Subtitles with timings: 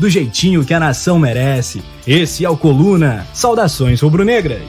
[0.00, 1.82] do jeitinho que a nação merece.
[2.06, 3.26] Esse é o Coluna.
[3.34, 4.62] Saudações rubro-negras.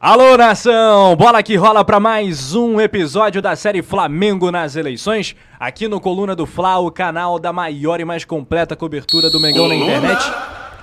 [0.00, 1.14] Alô, nação!
[1.16, 6.36] Bola que rola para mais um episódio da série Flamengo nas eleições, aqui no Coluna
[6.36, 10.22] do Fla, o canal da maior e mais completa cobertura do Mengão na internet.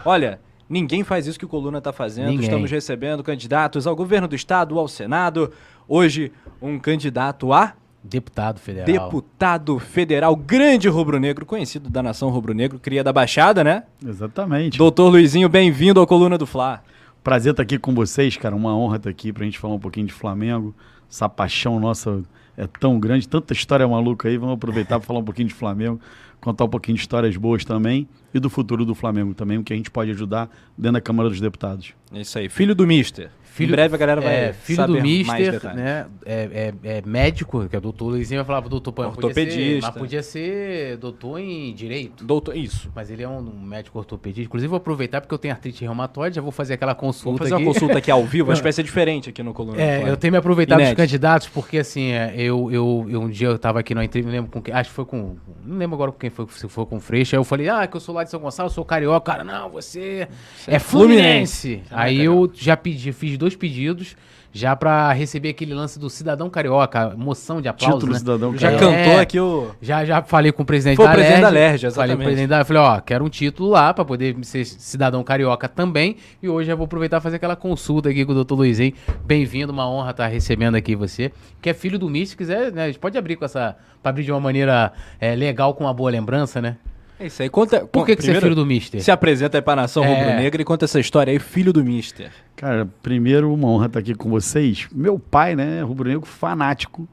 [0.03, 2.27] Olha, ninguém faz isso que o Coluna tá fazendo.
[2.27, 2.43] Ninguém.
[2.43, 5.51] Estamos recebendo candidatos ao governo do estado, ao Senado.
[5.87, 7.73] Hoje, um candidato a
[8.07, 8.85] Deputado federal.
[8.85, 13.83] deputado federal, grande rubro-negro, conhecido da nação rubro-negro, cria da Baixada, né?
[14.05, 14.77] Exatamente.
[14.77, 16.83] Doutor Luizinho, bem-vindo ao Coluna do Fla.
[17.23, 18.55] Prazer estar aqui com vocês, cara.
[18.55, 20.75] Uma honra estar aqui pra gente falar um pouquinho de Flamengo.
[21.09, 22.21] Essa paixão nossa
[22.55, 24.37] é tão grande, tanta história maluca aí.
[24.37, 25.99] Vamos aproveitar para falar um pouquinho de Flamengo,
[26.39, 29.73] contar um pouquinho de histórias boas também e do futuro do Flamengo também, o que
[29.73, 31.93] a gente pode ajudar dentro da Câmara dos Deputados.
[32.13, 33.31] É isso aí, filho do Mister.
[33.55, 36.05] Filho, em breve a galera vai é, filho saber do Mister, né?
[36.25, 39.87] É, é, é médico, que é doutor Luizinho vai falar, doutor, pô, podia ser, Ortopedista.
[39.91, 42.23] mas podia ser doutor em direito.
[42.25, 42.91] Doutor, isso.
[42.93, 44.45] Mas ele é um, médico ortopedista.
[44.45, 47.53] Inclusive, vou aproveitar porque eu tenho artrite reumatoide, já vou fazer aquela consulta Vamos fazer
[47.55, 47.63] aqui.
[47.63, 50.09] uma consulta aqui ao vivo, acho que vai ser diferente aqui no Coluna É, Fla.
[50.09, 50.97] eu tenho me aproveitado Inédito.
[50.97, 54.29] dos candidatos, porque assim, é, eu, eu, eu- um dia eu tava aqui numa entrevista,
[54.31, 56.67] não lembro com quem, acho que foi com, não lembro agora com quem foi, se
[56.67, 58.69] foi com o Freixo, aí eu falei, ah, que eu sou lá de São Gonçalo,
[58.69, 60.27] sou carioca, cara, não, você
[60.67, 61.61] é, é fluminense.
[61.79, 61.83] Fluminense.
[61.91, 62.25] Aí carioca.
[62.25, 64.15] eu já pedi, fiz dois pedidos,
[64.53, 68.19] já pra receber aquele lance do cidadão carioca, moção de aplauso, Título né?
[68.19, 68.71] cidadão Já É.
[68.71, 68.95] carioca.
[68.97, 69.71] cantou aqui o...
[69.81, 72.15] Já, já falei com o presidente Foi o da presidente da Lerge, Falei com exatamente.
[72.15, 76.15] o presidente da Falei, ó, quero um título lá pra poder ser cidadão carioca também.
[76.41, 78.93] E hoje eu vou aproveitar e fazer aquela consulta aqui com o doutor Luizinho.
[79.25, 81.33] Bem-vindo, uma honra estar recebendo aqui você.
[81.61, 82.83] Que é filho do se quiser, né?
[82.83, 83.75] A gente pode abrir com essa.
[84.01, 86.77] Pra abrir de uma maneira é, legal, com uma boa lembrança, né?
[87.19, 87.85] É isso aí, conta...
[87.85, 89.01] Por que, que você é filho do Mister?
[89.01, 90.07] Se apresenta aí pra nação É.
[90.07, 92.31] rubro-negra e conta essa história aí, filho do Mister.
[92.55, 94.87] Cara, primeiro, uma honra estar aqui com vocês.
[94.91, 97.07] Meu pai, né, rubro-negro fanático.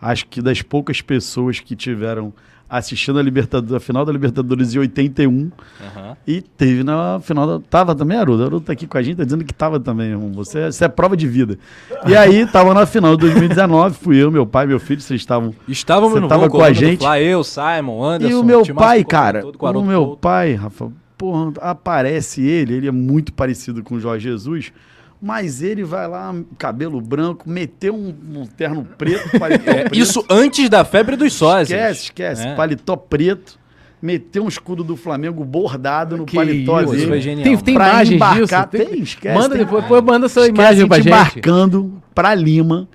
[0.00, 2.32] Acho que das poucas pessoas que tiveram
[2.68, 6.16] assistindo a, Libertadores, a final da Libertadores em 81 Aham.
[6.26, 7.66] e teve na final da.
[7.68, 8.44] Tava também, Haroldo?
[8.44, 10.32] Haroldo tá aqui com a gente, tá dizendo que tava também, irmão.
[10.32, 11.58] Você, você é prova de vida.
[12.06, 15.54] E aí, tava na final de 2019, fui eu, meu pai, meu filho, vocês estavam.
[15.66, 17.00] Estávamos Você no tava com a gente?
[17.00, 18.32] Fla, eu, Simon, Anderson.
[18.32, 22.88] E o meu pai, cara, todo, o Haroldo meu pai, Rafa, porra, aparece ele, ele
[22.88, 24.72] é muito parecido com o Jorge Jesus,
[25.20, 29.96] mas ele vai lá, cabelo branco, meteu um, um terno preto, paletó É, preto.
[29.98, 31.70] isso antes da febre dos sósias.
[31.70, 32.46] Esquece, esquece.
[32.46, 32.54] É.
[32.54, 33.58] Paletó preto,
[34.00, 37.06] meteu um escudo do Flamengo bordado no Que paletó isso, dele.
[37.08, 37.44] foi genial.
[37.44, 38.86] Tem, tem Pra imagens embarcar, disso?
[38.90, 39.64] tem, esquece, Manda tem.
[39.64, 42.88] depois, depois manda sua imagem a pra gente embarcando pra Lima,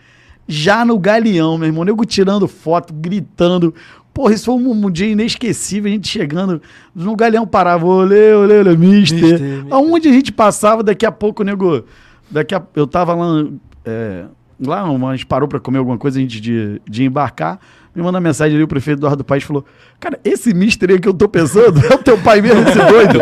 [0.47, 1.83] já no Galeão, meu irmão.
[1.83, 3.73] Nego tirando foto, gritando.
[4.13, 5.89] Porra, isso foi um, um dia inesquecível.
[5.89, 6.61] A gente chegando
[6.93, 9.19] no Galeão, parava, olê, olê, olê, mister.
[9.21, 9.73] Mister, mister.
[9.73, 11.83] Aonde a gente passava, daqui a pouco, nego.
[12.33, 13.45] Daqui a, eu tava lá.
[13.85, 14.25] É,
[14.59, 17.59] lá, a gente parou pra comer alguma coisa antes de, de embarcar.
[17.95, 19.63] Me manda mensagem ali, o prefeito Eduardo Paes falou:
[19.99, 23.19] Cara, esse mister aí que eu tô pensando é o teu pai mesmo, esse doido.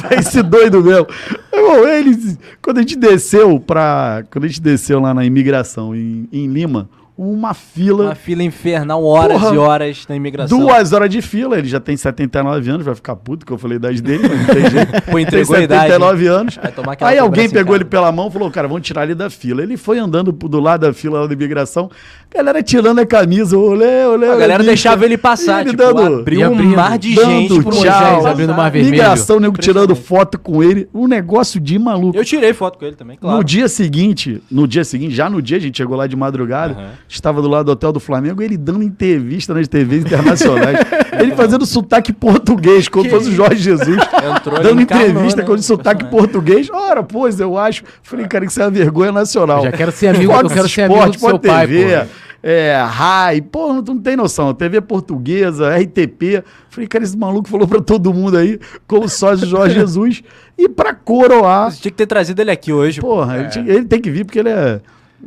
[0.00, 1.06] Falei, esse doido mesmo.
[1.52, 4.22] Irmão, ele, quando a gente desceu pra.
[4.30, 8.06] Quando a gente desceu lá na imigração em, em Lima, uma fila.
[8.06, 9.54] Uma fila infernal, horas Porra.
[9.54, 10.58] e horas na imigração.
[10.58, 13.76] Duas horas de fila, ele já tem 79 anos, vai ficar puto que eu falei
[13.76, 14.92] a idade dele, mas não tem jeito.
[15.06, 15.82] Pô, tem entregou a idade.
[15.92, 16.56] 79 anos.
[16.56, 19.14] Vai tomar aquela Aí alguém pegou ele pela mão e falou: Cara, vamos tirar ele
[19.14, 19.62] da fila.
[19.62, 21.88] Ele foi andando do lado da fila lá da imigração,
[22.34, 24.28] galera tirando a camisa, olê, olê.
[24.28, 27.62] A galera deixava ele passar, Ele tipo, dando- abriu um abrindo, mar de dando gente
[27.62, 28.26] pro tchau, Moisés.
[28.26, 28.90] abrindo o mar vermelho.
[28.92, 30.88] Migração, nego tirando foto com ele.
[30.92, 32.16] Um negócio de maluco.
[32.18, 33.36] Eu tirei foto com ele também, claro.
[33.36, 36.74] No dia seguinte, no dia seguinte, já no dia, a gente chegou lá de madrugada,
[36.74, 36.90] Aham.
[37.08, 40.78] Estava do lado do hotel do Flamengo, ele dando entrevista nas TVs internacionais.
[41.20, 43.96] ele fazendo sotaque português, como fosse o Jorge Jesus.
[44.36, 45.46] Entrou dando entrevista né?
[45.46, 46.68] com sotaque português.
[46.70, 47.82] Ora, pois, eu acho.
[48.02, 49.58] Falei, cara, que isso é uma vergonha nacional.
[49.58, 52.06] Eu já quero ser amigo- Fox eu quero ser amigo do seu pai, TV, pô.
[52.46, 54.52] É, RAI, pô, não, tu não tem noção.
[54.52, 56.44] TV portuguesa, RTP.
[56.68, 60.22] Falei, cara, esse maluco falou pra todo mundo aí, como sócio Jorge Jesus.
[60.58, 63.00] E pra coroar, Você tinha que ter trazido ele aqui hoje.
[63.00, 63.06] pô.
[63.08, 64.78] Porra, ele, tinha- ele tem que vir porque ele é,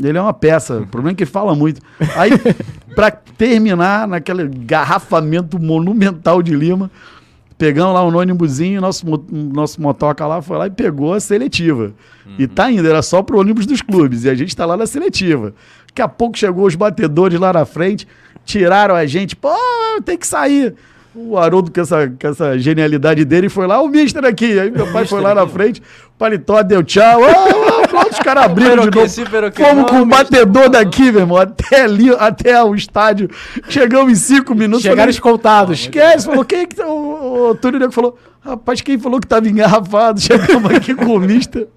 [0.02, 0.80] ele é uma peça.
[0.80, 1.82] O problema é que ele fala muito.
[2.16, 2.32] Aí,
[2.96, 6.92] pra terminar naquele garrafamento monumental de Lima,
[7.58, 11.94] pegamos lá um ônibusinho, nosso, nosso motoca lá foi lá e pegou a seletiva.
[12.38, 14.26] E tá indo, era só pro ônibus dos clubes.
[14.26, 15.54] E a gente tá lá na seletiva.
[15.88, 18.08] Daqui a pouco chegou os batedores lá na frente,
[18.46, 19.36] tiraram a gente.
[19.36, 19.50] Pô,
[20.04, 20.76] tem que sair.
[21.18, 24.60] O Haroldo, com essa, com essa genialidade dele, foi lá, o Mister aqui.
[24.60, 25.82] Aí meu pai foi lá na frente,
[26.18, 27.24] paletó, deu tchau.
[27.24, 29.10] Ah, ah, pronto, os caras abriram de novo.
[29.54, 33.30] Fomos com o batedor daqui, meu irmão, até ali, até o estádio.
[33.68, 34.84] Chegamos em cinco minutos.
[34.84, 35.80] Chegaram falei, escoltados.
[35.80, 36.88] Esquece, falou, quem é que tá?
[36.88, 40.22] O, o Túlio Nego falou, rapaz, quem falou que tava engarrafado?
[40.22, 41.68] Chegamos aqui com o Mister.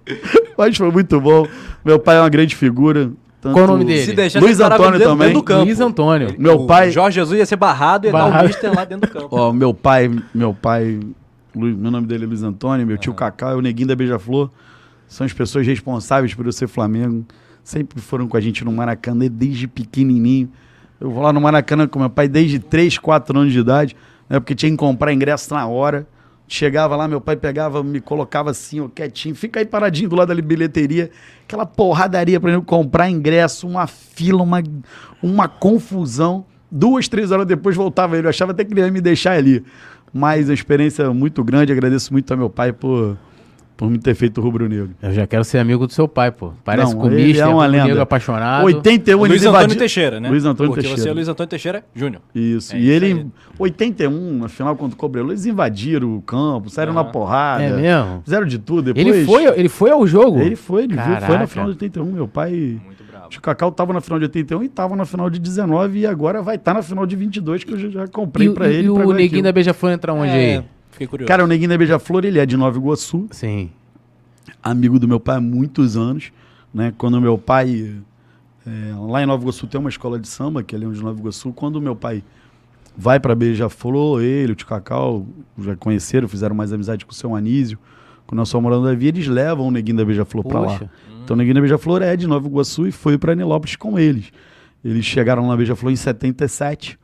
[0.59, 1.47] Mas foi muito bom.
[1.83, 3.11] Meu pai é uma grande figura.
[3.41, 4.05] Tanto- Qual o nome dele?
[4.05, 5.29] Se deixar, Luiz Antônio dentro, também.
[5.29, 5.65] dentro do campo.
[5.65, 6.35] Luiz Antônio.
[6.39, 8.45] Meu O pai- Jorge Jesus ia ser barrado e ia dar Barrado.
[8.45, 9.29] um mister lá dentro do campo.
[9.31, 11.01] Ó, meu pai, meu pai,
[11.55, 14.51] Lu- meu nome dele é Luiz Antônio, meu tio Cacá, o neguinho da Beija-Flor,
[15.09, 17.25] são as pessoas responsáveis por eu ser Flamengo.
[17.65, 20.49] Sempre foram com a gente no Maracanã desde pequenininho.
[21.01, 23.97] Eu vou lá no Maracanã com meu pai desde 3, 4 anos de idade,
[24.29, 26.07] né, porque tinha que comprar ingresso na hora.
[26.53, 30.35] Chegava lá, meu pai pegava, me colocava assim, ó, quietinho, fica aí paradinho do lado
[30.35, 31.09] da bilheteria,
[31.45, 34.61] aquela porradaria pra eu comprar ingresso, uma fila, uma,
[35.23, 36.45] uma confusão.
[36.69, 39.65] Duas, três horas depois voltava ele, eu achava até que ele ia me deixar ali.
[40.13, 43.17] Mas a experiência é muito grande, agradeço muito ao meu pai por,
[43.81, 44.91] por me ter feito rubro-negro.
[45.03, 46.53] Eu já quero ser amigo do seu pai, pô.
[46.63, 48.03] Parece Não, com o ele é uma lenda.
[48.03, 48.67] apaixonado.
[48.67, 50.29] 81 Luiz Antônio invadi- Teixeira, né?
[50.29, 51.03] Luiz Antônio Porque Teixeira.
[51.03, 52.21] você é Luiz Antônio Teixeira Júnior.
[52.35, 52.75] Isso.
[52.75, 53.27] É e isso ele, aí.
[53.59, 57.63] 81, afinal, quando o Cobreloa, eles invadiram o campo, saíram na porrada.
[57.65, 58.21] É mesmo?
[58.23, 58.93] Fizeram de tudo.
[58.93, 60.41] Depois, Ele foi, ele foi ao jogo?
[60.41, 62.05] Ele foi, ele viu, foi na final de 81.
[62.13, 62.79] Meu pai.
[62.85, 63.29] Muito bravo.
[63.35, 66.43] O Cacau tava na final de 81 e tava na final de 19 e agora
[66.43, 68.87] vai estar na final de 22 que eu já, comprei pra e- ele.
[68.89, 69.13] e o.
[69.15, 70.65] Neguinho da Beija-Flor entra onde É, aí?
[71.01, 71.29] Fiquei curioso.
[71.29, 73.71] Cara, o Neguinho da Beija-Flor, ele é de Nova Iguaçu, Sim.
[74.63, 76.33] amigo do meu pai há muitos anos,
[76.73, 76.93] né?
[76.99, 77.97] Quando meu pai
[78.67, 81.19] é, lá em Nova Iguaçu tem uma escola de samba, que é Leão de Nova
[81.19, 82.23] Iguaçu, quando meu pai
[82.97, 85.27] vai pra Beija-Flor, ele, o Tio Cacau,
[85.59, 87.79] já conheceram, fizeram mais amizade com o seu Anísio,
[88.27, 90.67] com o nosso morando da Via, eles levam o Neguinho da Beija-Flor pra lá.
[90.67, 90.91] Poxa.
[91.25, 94.31] Então o Neguinho da Beija-Flor é de Nova Iguaçu e foi pra Nilópolis com eles.
[94.85, 96.99] Eles chegaram na Beija-Flor em 77.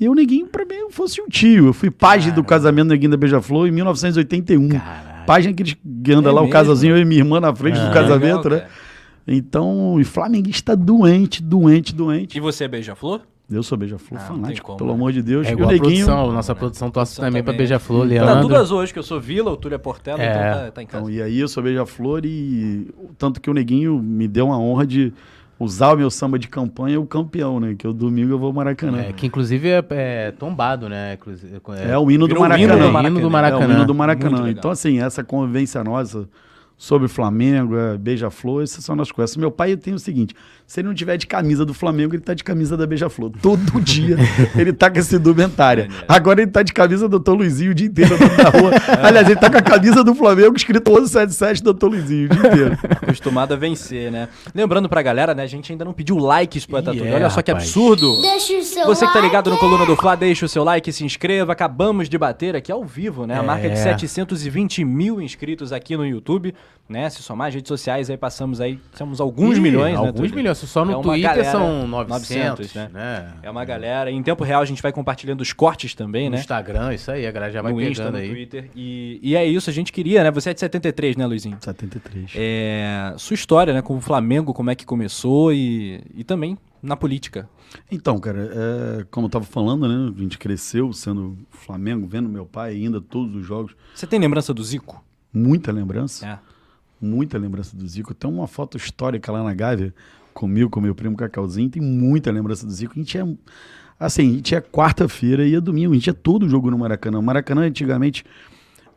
[0.00, 1.66] E o Neguinho, pra mim, fosse um tio.
[1.68, 4.68] Eu fui pajem do casamento do Neguinho da Beija-Flor em 1981.
[4.68, 5.26] Caralho.
[5.26, 6.52] Página que eles que anda É lá, o mesmo?
[6.52, 7.86] casalzinho, eu e minha irmã na frente Ah.
[7.86, 8.74] do casamento, Legal, né?
[9.26, 12.36] Então, e flamenguista doente, doente, doente.
[12.36, 13.22] E você é beija-flor?
[13.50, 14.94] Eu sou beija-flor Ah, fanático, como, pelo né?
[14.96, 15.46] amor de Deus.
[15.46, 16.04] É e igual o a Neguinho...
[16.06, 16.32] produção.
[16.32, 17.66] Nossa produção torce Produção também pra também.
[17.66, 18.40] Beija-Flor, Tá Leandro.
[18.42, 20.30] tudo azul hoje, que eu sou Vila, o Túlio é Portela, É.
[20.30, 21.04] então tá, tá em casa.
[21.04, 22.88] Então, e aí eu sou beija-flor e
[23.18, 25.12] tanto que o Neguinho me deu a honra de
[25.64, 27.74] usar o meu samba de campanha, o campeão, né?
[27.76, 29.00] Que o domingo eu vou ao Maracanã.
[29.00, 31.14] É, que inclusive é, é tombado, né?
[31.14, 32.64] Inclusive, É, o hino do Virou o Maracanã.
[32.74, 33.20] hino do É, Maracanã.
[33.22, 33.74] É, o Maracanã.
[33.74, 34.50] hino do Maracanã.
[34.50, 36.28] Então, assim, essa convivência nossa
[36.76, 39.36] sobre o Flamengo, é, Beija-Flor, essas são as coisas.
[39.36, 40.34] Meu pai tem o seguinte:
[40.66, 43.30] se ele não tiver de camisa do Flamengo, ele tá de camisa da Beija-Flor.
[43.40, 44.16] Todo dia
[44.56, 45.88] ele tá com essa indumentária.
[46.08, 47.32] Agora ele tá de camisa do Dr.
[47.32, 48.72] Luizinho o dia inteiro na rua.
[49.02, 51.86] Aliás, ele tá com a camisa do Flamengo escrito 1177 Dr.
[51.86, 52.78] Luizinho o dia inteiro.
[53.02, 54.28] Acostumado a vencer, né?
[54.54, 55.44] Lembrando pra galera, né?
[55.44, 57.06] A gente ainda não pediu likes pro Etatúlio.
[57.06, 57.68] é, Olha só que rapaz.
[57.68, 58.20] absurdo.
[58.20, 59.64] Deixa o seu Você que tá ligado no like.
[59.64, 61.52] Coluna do Fla, deixa o seu like, se inscreva.
[61.52, 63.38] Acabamos de bater aqui ao vivo, né?
[63.38, 63.46] A É.
[63.46, 66.54] marca de 720 mil inscritos aqui no YouTube,
[66.88, 67.08] né?
[67.08, 69.98] Se somar as redes sociais, aí passamos aí, somos alguns Ih, milhões, né?
[69.98, 70.34] Alguns Túlio?
[70.36, 70.58] milhões.
[70.58, 72.90] Só no É uma Twitter galera- são 900, 900, né?
[72.92, 73.32] né?
[73.42, 74.10] É uma galera.
[74.10, 76.40] Em tempo real a gente vai compartilhando os cortes também, No né?
[76.40, 78.28] Instagram, isso aí, a galera já vai no pegando Insta, no aí.
[78.28, 78.70] Twitter.
[78.76, 80.30] E, e é isso, a gente queria, né?
[80.30, 81.56] Você é de 73, né, Luizinho?
[81.60, 82.32] 73.
[82.36, 86.96] É, sua história, né, com o Flamengo, como é que começou e, e também na
[86.96, 87.48] política.
[87.90, 88.50] Então, cara,
[89.00, 90.12] é, como eu tava falando, né?
[90.14, 93.74] A gente cresceu sendo Flamengo, vendo meu pai ainda todos os jogos.
[93.94, 95.02] Você tem lembrança do Zico?
[95.32, 96.26] Muita lembrança.
[96.26, 96.38] É.
[97.00, 98.14] muita lembrança do Zico.
[98.14, 99.94] Tem uma foto histórica lá na Gávea,
[100.32, 102.92] comigo, com meu primo Cacauzinho, tem muita lembrança do Zico.
[102.96, 103.26] A gente é,
[104.00, 107.18] assim, a gente é quarta-feira e é domingo, a gente é todo jogo no Maracanã.
[107.18, 108.24] O Maracanã, antigamente,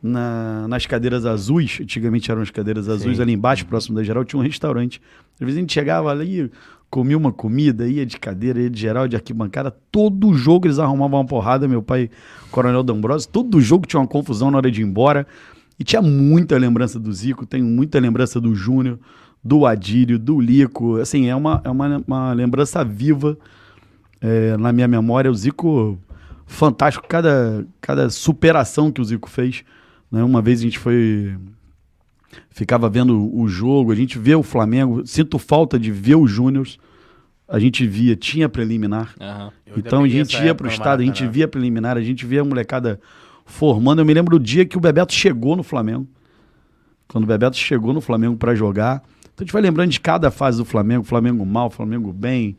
[0.01, 3.21] na- nas cadeiras azuis, antigamente eram as cadeiras azuis, Sim.
[3.23, 5.01] ali embaixo, próximo da geral, tinha um restaurante.
[5.35, 6.51] Às vezes a gente chegava ali,
[6.89, 11.19] comia uma comida, ia de cadeira, ia de geral, de arquibancada, todo jogo eles arrumavam
[11.19, 12.09] uma porrada, meu pai,
[12.51, 15.27] Coronel D'Ambrosio, todo jogo tinha uma confusão na hora de ir embora.
[15.79, 18.99] E tinha muita lembrança do Zico, tenho muita lembrança do Júnior,
[19.43, 20.97] do Adílio, do Lico.
[20.97, 23.37] Assim, é uma, é uma, uma lembrança viva
[24.19, 25.29] é, na minha memória.
[25.29, 25.99] O Zico,
[26.45, 29.63] fantástico, cada, cada superação que o Zico fez.
[30.11, 30.23] Né?
[30.23, 31.35] Uma vez a gente foi.
[32.49, 35.05] Ficava vendo o jogo, a gente vê o Flamengo.
[35.05, 36.67] Sinto falta de ver o Júnior.
[37.47, 39.15] A gente via, tinha preliminar.
[39.65, 42.41] Ainda Então a gente ia pro no estado, a gente via preliminar, a gente via
[42.41, 42.99] a molecada
[43.47, 43.99] formando.
[43.99, 46.07] Eu me lembro do dia que o Bebeto chegou no Flamengo.
[47.07, 49.01] Quando o Bebeto chegou no Flamengo para jogar.
[49.21, 52.55] Então a gente vai lembrando de cada fase do Flamengo, Flamengo mal, Flamengo bem.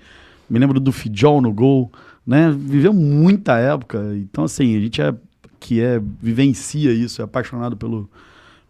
[0.48, 1.92] Me lembro do Fidjol no gol,
[2.26, 2.50] né?
[2.50, 4.00] Viveu muita época.
[4.16, 5.14] Então assim, a gente é
[5.60, 8.08] que é vivencia isso, é apaixonado pelo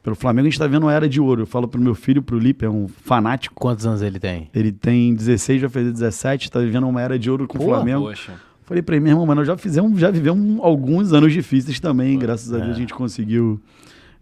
[0.02, 0.46] pelo Flamengo.
[0.46, 1.42] A gente tá vendo uma era de ouro.
[1.42, 3.54] Eu falo pro meu filho, pro Lipe, é um fanático.
[3.54, 4.48] Quantos anos ele tem?
[4.54, 7.66] Ele tem 16, vai fazer 17, tá vivendo uma era de ouro com o Pô,
[7.66, 8.06] Flamengo.
[8.06, 8.47] Poxa.
[8.68, 12.18] Falei pra ele, meu irmão, mas nós já fizemos, já vivemos alguns anos difíceis também,
[12.18, 13.58] graças a Deus a gente conseguiu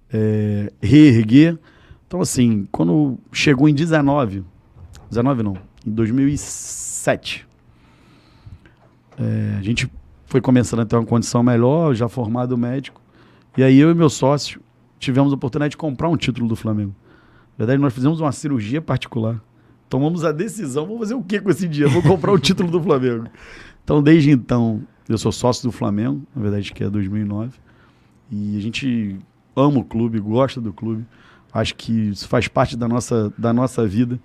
[0.08, 1.58] é, reerguer.
[2.06, 4.44] Então, assim, quando chegou em 19,
[5.10, 7.44] 19 não, em 2007,
[9.18, 9.90] é, a gente
[10.26, 13.02] foi começando a ter uma condição melhor, já formado médico.
[13.58, 14.60] E aí eu e meu sócio
[15.00, 16.94] tivemos a oportunidade de comprar um título do Flamengo.
[17.58, 19.42] Na verdade, nós fizemos uma cirurgia particular.
[19.88, 21.88] Tomamos a decisão, vamos fazer o que com esse dia?
[21.88, 23.26] Vou comprar o título do Flamengo.
[23.84, 27.52] Então, desde então, eu sou sócio do Flamengo, na verdade, que é 2009.
[28.30, 29.16] E a gente
[29.54, 31.04] ama o clube, gosta do clube.
[31.52, 34.18] Acho que isso faz parte da nossa, da nossa vida.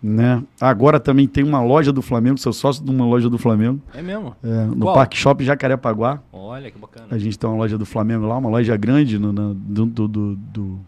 [0.00, 0.44] Né?
[0.60, 3.80] Agora também tem uma loja do Flamengo, sou sócio de uma loja do Flamengo.
[3.94, 4.36] É mesmo?
[4.44, 4.94] É, no Qual?
[4.94, 6.22] Parque Shopping Jacarepaguá.
[6.32, 7.06] Olha que bacana.
[7.10, 10.06] A gente tem uma loja do Flamengo lá, uma loja grande no, na- do, do,
[10.36, 10.78] do-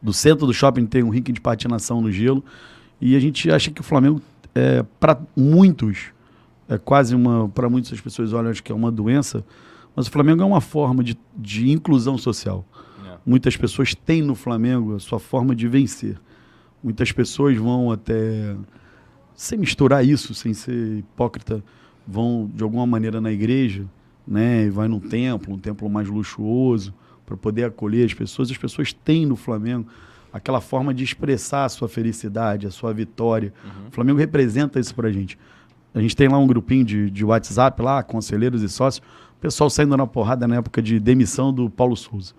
[0.00, 2.42] do centro do shopping tem um rink de patinação no gelo.
[3.00, 4.20] E a gente acha que o Flamengo,
[4.54, 6.12] é, para muitos,
[6.68, 7.48] é quase uma.
[7.48, 9.44] Para muitas as pessoas olham acho que é uma doença,
[9.96, 12.64] mas o Flamengo é uma forma de, de inclusão social.
[13.06, 13.16] É.
[13.24, 16.18] Muitas pessoas têm no Flamengo a sua forma de vencer.
[16.82, 18.56] Muitas pessoas vão até,
[19.34, 21.62] sem misturar isso, sem ser hipócrita,
[22.06, 23.84] vão de alguma maneira na igreja,
[24.26, 24.64] né?
[24.66, 26.94] E vai num templo, um templo mais luxuoso,
[27.26, 28.50] para poder acolher as pessoas.
[28.50, 29.86] As pessoas têm no Flamengo
[30.32, 33.52] aquela forma de expressar a sua felicidade, a sua vitória.
[33.88, 35.38] O Flamengo representa isso pra gente.
[35.94, 39.04] A gente tem lá um grupinho de, de WhatsApp lá, conselheiros e sócios,
[39.36, 42.32] o pessoal saindo na porrada na época de demissão do Paulo Souza.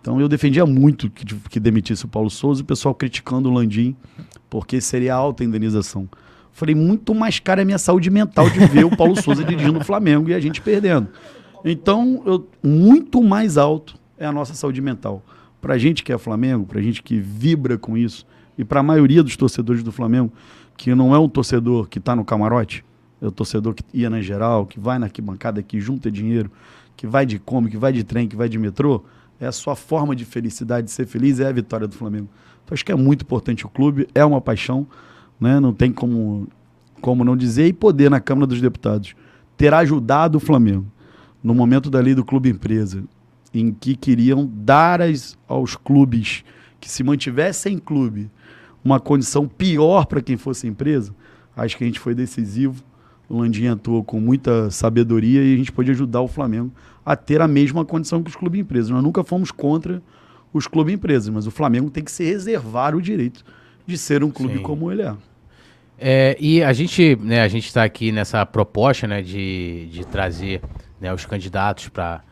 [0.00, 3.94] Então eu defendia muito que, que demitisse o Paulo Souza, o pessoal criticando o Landim,
[4.48, 6.08] porque seria alta a indenização.
[6.52, 9.78] Falei, muito mais cara é a minha saúde mental de ver o Paulo Souza dirigindo
[9.78, 11.08] o Flamengo e a gente perdendo.
[11.64, 15.22] Então, eu- muito mais alto é a nossa saúde mental.
[15.66, 18.24] Pra gente que é Flamengo, pra gente que vibra com isso,
[18.56, 20.32] e pra maioria dos torcedores do Flamengo,
[20.76, 22.84] que não é um torcedor que tá no camarote,
[23.20, 26.52] é o torcedor que ia na geral, que vai na arquibancada, que junta dinheiro,
[26.96, 29.02] que vai de come, que vai de trem, que vai de metrô,
[29.40, 32.28] é a sua forma de felicidade, de ser feliz, é a vitória do Flamengo.
[32.64, 34.86] Então acho que é muito importante o clube, é uma paixão,
[35.40, 35.58] né?
[35.58, 36.46] não tem como,
[37.00, 39.16] como não dizer, e poder na Câmara dos Deputados
[39.56, 40.86] ter ajudado o Flamengo
[41.42, 43.02] no momento da lei do clube empresa,
[43.58, 46.44] em que queriam dar as- aos clubes
[46.80, 48.30] que se mantivessem em clube
[48.84, 51.14] uma condição pior para quem fosse empresa,
[51.56, 52.84] acho que a gente foi decisivo.
[53.28, 56.70] O Landim atuou com muita sabedoria e a gente pôde ajudar o Flamengo
[57.04, 58.90] a ter a mesma condição que os clubes empresas.
[58.90, 60.00] Nós nunca fomos contra
[60.52, 63.44] os clubes empresas, mas o Flamengo tem que se reservar o direito
[63.84, 64.62] de ser um clube Sim.
[64.62, 65.14] como ele é.
[65.98, 70.60] É, e a gente, né, a gente está aqui nessa proposta, né, de, de trazer
[71.00, 72.22] né, os candidatos para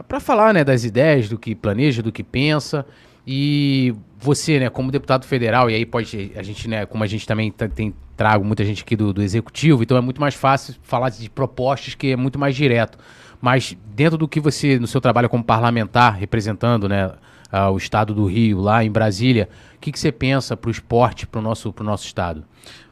[0.00, 2.86] para falar, né, das ideias, do que planeja, do que pensa.
[3.26, 7.26] E você, né, como deputado federal, e aí pode a gente, né, como a gente
[7.26, 10.74] também tá- tem trago muita gente aqui do, do executivo, então é muito mais fácil
[10.82, 12.98] falar de propostas que é muito mais direto.
[13.40, 17.10] Mas dentro do que você, no seu trabalho como parlamentar, representando, né,
[17.50, 20.70] ah, o estado do Rio, lá em Brasília, o que, que você pensa para o
[20.70, 22.44] esporte, para o nosso, pro nosso estado?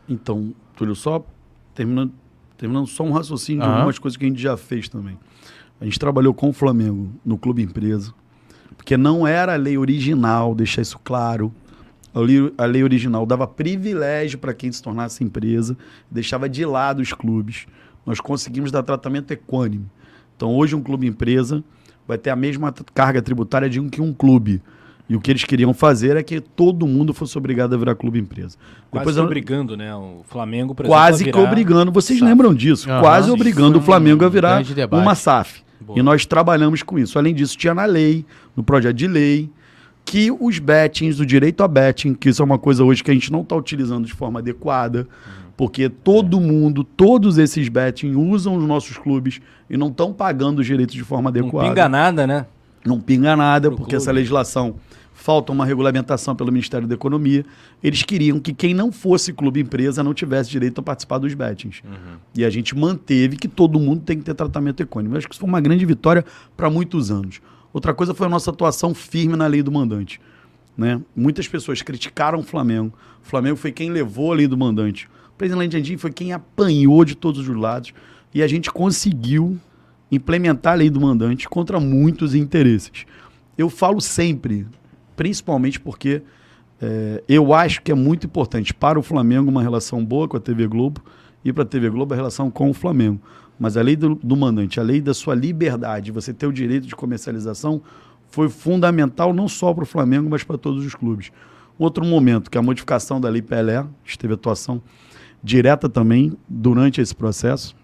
[0.08, 1.24] Então, Túlio, só
[1.74, 2.12] terminando,
[2.56, 3.76] terminando só um raciocínio de Aham.
[3.76, 5.16] algumas coisas que a gente já fez também.
[5.80, 8.12] A gente trabalhou com o Flamengo no Clube Empresa,
[8.76, 11.52] porque não era a lei original, deixar isso claro.
[12.14, 15.76] A lei, a lei original dava privilégio para quem se tornasse empresa,
[16.10, 17.66] deixava de lado os clubes.
[18.04, 19.86] Nós conseguimos dar tratamento equânime.
[20.36, 21.62] Então, hoje, um clube empresa
[22.06, 24.60] vai ter a mesma carga tributária de um que um clube.
[25.08, 28.18] E o que eles queriam fazer é que todo mundo fosse obrigado a virar clube
[28.18, 28.56] empresa.
[28.90, 29.94] Quase Depois obrigando, né?
[29.94, 32.28] O Flamengo, por quase exemplo, a que virar obrigando, vocês SAF.
[32.28, 35.62] lembram disso, Aham, quase obrigando foi o Flamengo um a virar uma SAF.
[35.80, 35.98] Boa.
[35.98, 37.18] E nós trabalhamos com isso.
[37.18, 38.24] Além disso, tinha na lei,
[38.56, 39.50] no projeto de lei,
[40.04, 43.14] que os bettings, o direito a betting, que isso é uma coisa hoje que a
[43.14, 45.06] gente não está utilizando de forma adequada,
[45.56, 50.66] porque todo mundo, todos esses betting usam os nossos clubes e não estão pagando os
[50.66, 52.46] direitos de forma Não adequada pinga nada, né?
[52.84, 54.02] não pinga nada, Pro porque clube.
[54.02, 54.74] essa legislação
[55.20, 57.44] falta uma regulamentação pelo Ministério da Economia.
[57.82, 61.82] Eles queriam que quem não fosse clube empresa não tivesse direito a participar dos betings.
[62.34, 65.14] E a gente manteve que todo mundo tem que ter tratamento econômico.
[65.14, 66.24] Eu acho que isso foi uma grande vitória
[66.56, 67.40] para muitos anos.
[67.72, 70.18] Outra coisa foi a nossa atuação firme na lei do mandante.
[70.76, 71.00] Né?
[71.14, 72.92] Muitas pessoas criticaram o Flamengo.
[73.22, 75.06] O Flamengo foi quem levou a lei do mandante.
[75.34, 77.92] O presidente Landim foi quem apanhou de todos os lados.
[78.34, 79.58] E a gente conseguiu
[80.10, 83.04] implementar a lei do mandante contra muitos interesses.
[83.58, 84.66] Eu falo sempre,
[85.20, 86.22] principalmente porque
[86.80, 90.40] eh, eu acho que é muito importante para o Flamengo uma relação boa com a
[90.40, 91.02] TV Globo
[91.44, 93.20] e para a TV Globo a relação com o Flamengo.
[93.58, 96.86] Mas a lei do, do mandante, a lei da sua liberdade, você ter o direito
[96.86, 97.82] de comercialização,
[98.30, 101.30] foi fundamental não só para o Flamengo, mas para todos os clubes.
[101.78, 104.80] Outro momento, que é a modificação da Lei Pelé, esteve atuação
[105.44, 107.76] direta também durante esse processo.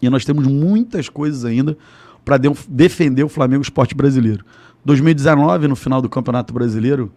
[0.00, 1.76] E nós temos muitas coisas ainda
[2.24, 4.44] para defender o Flamengo Esporte Brasileiro.
[4.88, 7.12] 2019, no final do Campeonato Brasileiro,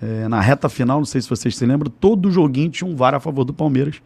[0.00, 3.14] é, na reta final, não sei se vocês se lembram, todo joguinho tinha um VAR
[3.14, 4.02] a favor do Palmeiras.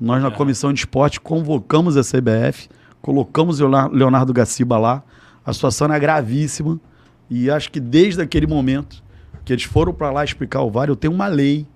[0.00, 0.30] Nós, na é.
[0.30, 2.70] comissão de esporte, convocamos a CBF,
[3.02, 5.02] colocamos o Leonardo Gaciba lá.
[5.44, 6.80] A situação era gravíssima.
[7.28, 9.02] E acho que desde aquele momento
[9.44, 11.66] que eles foram para lá explicar o VAR, eu tenho uma lei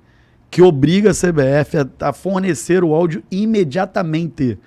[0.51, 4.59] que obriga a CBF a, a fornecer o áudio imediatamente.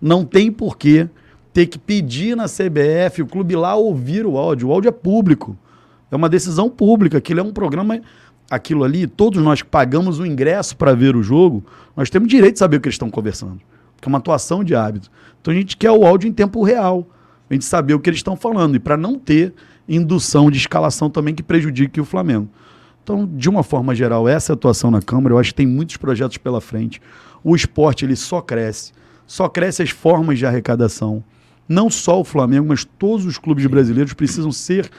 [0.00, 1.06] Não tem porquê
[1.54, 4.68] ter que pedir na CBF, o clube lá ouvir o áudio.
[4.68, 5.56] O áudio é público.
[6.10, 7.18] É uma decisão pública.
[7.18, 8.00] Aquilo é um programa.
[8.50, 11.64] Aquilo ali, todos nós que pagamos o ingresso para ver o jogo,
[11.96, 13.60] nós temos direito de saber o que eles estão conversando.
[13.94, 15.08] Porque é uma atuação de hábito.
[15.40, 17.06] Então a gente quer o áudio em tempo real.
[17.48, 18.74] A gente saber o que eles estão falando.
[18.74, 19.54] E para não ter
[19.88, 22.48] indução de escalação também que prejudique o Flamengo.
[23.04, 25.98] Então, de uma forma geral, essa é atuação na Câmara, eu acho que tem muitos
[25.98, 27.00] projetos pela frente.
[27.44, 28.92] O esporte ele só cresce.
[29.24, 31.22] Só cresce as formas de arrecadação.
[31.68, 34.90] Não só o Flamengo, mas todos os clubes brasileiros precisam ser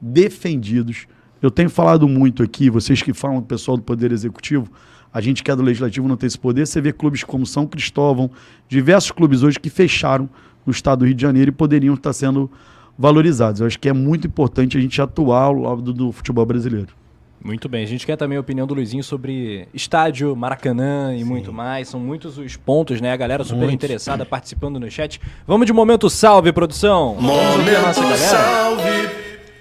[0.00, 1.06] defendidos.
[1.40, 4.70] Eu tenho falado muito aqui, vocês que falam, o pessoal do Poder Executivo,
[5.12, 6.66] a gente que é do Legislativo não tem esse poder.
[6.66, 8.30] Você vê clubes como São Cristóvão,
[8.68, 10.28] diversos clubes hoje que fecharam
[10.64, 12.50] no estado do Rio de Janeiro e poderiam estar sendo
[12.98, 13.60] valorizados.
[13.60, 16.99] Eu acho que é muito importante a gente atuar ao lado do futebol brasileiro.
[17.42, 21.24] Muito bem, a gente quer também a opinião do Luizinho sobre estádio, Maracanã e Sim.
[21.24, 21.88] muito mais.
[21.88, 23.12] São muitos os pontos, né?
[23.12, 23.74] A galera super Muitos.
[23.74, 25.18] interessada participando no chat.
[25.46, 27.16] Vamos de momento salve, produção!
[27.18, 29.19] Momento salve!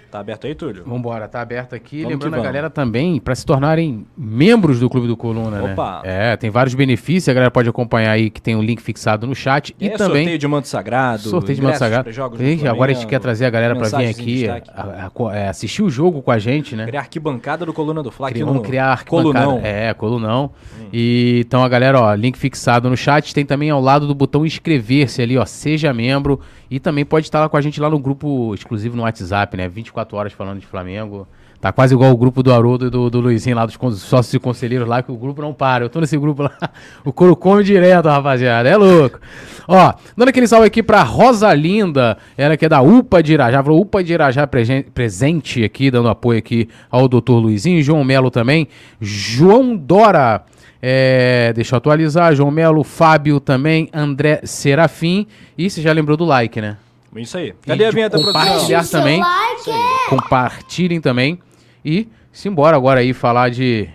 [0.09, 0.83] Tá aberto aí, Túlio?
[0.85, 1.97] Vambora, tá aberto aqui.
[2.01, 5.71] Vamos Lembrando a galera também para se tornarem membros do Clube do Coluna, né?
[5.71, 6.01] Opa.
[6.03, 6.33] né?
[6.33, 9.35] É, tem vários benefícios, a galera pode acompanhar aí que tem um link fixado no
[9.35, 9.75] chat.
[9.79, 10.23] É, e também.
[10.23, 11.21] Sorteio de manto sagrado.
[11.21, 12.09] Sorteio de manto sagrado.
[12.37, 15.49] Tem, agora a gente quer trazer a galera para vir aqui a, a, a, é,
[15.49, 16.87] assistir o jogo com a gente, né?
[16.87, 18.31] Criar arquibancada do Coluna do Fla.
[18.31, 19.61] Vamos criar Colunão.
[19.63, 20.51] É, Colunão.
[20.79, 20.87] Hum.
[20.91, 23.33] E, então a galera, ó, link fixado no chat.
[23.33, 26.39] Tem também ao lado do botão inscrever-se ali, ó, seja membro.
[26.69, 29.67] E também pode estar lá com a gente lá no grupo exclusivo no WhatsApp, né?
[29.67, 31.27] 24 horas falando de Flamengo.
[31.59, 34.39] Tá quase igual o grupo do Haroldo e do, do Luizinho lá, dos sócios e
[34.39, 35.83] conselheiros lá, que o grupo não para.
[35.83, 36.51] Eu tô nesse grupo lá.
[37.03, 38.69] O couro come direto, rapaziada.
[38.69, 39.19] É louco.
[39.67, 43.61] Ó, dando aquele salve aqui pra Rosalinda, ela que é da UPA de Irajá.
[43.61, 47.83] Falou UPA de Irajá presente aqui, dando apoio aqui ao doutor Luizinho.
[47.83, 48.67] João Melo também.
[49.01, 50.43] João Dora.
[50.81, 52.33] É, deixa eu atualizar.
[52.35, 55.27] João Melo, Fábio também, André Serafim.
[55.57, 56.77] E você já lembrou do like, né?
[57.15, 57.53] Isso aí.
[57.65, 59.19] Cadê a vinheta, Compartilhar também.
[59.19, 59.71] Like.
[60.09, 61.39] Compartilhem também.
[61.83, 63.89] E simbora agora aí falar de,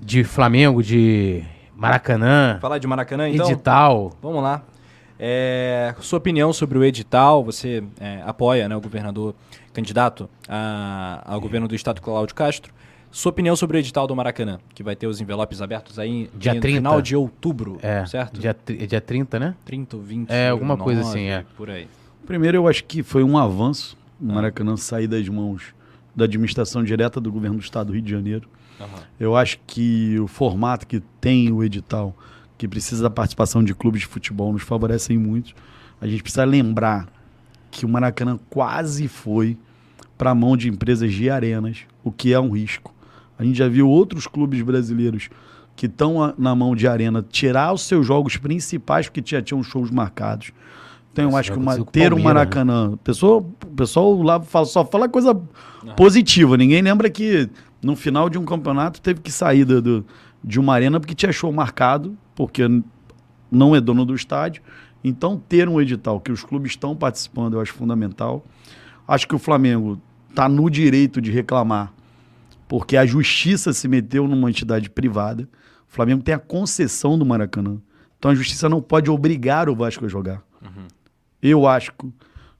[0.00, 1.42] de Flamengo, de
[1.74, 2.58] Maracanã.
[2.60, 3.46] Falar de Maracanã, então?
[3.46, 4.12] Edital.
[4.22, 4.62] Vamos lá.
[5.18, 9.34] É, sua opinião sobre o edital, você é, apoia né, o governador
[9.72, 12.72] candidato a, ao governo do estado, Cláudio Castro.
[13.16, 16.52] Sua opinião sobre o edital do Maracanã, que vai ter os envelopes abertos aí dia
[16.52, 16.76] no 30.
[16.76, 18.38] final de outubro, é, certo?
[18.38, 18.54] Dia,
[18.86, 19.54] dia 30, né?
[19.64, 20.28] 30 ou 20.
[20.28, 21.42] É, alguma coisa assim, é.
[21.56, 21.88] Por aí.
[22.26, 24.34] Primeiro, eu acho que foi um avanço o ah.
[24.34, 25.74] Maracanã sair das mãos
[26.14, 28.50] da administração direta do governo do estado do Rio de Janeiro.
[28.78, 28.86] Uhum.
[29.18, 32.14] Eu acho que o formato que tem o edital,
[32.58, 35.54] que precisa da participação de clubes de futebol, nos favorecem muito.
[36.02, 37.08] A gente precisa lembrar
[37.70, 39.56] que o Maracanã quase foi
[40.18, 42.94] para a mão de empresas de arenas, o que é um risco.
[43.38, 45.28] A gente já viu outros clubes brasileiros
[45.74, 49.90] que estão na mão de arena tirar os seus jogos principais porque já tinham shows
[49.90, 50.52] marcados.
[51.12, 52.22] Então, eu acho que uma, ter um né?
[52.22, 52.90] Maracanã.
[52.90, 52.98] Né?
[53.02, 55.38] Pessoa, o pessoal lá fala, só fala coisa
[55.86, 55.94] ah.
[55.94, 56.56] positiva.
[56.56, 57.48] Ninguém lembra que
[57.82, 60.06] no final de um campeonato teve que sair do, do,
[60.44, 62.62] de uma arena porque tinha show marcado, porque
[63.50, 64.62] não é dono do estádio.
[65.02, 68.44] Então, ter um edital que os clubes estão participando, eu acho fundamental.
[69.08, 71.92] Acho que o Flamengo está no direito de reclamar
[72.68, 75.48] porque a justiça se meteu numa entidade privada.
[75.88, 77.78] O Flamengo tem a concessão do Maracanã.
[78.18, 80.42] Então a justiça não pode obrigar o Vasco a jogar.
[80.62, 80.86] Uhum.
[81.42, 81.92] Eu acho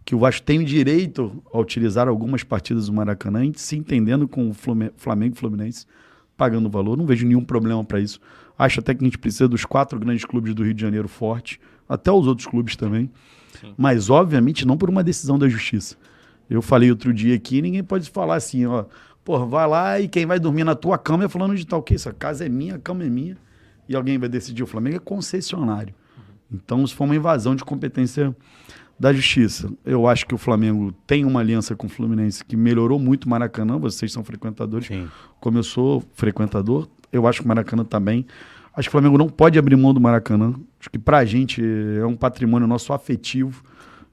[0.05, 4.51] que o Vasco tem o direito a utilizar algumas partidas do Maracanã, se entendendo com
[4.51, 4.55] o
[4.97, 5.87] Flamengo e Fluminense
[6.37, 6.97] pagando o valor.
[6.97, 8.21] Não vejo nenhum problema para isso.
[8.59, 11.59] Acho até que a gente precisa dos quatro grandes clubes do Rio de Janeiro fortes,
[11.89, 13.11] até os outros clubes também.
[13.61, 13.75] Sim.
[13.77, 15.97] Mas, obviamente, não por uma decisão da justiça.
[16.49, 18.85] Eu falei outro dia aqui, ninguém pode falar assim, ó,
[19.27, 21.95] Porra, vai lá e quem vai dormir na tua cama é falando de tal que
[21.95, 23.37] isso, a casa é minha, a cama é minha,
[23.89, 24.63] e alguém vai decidir.
[24.63, 25.93] O Flamengo é concessionário.
[26.49, 28.33] Então, isso foi uma invasão de competência
[28.97, 29.69] da justiça.
[29.85, 33.29] Eu acho que o Flamengo tem uma aliança com o Fluminense que melhorou muito o
[33.29, 33.77] Maracanã.
[33.81, 34.87] Vocês são frequentadores.
[34.87, 35.09] Sim.
[35.41, 38.25] Como eu sou frequentador, eu acho que o Maracanã bem.
[38.77, 40.55] Acho que o Flamengo não pode abrir mão do Maracanã.
[40.79, 41.61] Acho que para a gente
[42.01, 43.65] é um patrimônio nosso afetivo.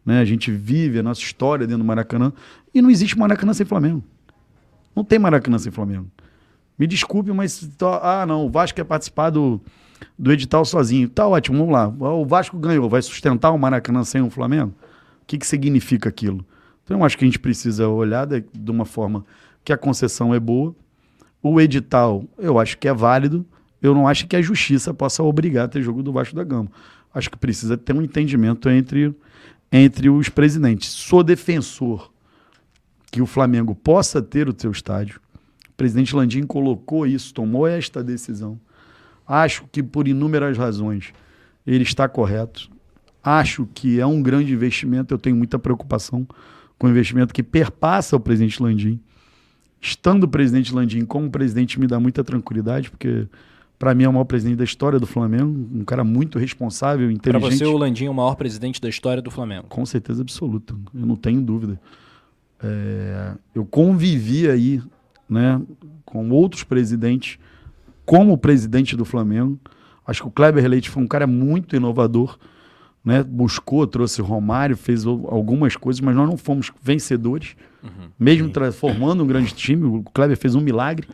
[0.03, 0.19] Né?
[0.19, 2.33] A gente vive a nossa história dentro do Maracanã.
[2.73, 4.03] E não existe Maracanã sem Flamengo.
[4.95, 6.07] Não tem Maracanã sem Flamengo.
[6.77, 7.69] Me desculpe, mas.
[8.01, 9.61] Ah, não, o Vasco quer participar do,
[10.17, 11.07] do edital sozinho.
[11.09, 11.87] Tá ótimo, vamos lá.
[11.87, 14.73] O Vasco ganhou, vai sustentar o Maracanã sem o Flamengo?
[15.21, 16.45] O que, que significa aquilo?
[16.83, 19.25] Então, eu acho que a gente precisa olhar de, de uma forma
[19.63, 20.75] que a concessão é boa.
[21.41, 23.45] O edital, eu acho que é válido.
[23.81, 26.69] Eu não acho que a justiça possa obrigar a ter jogo do Vasco da Gama.
[27.13, 29.13] Acho que precisa ter um entendimento entre,
[29.71, 30.89] entre os presidentes.
[30.89, 32.12] Sou defensor
[33.13, 35.21] que o Flamengo possa ter o seu estádio.
[35.69, 38.59] O presidente Landim colocou isso, tomou esta decisão.
[39.27, 41.13] Acho que por inúmeras razões
[41.65, 42.71] ele está correto.
[43.23, 45.13] Acho que é um grande investimento.
[45.13, 46.27] Eu tenho muita preocupação
[46.75, 48.99] com o investimento que perpassa o presidente Landim.
[49.79, 53.27] Estando o presidente Landim como presidente me dá muita tranquilidade, porque
[53.77, 57.47] para mim é o maior presidente da história do Flamengo, um cara muito responsável, inteligente.
[57.47, 59.67] Para você o Landim é o maior presidente da história do Flamengo?
[59.69, 61.79] Com certeza absoluta, eu não tenho dúvida.
[62.63, 64.81] É, eu convivi aí
[65.29, 65.61] né,
[66.05, 67.37] com outros presidentes
[68.05, 69.59] como presidente do Flamengo.
[70.05, 72.37] Acho que o Kleber Leite foi um cara muito inovador,
[73.03, 73.23] né?
[73.23, 77.55] Buscou, trouxe Romário, fez algumas coisas, mas nós não fomos vencedores.
[77.81, 81.07] Uhum, Mesmo transformando um grande time, o Kleber fez um milagre,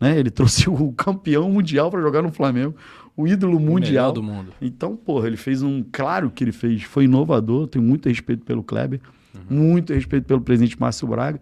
[0.00, 0.18] né?
[0.18, 2.74] Ele trouxe o campeão mundial para jogar no Flamengo,
[3.16, 4.52] o ídolo mundial o do mundo.
[4.60, 8.62] Então, porra, ele fez um, claro que ele fez, foi inovador, tenho muito respeito pelo
[8.62, 9.00] Kleber,
[9.34, 9.56] uhum.
[9.56, 11.40] muito respeito pelo presidente Márcio Braga,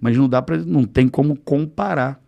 [0.00, 2.20] mas não dá para, não tem como comparar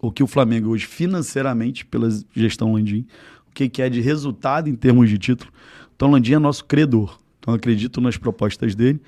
[0.00, 3.06] o que o Flamengo hoje financeiramente, pela gestão Landim,
[3.48, 5.52] o que, que é de resultado em termos de título.
[5.94, 7.18] Então, Landim é nosso credor.
[7.38, 9.00] Então, acredito nas propostas dele.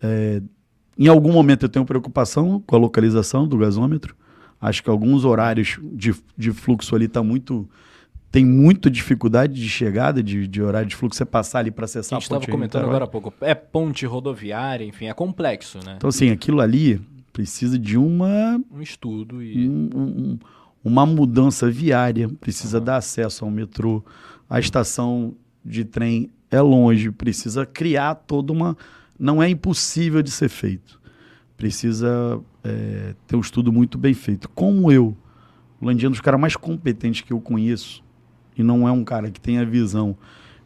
[0.00, 0.40] É,
[0.96, 4.14] em algum momento eu tenho preocupação com a localização do gasômetro.
[4.60, 7.68] Acho que alguns horários de, de fluxo ali tá muito
[8.30, 12.16] tem muita dificuldade de chegada de, de horário de fluxo, você passar ali para acessar
[12.16, 12.42] a, gente a ponte.
[12.42, 15.94] estava comentando agora há pouco, é ponte rodoviária, enfim, é complexo, né?
[15.96, 17.00] Então, assim, aquilo ali
[17.32, 20.38] precisa de uma um estudo e um, um,
[20.84, 22.84] uma mudança viária, precisa uhum.
[22.84, 24.04] dar acesso ao metrô,
[24.48, 28.76] a estação de trem é longe, precisa criar toda uma
[29.18, 30.98] não é impossível de ser feito.
[31.56, 34.48] Precisa é, ter um estudo muito bem feito.
[34.48, 35.14] Como eu,
[35.78, 38.02] o Landiano é um dos caras mais competentes que eu conheço,
[38.60, 40.16] e não é um cara que tem a visão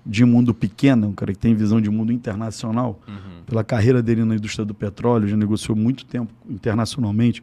[0.04, 3.42] de mundo pequeno, um cara que tem visão de mundo internacional, uhum.
[3.46, 7.42] pela carreira dele na indústria do petróleo, já negociou muito tempo internacionalmente,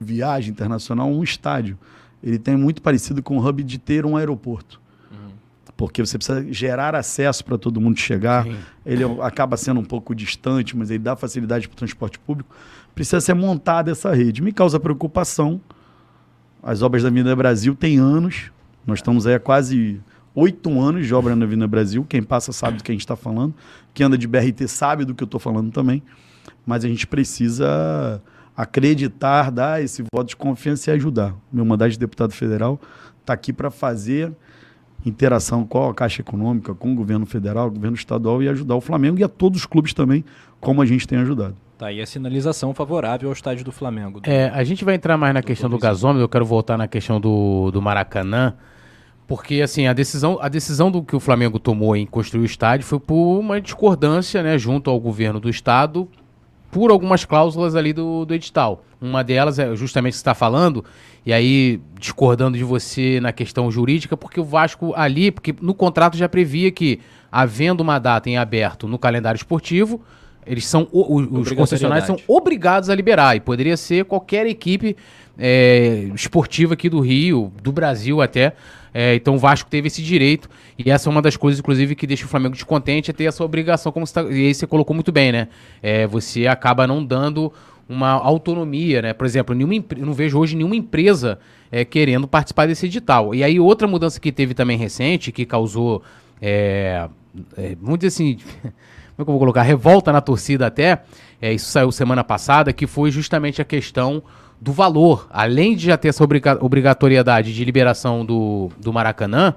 [0.00, 1.78] viagem internacional, um estádio.
[2.22, 4.80] Ele tem muito parecido com o hub de ter um aeroporto.
[5.10, 5.32] Uhum.
[5.76, 8.44] Porque você precisa gerar acesso para todo mundo chegar.
[8.44, 8.56] Sim.
[8.86, 12.54] Ele acaba sendo um pouco distante, mas ele dá facilidade para o transporte público.
[12.94, 14.42] Precisa ser montada essa rede.
[14.42, 15.60] Me causa preocupação.
[16.62, 18.50] As obras da Avenida Brasil têm anos.
[18.88, 20.00] Nós estamos aí há quase
[20.34, 22.06] oito anos de obra na Avenida Brasil.
[22.08, 23.52] Quem passa sabe do que a gente está falando.
[23.92, 26.02] Quem anda de BRT sabe do que eu estou falando também.
[26.64, 28.22] Mas a gente precisa
[28.56, 31.34] acreditar, dar esse voto de confiança e ajudar.
[31.52, 32.80] Meu mandato de deputado federal
[33.20, 34.32] está aqui para fazer
[35.04, 38.80] interação com a Caixa Econômica, com o governo federal, o governo estadual e ajudar o
[38.80, 40.24] Flamengo e a todos os clubes também,
[40.60, 41.54] como a gente tem ajudado.
[41.76, 44.22] Tá aí a sinalização favorável ao estádio do Flamengo.
[44.24, 47.20] É, a gente vai entrar mais na questão do gasômetro, eu quero voltar na questão
[47.20, 48.54] do, do Maracanã.
[49.28, 52.86] Porque, assim, a decisão, a decisão do que o Flamengo tomou em construir o estádio
[52.86, 56.08] foi por uma discordância, né, junto ao governo do estado,
[56.70, 58.82] por algumas cláusulas ali do, do edital.
[58.98, 60.82] Uma delas é justamente o que você está falando,
[61.26, 66.16] e aí discordando de você na questão jurídica, porque o Vasco ali, porque no contrato
[66.16, 66.98] já previa que,
[67.30, 70.00] havendo uma data em aberto no calendário esportivo,
[70.46, 74.96] eles são os concessionários são obrigados a liberar e poderia ser qualquer equipe
[75.38, 78.54] é, esportiva aqui do Rio, do Brasil até,
[78.92, 80.48] é, então o Vasco teve esse direito.
[80.78, 83.44] E essa é uma das coisas, inclusive, que deixa o Flamengo descontente, é ter essa
[83.44, 85.48] obrigação, como tá, e aí você colocou muito bem, né?
[85.82, 87.52] É, você acaba não dando
[87.88, 89.12] uma autonomia, né?
[89.12, 91.38] Por exemplo, nenhuma, eu não vejo hoje nenhuma empresa
[91.72, 93.34] é, querendo participar desse edital.
[93.34, 96.02] E aí outra mudança que teve também recente, que causou,
[96.40, 97.08] é,
[97.56, 101.02] é, vamos dizer assim, como é que eu vou colocar, revolta na torcida até,
[101.40, 104.22] é, isso saiu semana passada, que foi justamente a questão
[104.60, 109.54] do valor, além de já ter essa obriga obrigatoriedade de liberação do, do Maracanã,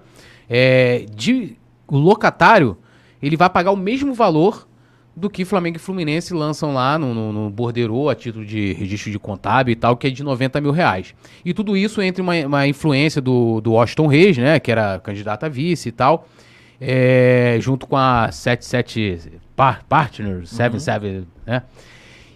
[0.49, 2.77] é, de, o locatário
[3.21, 4.67] ele vai pagar o mesmo valor
[5.15, 9.11] do que Flamengo e Fluminense lançam lá no, no, no Bordeiro a título de registro
[9.11, 11.13] de contábil e tal, que é de 90 mil reais.
[11.43, 15.45] E tudo isso entre uma, uma influência do, do Washington Reis, né, que era candidato
[15.45, 16.27] a vice e tal,
[16.79, 21.25] é, junto com a 77 par Partners, 77, uhum.
[21.45, 21.63] né?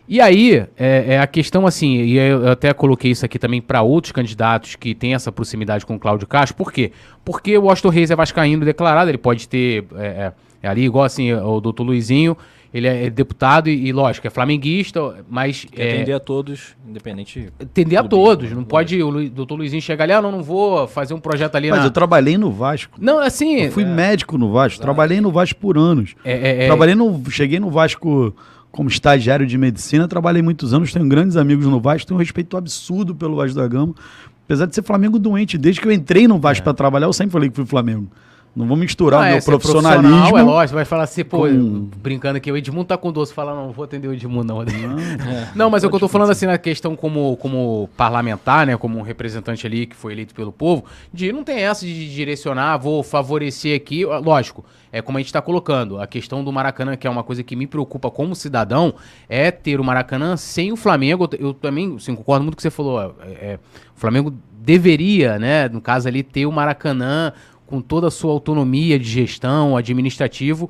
[0.07, 3.81] E aí, é, é, a questão assim, e eu até coloquei isso aqui também para
[3.81, 6.91] outros candidatos que têm essa proximidade com o Cláudio Castro, por quê?
[7.23, 11.33] Porque o Washington Reis é vascaíno declarado, ele pode ter é, é, ali, igual assim,
[11.33, 12.37] o doutor Luizinho,
[12.75, 15.63] ele é deputado e, e lógico, é flamenguista, mas.
[15.63, 17.47] Quer atender a todos, independente.
[17.57, 18.51] Atender a do todos.
[18.51, 21.69] Não pode o doutor Luizinho chegar ali, ah, não, não vou fazer um projeto ali
[21.69, 21.85] Mas na.
[21.85, 22.97] eu trabalhei no Vasco.
[22.99, 23.61] Não, assim.
[23.61, 26.15] Eu fui médico no Vasco, trabalhei no Vasco por anos.
[26.25, 28.35] É, é, é, Trabalhei no, cheguei no Vasco
[28.75, 32.57] como estagiário de medicina, trabalhei muitos anos, tenho grandes amigos no Vasco, tenho um respeito
[32.57, 33.95] absurdo pelo Vasco da Gama.
[34.43, 37.31] Apesar de ser Flamengo doente, desde que eu entrei no Vasco pra trabalhar, eu sempre
[37.31, 38.11] falei que fui Flamengo.
[38.55, 40.37] Não vou misturar Ah, o é, meu ser profissional, profissionalismo.
[40.37, 43.53] É lógico, vai falar assim, pô, com- brincando aqui, o Edmundo tá com doce, fala,
[43.53, 44.63] não, não vou atender o Edmundo, não.
[45.53, 48.77] Não, mas é o que eu tô falando assim na questão como, como parlamentar, né,
[48.77, 52.77] como um representante ali que foi eleito pelo povo, de não tem essa de direcionar,
[52.77, 57.05] vou favorecer aqui, lógico, é como a gente tá colocando, a questão do Maracanã, que
[57.05, 58.93] é uma coisa que me preocupa como cidadão,
[59.27, 62.61] é ter o Maracanã sem o Flamengo, eu, eu também, assim, concordo muito com o
[62.61, 63.59] que você falou, é, é,
[63.95, 67.31] o Flamengo deveria, né, no caso ali, ter o Maracanã
[67.65, 70.69] com toda a sua autonomia de gestão, administrativo,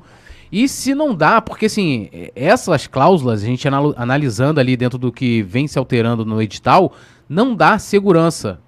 [0.50, 4.98] e se não dá, porque assim, eh, essas cláusulas, a gente anal- analisando ali dentro
[4.98, 6.92] do que vem se alterando no edital,
[7.28, 8.60] não dá segurança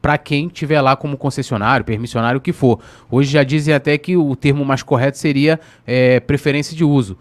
[0.00, 2.80] para quem tiver lá como concessionário, permissionário, o que for.
[3.10, 7.18] Hoje já dizem até que o termo mais correto seria eh, preferência de uso.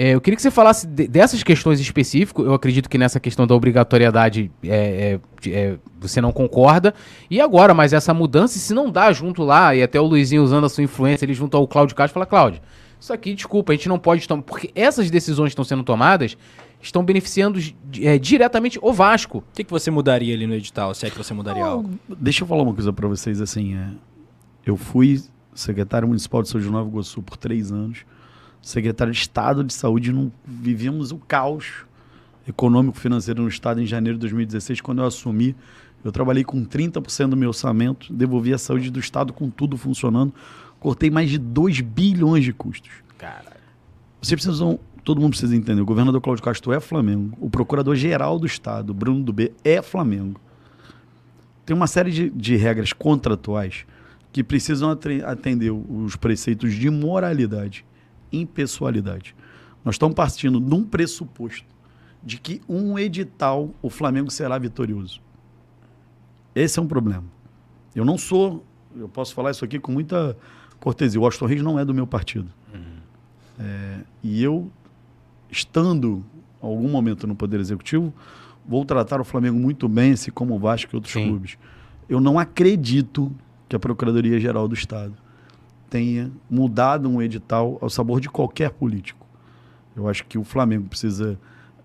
[0.00, 2.46] Eh, eu queria que você falasse de- dessas questões específicas.
[2.46, 6.94] Eu acredito que nessa questão da obrigatoriedade eh, eh, eh, você não concorda.
[7.28, 10.66] E agora, mas essa mudança, se não dá junto lá, e até o Luizinho usando
[10.66, 12.60] a sua influência, ele junto ao Cláudio Castro, fala, Cláudio,
[13.00, 14.42] isso aqui, desculpa, a gente não pode tomar.
[14.42, 16.36] Porque essas decisões que estão sendo tomadas
[16.80, 17.58] estão beneficiando
[18.00, 19.38] eh, diretamente o Vasco.
[19.38, 21.90] O que, que você mudaria ali no edital, se é que você mudaria algo?
[22.08, 23.88] Deixa eu falar uma coisa pra vocês, assim, é,
[24.64, 25.20] eu fui
[25.52, 28.06] secretário municipal de São João Nova Iguaçu por três anos,
[28.60, 31.84] secretário de Estado de Saúde, não, vivíamos o caos
[32.48, 35.54] econômico-financeiro no Estado em janeiro de 2016, quando eu assumi,
[36.02, 40.32] eu trabalhei com 30% do meu orçamento, devolvi a saúde do Estado com tudo funcionando,
[40.80, 42.90] cortei mais de 2 bilhões de custos.
[43.18, 43.56] Cara.
[44.20, 48.46] Vocês precisam, todo mundo precisa entender, o governador Cláudio Castro é Flamengo, o procurador-geral do
[48.46, 50.40] Estado, Bruno do B, é Flamengo.
[51.66, 53.84] Tem uma série de, de regras contratuais
[54.32, 57.84] que precisam atender os preceitos de moralidade,
[58.32, 59.34] impessoalidade.
[59.84, 61.66] Nós estamos partindo de um pressuposto
[62.22, 65.20] de que um edital o Flamengo será vitorioso.
[66.54, 67.24] Esse é um problema.
[67.94, 68.64] Eu não sou,
[68.96, 70.36] eu posso falar isso aqui com muita
[70.80, 71.20] cortesia.
[71.20, 72.48] O Washington Reis não é do meu partido.
[73.58, 74.70] É, e eu,
[75.50, 76.24] estando
[76.60, 78.12] algum momento no Poder Executivo,
[78.66, 81.28] vou tratar o Flamengo muito bem, assim como o Vasco e outros Sim.
[81.28, 81.58] clubes.
[82.08, 83.32] Eu não acredito
[83.68, 85.14] que a Procuradoria-Geral do Estado
[85.88, 89.26] tenha mudado um edital ao sabor de qualquer político.
[89.96, 91.38] Eu acho que o Flamengo precisa.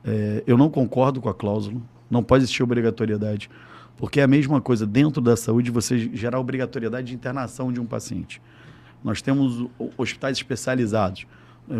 [0.03, 3.49] é, eu não concordo com a cláusula, não pode existir obrigatoriedade,
[3.97, 7.85] porque é a mesma coisa dentro da saúde você gerar obrigatoriedade de internação de um
[7.85, 8.41] paciente.
[9.03, 11.25] Nós temos hospitais especializados.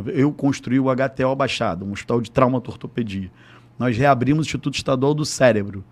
[0.08, 3.32] Eu construí o HTO Baixada, um hospital de traumatortopedia.
[3.78, 5.84] Nós reabrimos o Instituto Estadual do Cérebro,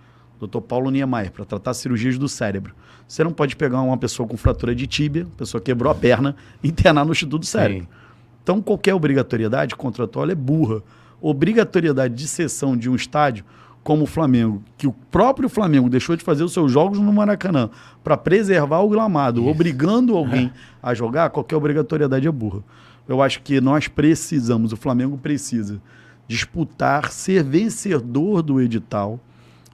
[0.47, 0.59] Dr.
[0.59, 2.73] Paulo Niemeyer, para tratar cirurgias do cérebro.
[3.07, 7.05] Você não pode pegar uma pessoa com fratura de tíbia, pessoa quebrou a perna, internar
[7.05, 7.83] no Instituto do Cérebro.
[7.83, 7.89] Sim.
[8.43, 10.81] Então, qualquer obrigatoriedade contratual é burra.
[11.21, 13.45] Obrigatoriedade de cessão de um estádio,
[13.83, 17.69] como o Flamengo, que o próprio Flamengo deixou de fazer os seus jogos no Maracanã
[18.03, 20.51] para preservar o gramado, obrigando alguém
[20.81, 22.63] a jogar, qualquer obrigatoriedade é burra.
[23.07, 25.81] Eu acho que nós precisamos, o Flamengo precisa
[26.27, 29.19] disputar, ser vencedor do edital,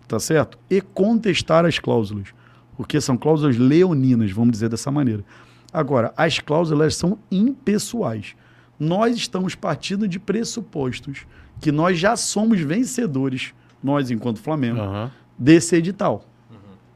[0.08, 0.58] tá certo?
[0.70, 2.30] E contestar as cláusulas,
[2.76, 5.24] porque são cláusulas leoninas, vamos dizer dessa maneira.
[5.72, 8.36] Agora, as cláusulas são impessoais.
[8.80, 11.26] Nós estamos partindo de pressupostos
[11.60, 15.12] que nós já somos vencedores, nós enquanto Flamengo, Aham.
[15.38, 16.24] desse edital.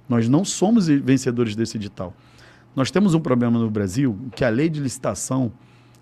[0.08, 2.13] Nós não somos vencedores desse edital.
[2.76, 5.52] Nós temos um problema no Brasil que a lei de licitação,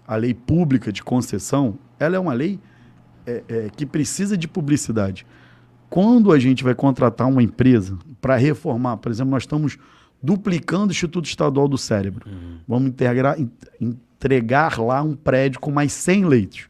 [0.07, 2.59] a lei pública de concessão, ela é uma lei
[3.25, 5.27] é, é, que precisa de publicidade.
[5.89, 9.77] Quando a gente vai contratar uma empresa para reformar, por exemplo, nós estamos
[10.21, 12.29] duplicando o Instituto Estadual do Cérebro.
[12.67, 13.49] Vamos integrar, en-
[13.79, 16.67] entregar lá um prédio com mais 100 leitos.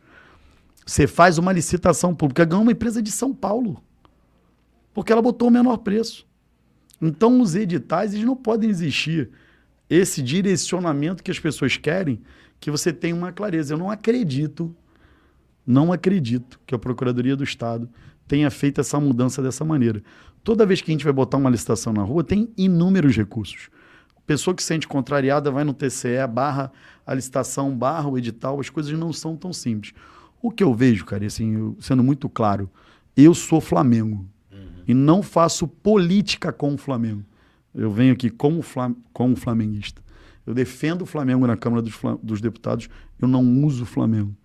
[0.85, 3.83] Você faz uma licitação pública, ganha uma empresa de São Paulo
[4.93, 6.27] porque ela botou o menor preço.
[7.01, 9.29] Então, os editais eles não podem existir
[9.89, 12.19] esse direcionamento que as pessoas querem,
[12.59, 13.73] que você tenha uma clareza.
[13.73, 14.75] Eu não acredito,
[15.65, 17.87] não acredito que a Procuradoria do Estado
[18.29, 20.01] tenha feito essa mudança dessa maneira.
[20.43, 23.69] Toda vez que a gente vai botar uma licitação na rua, tem inúmeros recursos.
[24.25, 26.71] Pessoa que se sente contrariada vai no TCE, barra
[27.05, 29.91] a licitação, barra o edital, as coisas não são tão simples.
[30.41, 32.69] O que eu vejo, cara, assim, eu- sendo muito claro,
[33.17, 34.25] eu sou Flamengo
[34.87, 37.23] e não faço política com o Flamengo.
[37.73, 40.01] Eu venho aqui como, flam como flamenguista.
[40.45, 42.87] Eu defendo o Flamengo na Câmara dos, dos Deputados,
[43.19, 44.35] eu não uso o Flamengo.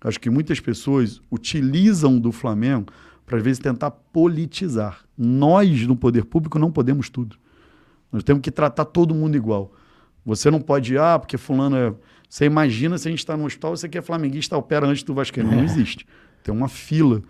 [0.00, 2.86] Acho que muitas pessoas utilizam do Flamengo
[3.30, 5.04] para, às vezes, tentar politizar.
[5.16, 7.36] Nós, no poder público, não podemos tudo.
[8.10, 9.72] Nós temos que tratar todo mundo igual.
[10.26, 11.94] Você não pode, ah, porque fulano é...
[12.28, 15.14] Você imagina se a gente está no hospital, você que é flamenguista, opera antes do
[15.14, 15.52] Vascaíno.
[15.52, 16.08] Não existe.
[16.42, 17.22] Tem uma fila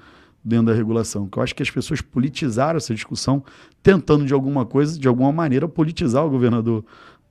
[0.42, 1.28] dentro da regulação.
[1.28, 3.44] Que eu acho que as pessoas politizaram essa discussão,
[3.82, 6.82] tentando de alguma coisa, de alguma maneira, politizar o governador,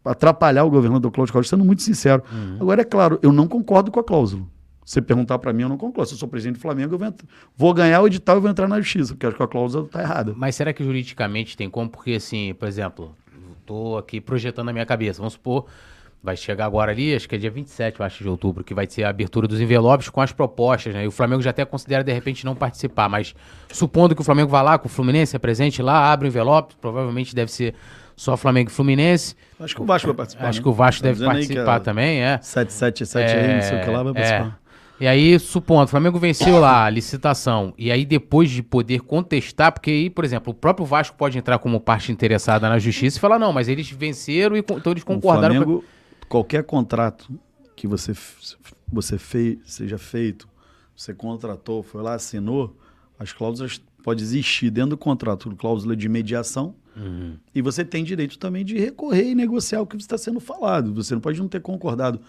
[0.06, 2.24] atrapalhar o governador Cláudio Cláudio, sendo muito sincero.
[2.32, 2.58] Uhum.
[2.62, 4.44] Agora, é claro, eu não concordo com a cláusula.
[4.90, 6.10] Se perguntar para mim, eu não concordo.
[6.10, 7.14] Se eu sou presidente do Flamengo, eu vou,
[7.56, 10.02] vou ganhar o edital e vou entrar na justiça, porque acho que a cláusula está
[10.02, 10.34] errada.
[10.36, 11.88] Mas será que juridicamente tem como?
[11.88, 13.16] Porque, assim, por exemplo,
[13.60, 15.20] estou aqui projetando na minha cabeça.
[15.20, 15.68] Vamos supor,
[16.24, 18.88] vai chegar agora ali, acho que é dia 27, eu acho, de outubro, que vai
[18.90, 21.04] ser a abertura dos envelopes com as propostas, né?
[21.04, 23.08] E o Flamengo já até considera, de repente, não participar.
[23.08, 23.36] Mas
[23.72, 26.74] supondo que o Flamengo vá lá, com o Fluminense é presente lá, abre o envelope,
[26.82, 27.76] provavelmente deve ser
[28.16, 29.36] só Flamengo e Fluminense.
[29.60, 30.48] Acho que o Vasco vai participar.
[30.48, 30.64] Acho né?
[30.64, 32.40] que o Vasco deve participar também, é.
[32.42, 34.16] 777 é, aí, não sei o que lá, vai é.
[34.16, 34.60] participar.
[34.66, 34.69] É.
[35.00, 39.72] E aí, supondo, o Flamengo venceu lá a licitação, e aí depois de poder contestar,
[39.72, 43.20] porque aí, por exemplo, o próprio Vasco pode entrar como parte interessada na justiça e
[43.22, 45.56] falar, não, mas eles venceram e então eles concordaram.
[45.56, 45.86] O Flamengo,
[46.20, 46.28] pra...
[46.28, 47.32] qualquer contrato
[47.78, 48.14] que você,
[48.92, 50.50] você fez, seja feito,
[50.94, 52.76] você contratou, foi lá, assinou,
[53.18, 57.38] as cláusulas pode existir dentro do contrato cláusula de mediação uhum.
[57.56, 60.94] e você tem direito também de recorrer e negociar o que está sendo falado.
[60.94, 62.20] Você não pode não ter concordado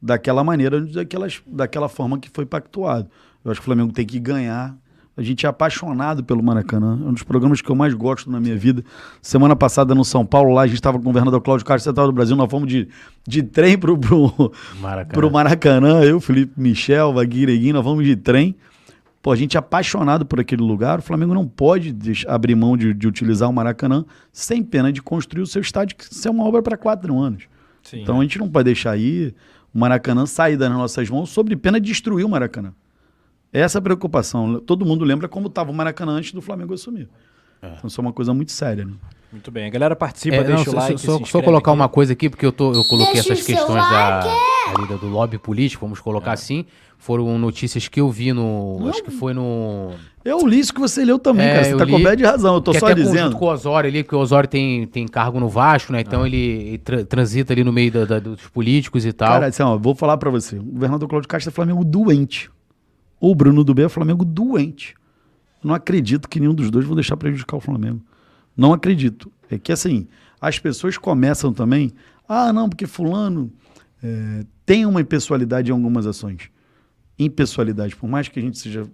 [0.00, 3.08] daquela maneira, daquelas, daquela forma que foi pactuado.
[3.44, 4.76] Eu acho que o Flamengo tem que ganhar.
[5.16, 6.98] A gente é apaixonado pelo Maracanã.
[7.04, 8.82] É um dos programas que eu mais gosto na minha vida.
[9.20, 12.06] Semana passada no São Paulo, lá a gente estava com o governador Cláudio Castro Central
[12.06, 12.34] do Brasil.
[12.36, 12.88] Nós fomos de,
[13.26, 13.98] de trem para o
[14.80, 15.12] Maracanã.
[15.12, 16.02] Pro Maracanã.
[16.02, 18.56] Eu, Felipe Michel, Vaguireguinho, nós vamos de trem.
[19.20, 21.00] Pô, a gente é apaixonado por aquele lugar.
[21.00, 25.02] O Flamengo não pode deixar, abrir mão de, de, utilizar o Maracanã sem pena de
[25.02, 27.44] construir o seu estádio, que isso é uma obra para quatro anos.
[27.82, 28.18] Sim, então é.
[28.20, 29.34] a gente não pode deixar aí
[29.74, 32.72] o Maracanã sair das nossas mãos sob pena de destruir o Maracanã.
[33.52, 34.60] Essa é a preocupação.
[34.60, 37.08] Todo mundo lembra como estava o Maracanã antes do Flamengo assumir.
[37.60, 37.74] É.
[37.76, 38.84] Então isso é uma coisa muito séria.
[38.84, 38.92] Né?
[39.32, 39.66] Muito bem.
[39.66, 41.00] A galera participa, é, deixa não, o like.
[41.00, 41.80] Só, só colocar aqui.
[41.80, 45.38] uma coisa aqui, porque eu, tô, eu coloquei deixa essas questões da, ali, do lobby
[45.38, 46.34] político, vamos colocar é.
[46.34, 46.66] assim.
[46.98, 48.78] Foram notícias que eu vi no.
[48.80, 48.88] Não.
[48.88, 49.92] Acho que foi no.
[50.22, 51.64] Eu li isso que você leu também, é, cara.
[51.64, 52.56] Você tá li, com de razão.
[52.56, 53.36] Eu tô só até dizendo.
[53.36, 56.00] com o Osório ali, porque o Osório tem, tem cargo no Vasco, né?
[56.00, 56.26] Então ah.
[56.26, 59.28] ele tra transita ali no meio da, da, dos políticos e tal.
[59.28, 60.58] Cara, assim, ó, vou falar para você.
[60.58, 62.50] O governador Cláudio Castro é Flamengo doente.
[63.18, 64.94] O Bruno do B é Flamengo doente.
[65.62, 68.02] Eu não acredito que nenhum dos dois vão deixar prejudicar o Flamengo.
[68.56, 69.32] Não acredito.
[69.50, 70.06] É que assim,
[70.40, 71.92] as pessoas começam também.
[72.28, 73.52] Ah, não, porque Fulano
[74.02, 76.50] é, tem uma impessoalidade em algumas ações.
[77.18, 78.86] Impessoalidade, por mais que a gente seja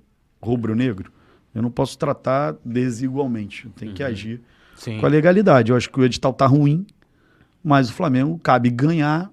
[0.42, 1.12] rubro-negro,
[1.54, 3.68] eu não posso tratar desigualmente.
[3.76, 3.94] Tem uhum.
[3.94, 4.40] que agir
[4.76, 4.98] Sim.
[4.98, 5.70] com a legalidade.
[5.70, 6.86] Eu acho que o edital está ruim,
[7.62, 9.30] mas o Flamengo cabe ganhar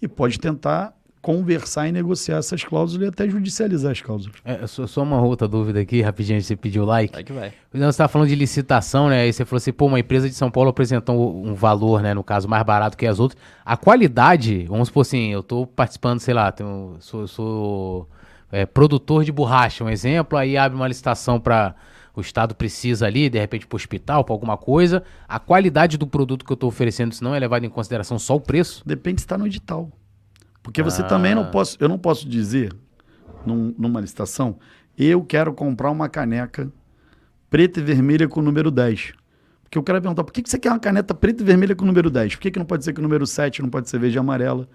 [0.00, 4.36] e pode tentar conversar e negociar essas cláusulas e até judicializar as cláusulas.
[4.44, 7.14] É, só, só uma outra dúvida aqui, rapidinho, você pediu like.
[7.14, 7.52] Vai que vai.
[7.72, 9.22] Você estava falando de licitação, né?
[9.22, 12.12] Aí você falou assim, pô, uma empresa de São Paulo apresentou um valor, né?
[12.12, 13.40] No caso, mais barato que as outras.
[13.64, 18.08] A qualidade, vamos supor assim, eu estou participando, sei lá, tenho, sou, sou
[18.50, 21.74] é, produtor de borracha, um exemplo, aí abre uma licitação para
[22.14, 25.02] o Estado precisa ali, de repente, para o hospital, para alguma coisa.
[25.26, 28.36] A qualidade do produto que eu estou oferecendo, isso não é levado em consideração só
[28.36, 28.82] o preço?
[28.84, 29.90] Depende se está no edital.
[30.62, 31.06] Porque você ah.
[31.06, 32.72] também não posso, eu não posso dizer
[33.44, 34.58] num, numa licitação,
[34.96, 36.70] eu quero comprar uma caneca
[37.50, 39.12] preta e vermelha com o número 10.
[39.64, 41.74] Porque o cara vai perguntar, por que, que você quer uma caneta preta e vermelha
[41.74, 42.36] com o número 10?
[42.36, 44.18] Por que, que não pode ser com o número 7, não pode ser verde e
[44.18, 44.68] amarela?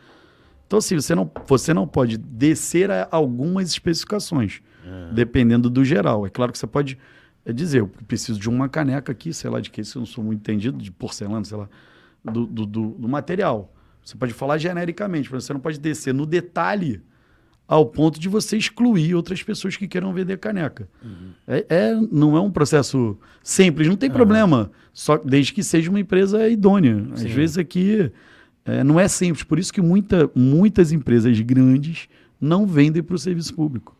[0.65, 5.13] Então, assim, você não, você não pode descer a algumas especificações, uhum.
[5.13, 6.25] dependendo do geral.
[6.25, 6.97] É claro que você pode
[7.45, 10.05] é, dizer, eu preciso de uma caneca aqui, sei lá de que, se eu não
[10.05, 11.69] sou muito entendido, de porcelana, sei lá,
[12.25, 13.73] do, do, do, do material.
[14.07, 17.01] Você pode falar genericamente, mas você não pode descer no detalhe
[17.67, 20.87] ao ponto de você excluir outras pessoas que queiram vender caneca.
[21.03, 21.31] Uhum.
[21.45, 24.15] É, é, não é um processo simples, não tem uhum.
[24.15, 27.05] problema, só desde que seja uma empresa idônea.
[27.15, 27.25] Sim.
[27.25, 28.09] Às vezes aqui
[28.63, 32.07] é, não é simples, por isso que muita, muitas empresas grandes
[32.39, 33.93] não vendem para o serviço público.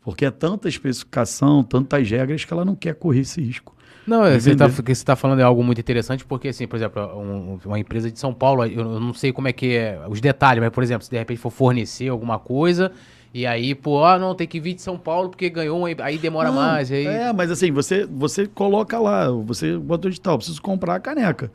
[0.00, 3.76] Porque é tanta especificação, tantas regras que ela não quer correr esse risco.
[4.08, 4.68] Não, é, você está
[5.12, 8.32] tá falando é algo muito interessante, porque, assim, por exemplo, um, uma empresa de São
[8.32, 11.18] Paulo, eu não sei como é que é os detalhes, mas, por exemplo, se de
[11.18, 12.90] repente for fornecer alguma coisa,
[13.34, 16.48] e aí, pô, ah, não, tem que vir de São Paulo porque ganhou, aí demora
[16.48, 16.90] não, mais.
[16.90, 17.06] Aí...
[17.06, 21.50] É, mas assim, você, você coloca lá, você bota o edital, preciso comprar a caneca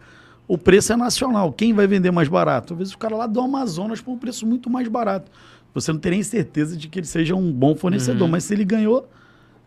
[0.48, 1.52] o preço é nacional.
[1.52, 2.74] Quem vai vender mais barato?
[2.74, 5.32] Às vezes o cara lá do Amazonas por um preço muito mais barato.
[5.74, 8.28] Você não tem nem certeza de que ele seja um bom fornecedor, uhum.
[8.30, 9.10] mas se ele ganhou,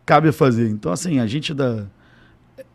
[0.05, 0.69] cabe fazer.
[0.69, 1.85] Então, assim, a gente da.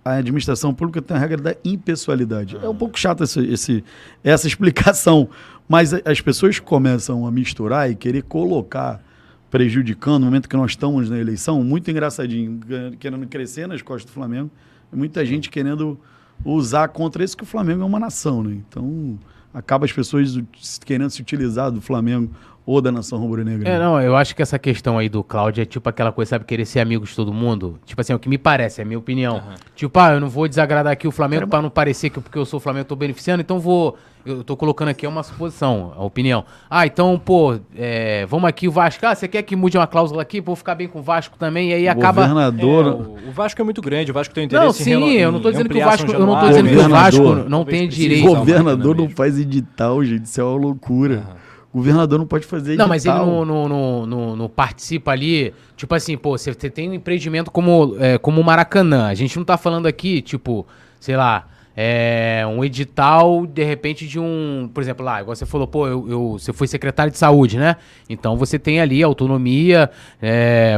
[0.04, 2.56] A administração pública tem a regra da impessoalidade.
[2.56, 2.64] Uhum.
[2.64, 3.84] É um pouco chato esse, esse,
[4.24, 5.30] essa explicação,
[5.68, 9.02] mas as pessoas começam a misturar e querer colocar
[9.50, 12.60] prejudicando, no momento que nós estamos na eleição, muito engraçadinho,
[12.98, 14.50] querendo crescer nas costas do Flamengo,
[14.92, 16.00] muita gente querendo
[16.44, 18.54] usar contra isso que o Flamengo é uma nação, né?
[18.68, 19.20] Então,
[19.54, 20.40] acaba as pessoas
[20.86, 22.34] querendo se utilizar do Flamengo
[22.72, 23.68] ou da nação rubro-negra.
[23.68, 26.46] É, não, eu acho que essa questão aí do Cláudio é tipo aquela coisa, sabe,
[26.46, 27.80] querer ser amigo de todo mundo.
[27.86, 29.42] Tipo assim, é o que me parece, é a minha opinião.
[29.76, 32.46] Tipo, ah, eu não vou desagradar aqui o Flamengo pra não parecer que porque eu
[32.46, 33.98] sou o Flamengo eu tô beneficiando, então vou.
[34.24, 36.46] Eu tô colocando aqui uma suposição, a opinião.
[36.70, 39.04] Ah, então, pô, é, vamos aqui o Vasco.
[39.04, 40.40] Ah, você quer que mude uma cláusula aqui?
[40.40, 42.22] Vou ficar bem com o Vasco também, e aí acaba.
[42.22, 42.86] Governador.
[42.86, 42.90] É,
[43.26, 45.32] o, o Vasco é muito grande, o Vasco tem interesse Não, em sim, reno- eu
[45.32, 46.12] não tô dizendo que o Vasco.
[46.12, 46.90] Eu não tô dizendo que o.
[46.90, 48.28] Vasco não tem direito.
[48.28, 50.26] uma Governador não faz edital, gente.
[50.26, 51.41] Isso é uma loucura.
[51.74, 52.86] Governador não pode fazer edital.
[52.86, 55.54] Não, mas ele não, não, não, não- participa ali.
[55.78, 59.08] Tipo assim, pô, você você tem um empreendimento como, é, como o Maracanã.
[59.08, 60.68] A gente não tá falando aqui, tipo,
[61.00, 64.70] sei lá, é, um edital, de repente, de um.
[64.74, 67.78] Por exemplo, lá, igual você falou, pô, eu, eu- você foi secretário de saúde, né?
[68.10, 69.90] Então você tem ali autonomia,
[70.22, 70.76] é,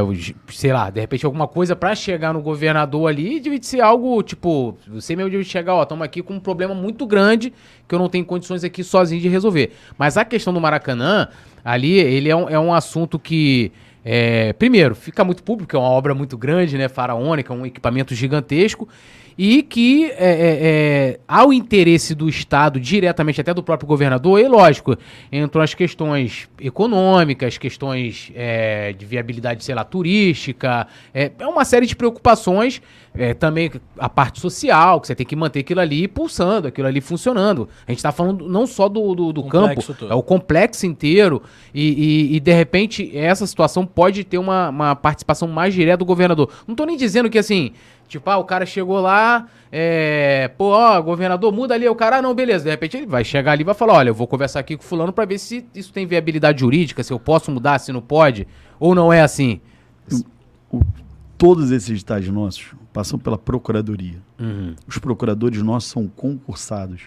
[0.50, 4.76] sei lá, de repente alguma coisa pra chegar no governador ali, deve ser algo, tipo,
[4.88, 7.52] você mesmo deve chegar, ó, estamos aqui com um problema muito grande
[7.88, 9.72] que eu não tenho condições aqui sozinho de resolver.
[9.98, 11.28] Mas a questão do Maracanã,
[11.64, 13.72] ali, ele é um, é um assunto que.
[14.04, 16.88] é, primeiro, fica muito público, é uma obra muito grande, né?
[16.88, 18.88] Faraônica, um equipamento gigantesco.
[19.36, 24.38] E que é, é, é, há o interesse do Estado, diretamente até do próprio governador,
[24.40, 24.96] e lógico,
[25.32, 31.86] entram as questões econômicas, questões é, de viabilidade, sei lá, turística, é, é uma série
[31.86, 32.80] de preocupações,
[33.16, 37.00] é, também a parte social, que você tem que manter aquilo ali pulsando, aquilo ali
[37.00, 37.68] funcionando.
[37.86, 40.12] A gente está falando não só do, do, do campo, todo.
[40.12, 41.82] é o complexo inteiro, e,
[42.32, 46.50] e- e, de repente essa situação pode ter uma, uma participação mais direta do governador.
[46.66, 47.72] Não tô nem dizendo que assim,
[48.18, 52.22] tipo, ah, o cara chegou lá, é, pô, ó, governador, muda ali, o cara, ah,
[52.22, 52.64] não, beleza.
[52.64, 54.82] De repente ele vai chegar ali e vai falar, olha, eu vou conversar aqui com
[54.82, 58.00] o fulano para ver se isso tem viabilidade jurídica, se eu posso mudar, se não
[58.00, 58.46] pode,
[58.78, 59.60] ou não é assim.
[60.70, 60.82] O-
[61.36, 64.16] todos esses estágios nossos passam pela procuradoria.
[64.86, 67.02] Os procuradores nossos são concursados.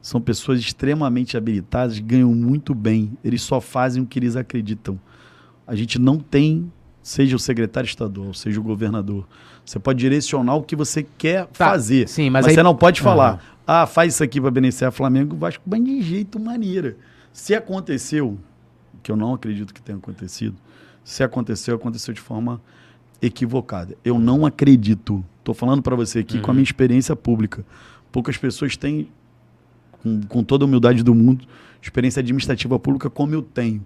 [0.00, 3.12] São pessoas extremamente habilitadas, ganham muito bem.
[3.24, 4.98] Eles só fazem o que eles acreditam.
[5.66, 6.70] A gente não tem,
[7.02, 9.26] seja o secretário estadual, seja o governador.
[9.66, 12.08] Você pode direcionar o que você quer Tá, fazer.
[12.08, 13.40] sim, mas mas aí- você não pode falar, Aham.
[13.66, 16.96] ah, faz isso aqui para beneficiar Flamengo, Vasco, mas de jeito maneira.
[17.32, 18.38] Se aconteceu,
[19.02, 20.54] que eu não acredito que tenha acontecido,
[21.04, 22.62] se aconteceu, aconteceu de forma
[23.20, 23.96] equivocada.
[24.04, 25.24] Eu não acredito.
[25.40, 27.64] Estou falando para você aqui com a minha experiência pública.
[28.12, 29.08] Poucas pessoas têm,
[30.02, 31.44] com, com toda a humildade do mundo,
[31.80, 33.84] experiência administrativa pública como eu tenho.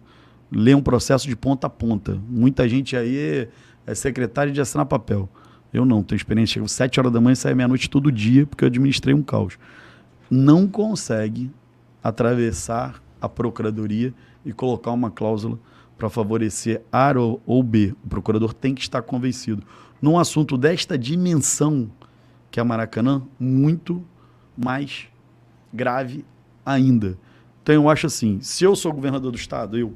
[0.51, 2.19] Ler um processo de ponta a ponta.
[2.29, 3.49] Muita gente aí é,
[3.87, 5.29] é secretário de assinar papel.
[5.73, 6.55] Eu não, tenho experiência.
[6.55, 9.59] Chego sete horas da manhã e saio meia-noite todo dia porque eu administrei um caos.
[10.31, 11.51] Não consegue
[12.03, 14.13] atravessar a procuradoria
[14.45, 15.59] e colocar uma cláusula
[15.99, 17.95] para favorecer A ou, ou B.
[18.05, 19.63] O procurador tem que estar convencido.
[20.01, 21.91] Num assunto desta dimensão,
[22.51, 24.03] que é Maracanã, muito
[24.57, 25.09] mais
[25.73, 26.25] grave
[26.65, 27.19] ainda.
[27.63, 29.95] Então eu acho assim, se eu sou governador do estado, eu,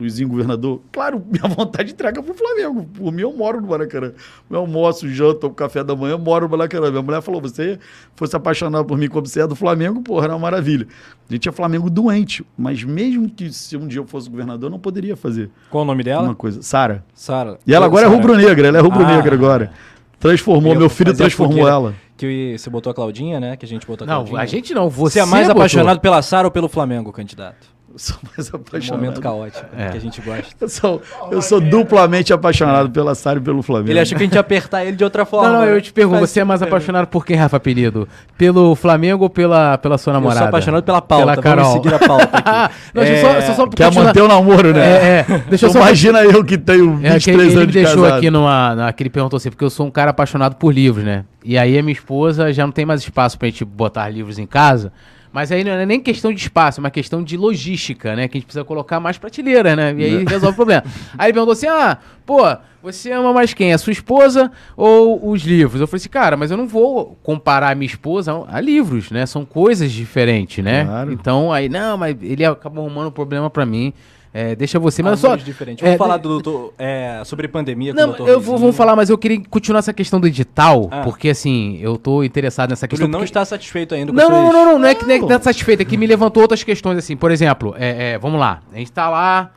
[0.00, 2.84] Luizinho governador, claro, minha vontade entrega pro Flamengo.
[2.96, 4.12] Por mim eu moro no Maracanã.
[4.48, 6.90] Meu almoço, janta, o café da manhã, eu moro no Maracanã.
[6.90, 7.78] Minha mulher falou, você
[8.14, 10.86] fosse apaixonado por mim como você é do Flamengo, porra, era uma maravilha.
[11.28, 14.70] A gente é Flamengo doente, mas mesmo que se um dia eu fosse governador, eu
[14.70, 16.22] não poderia fazer Qual o nome dela?
[16.28, 16.62] uma coisa.
[16.62, 17.04] Sara.
[17.12, 17.58] Sara.
[17.66, 18.16] E ela agora é Sara.
[18.20, 19.34] rubro-negra, ela é rubro-negra Ah.
[19.34, 19.72] agora.
[20.20, 21.94] Transformou, Eu meu filho transformou ela.
[22.16, 23.56] Que você botou a Claudinha, né?
[23.56, 24.40] Que a gente botou a Não, Claudinha.
[24.40, 25.60] a gente não, você, Você é mais botou.
[25.62, 27.68] apaixonado pela Sara ou pelo Flamengo, candidato?
[27.98, 29.00] Eu sou mais Um apaixonado.
[29.00, 29.88] momento caótico, É.
[29.88, 30.44] que a gente gosta.
[30.60, 33.90] Eu sou, eu sou duplamente apaixonado pela Sara e pelo Flamengo.
[33.90, 35.48] Ele achou que a gente ia apertar ele de outra forma.
[35.48, 35.74] Não, não, né?
[35.74, 38.06] eu te pergunto, você é mais apaixonado por quem, Rafa Apelido?
[38.36, 40.38] Pelo Flamengo ou pela, pela sua Eu namorada?
[40.40, 41.26] sou apaixonado pela pauta.
[41.26, 41.64] Pela Carol.
[41.64, 42.74] Vamos seguir a pauta aqui.
[42.94, 44.80] Não, deixa eu só, eu só Quer continuar- manter o namoro, né?
[44.86, 45.38] É, é.
[45.48, 47.72] Deixa eu só Imagina eu que tenho 23 É, que ele, ele anos me de
[47.72, 48.18] deixou casado.
[48.18, 51.24] aqui numa, que ele perguntou assim, porque eu sou um cara apaixonado por livros, né?
[51.44, 54.46] E aí a minha esposa já não tem mais espaço pra gente botar livros em
[54.46, 54.92] casa.
[55.32, 58.28] Mas aí não é nem questão de espaço, é uma questão de logística, né?
[58.28, 59.94] Que a gente precisa colocar mais prateleira, né?
[59.96, 60.84] E aí resolve o problema.
[61.18, 62.42] Aí ele perguntou assim: ah, pô,
[62.82, 63.72] você ama mais quem?
[63.72, 65.80] A sua esposa ou os livros?
[65.80, 69.26] Eu falei assim, cara, mas eu não vou comparar a minha esposa a livros, né?
[69.26, 70.84] São coisas diferentes, né?
[70.84, 71.12] Claro.
[71.12, 73.92] Então aí, não, mas ele acabou arrumando um problema pra mim.
[74.40, 75.28] É, deixa você, mas só.
[75.28, 75.82] Amores diferentes.
[75.82, 79.10] é, Vamos falar do, doutor- é, sobre pandemia com não, eu vou, vamos falar, mas
[79.10, 81.00] eu queria continuar essa questão do edital, Ah.
[81.02, 83.08] porque assim, eu tô interessado nessa questão.
[83.08, 85.14] não porque- está satisfeito ainda com não, não, suas- não, não, não é que não
[85.14, 88.18] é que tá satisfeito, é que me levantou outras questões, assim, por exemplo, é, é,
[88.18, 89.50] vamos lá, a gente tá lá,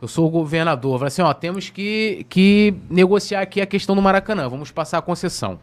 [0.00, 4.00] eu sou o governador, fala assim, ó, temos que, que negociar aqui a questão do
[4.00, 5.58] Maracanã, vamos passar a concessão.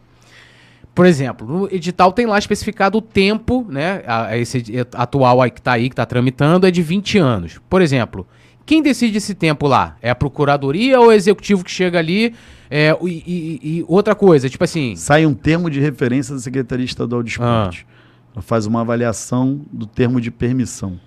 [0.94, 4.02] Por exemplo, no edital tem lá especificado o tempo, né?
[4.06, 4.62] a- a esse
[4.94, 7.60] atual aí que tá aí, que tá tramitando, é de 20 anos.
[7.68, 8.26] Por exemplo,
[8.66, 9.96] Quem decide esse tempo lá?
[10.00, 12.34] É a procuradoria ou o executivo que chega ali?
[12.70, 14.94] É, e, e- e outra coisa, tipo assim.
[14.94, 17.86] Sai um termo de referência da Secretaria Estadual de Esporte.
[17.88, 18.00] Ah.
[18.36, 21.00] Ela faz uma avaliação do termo de permissão.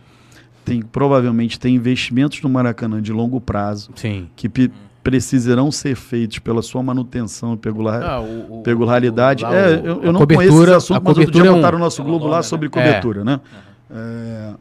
[0.65, 4.27] Tem, provavelmente tem investimentos no Maracanã de longo prazo Sim.
[4.35, 9.43] que pe- precisarão ser feitos pela sua manutenção e pegular, Ah, o- o- regularidade.
[9.43, 11.77] o- É, o- eu, eu não conheço esse assunto, mas outro dia é um- botaram
[11.77, 12.43] no nosso é Globo lá né?
[12.43, 12.69] sobre É.
[12.69, 13.39] cobertura, né?
[13.91, 14.53] É,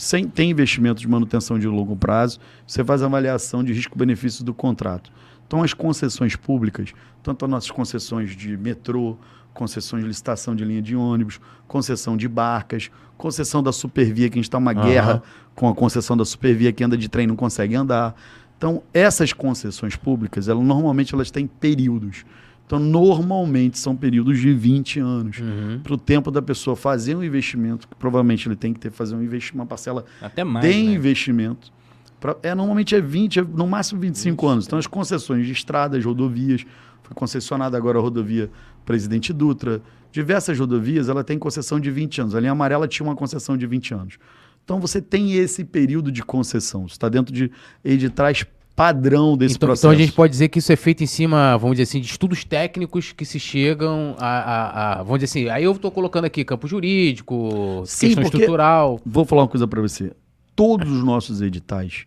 [0.00, 5.12] sem, tem investimento de manutenção de longo prazo, você faz avaliação de risco-benefício do contrato.
[5.46, 9.18] Então, as concessões públicas, tanto as nossas concessões de metrô,
[9.52, 11.38] concessões de licitação de linha de ônibus,
[11.68, 14.80] concessão de barcas, concessão da supervia, que a gente está uma Aham.
[14.80, 15.22] guerra
[15.54, 18.14] com a concessão da supervia, que anda de trem e não consegue andar.
[18.56, 22.24] Então, essas concessões públicas, elas, normalmente elas têm períodos.
[22.70, 25.38] Então, normalmente são períodos de 20 anos.
[25.40, 25.80] Uhum.
[25.82, 29.16] Para o tempo da pessoa fazer um investimento, que provavelmente ele tem que ter fazer
[29.16, 30.92] um investimento, uma parcela Até mais, de né?
[30.92, 31.72] investimento.
[32.20, 34.66] Pra- é, normalmente é 20, é no máximo 25 anos.
[34.68, 36.64] Então, as concessões de estradas, rodovias,
[37.02, 38.48] foi concessionada agora a rodovia
[38.86, 39.82] Presidente Dutra.
[40.12, 42.36] Diversas rodovias, ela tem concessão de 20 anos.
[42.36, 44.16] A linha amarela tinha uma concessão de 20 anos.
[44.64, 46.86] Então, você tem esse período de concessão.
[46.86, 47.50] Você está dentro de
[47.84, 48.46] editais
[48.80, 49.86] padrão desse Então, processo.
[49.86, 52.06] então a gente pode dizer que isso é feito em cima, vamos dizer assim, de
[52.06, 54.26] estudos técnicos que se chegam a.
[54.26, 58.98] a- a- vamos dizer assim, aí eu estou colocando aqui campo jurídico, Sim, questão estrutural.
[59.04, 60.12] Vou falar uma coisa para você.
[60.56, 62.06] Todos os nossos editais,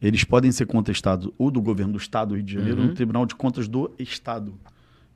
[0.00, 2.86] eles podem ser contestados ou do governo do Estado do Rio de Janeiro, Uhum.
[2.88, 4.52] no Tribunal de Contas do Estado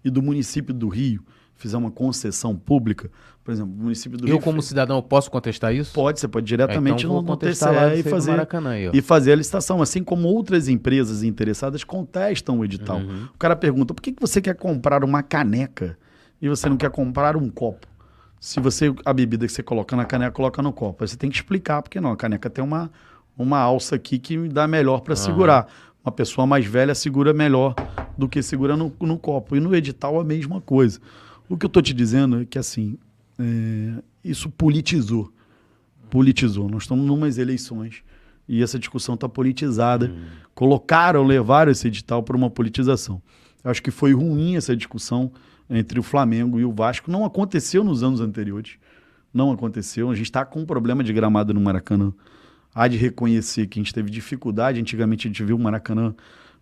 [0.02, 1.22] e do município do Rio,
[1.57, 3.11] fizer uma concessão pública,
[3.42, 5.92] por exemplo, o município do Eu, Rio como fez- cidadão, posso contestar isso?
[5.92, 9.32] pode, você pode É, diretamente então no, no TCE isso e fazer aí, e fazer
[9.32, 12.98] a licitação, assim como outras empresas interessadas contestam o edital.
[12.98, 13.28] Uhum.
[13.34, 15.96] O cara pergunta: por que que você quer comprar uma caneca
[16.40, 17.86] e você não quer comprar um copo?
[18.40, 21.30] Se você a bebida que você coloca na caneca coloca no copo, aí você tem
[21.30, 22.12] que explicar porque não.
[22.12, 22.90] A caneca tem uma
[23.36, 25.66] uma alça aqui que dá melhor para segurar.
[26.05, 27.74] Uma pessoa mais velha segura melhor
[28.16, 29.57] do que segura no, no copo.
[29.57, 31.00] E no edital a mesma coisa.
[31.49, 32.99] O que eu estou te dizendo é que assim
[33.38, 35.32] é, isso politizou
[36.14, 36.68] politizou.
[36.68, 38.05] Nós estamos numas eleições
[38.49, 40.12] e essa discussão está politizada.
[40.55, 43.20] Colocaram, levaram esse edital para uma politização.
[43.64, 45.32] Eu acho que foi ruim essa discussão
[45.68, 47.11] entre o Flamengo e o Vasco.
[47.11, 48.76] Não aconteceu nos anos anteriores.
[49.32, 50.09] Não aconteceu.
[50.09, 52.12] A gente está com um problema de gramado no Maracanã.
[52.72, 54.80] Há de reconhecer que a gente teve dificuldade.
[54.80, 56.14] Antigamente a gente viu o Maracanã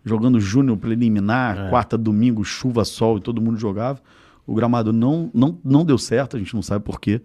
[0.03, 4.01] jogando júnior preliminar, quarta, domingo, chuva, sol e todo mundo jogava.
[4.45, 7.21] O gramado não, não, não deu certo, a gente não sabe por quê.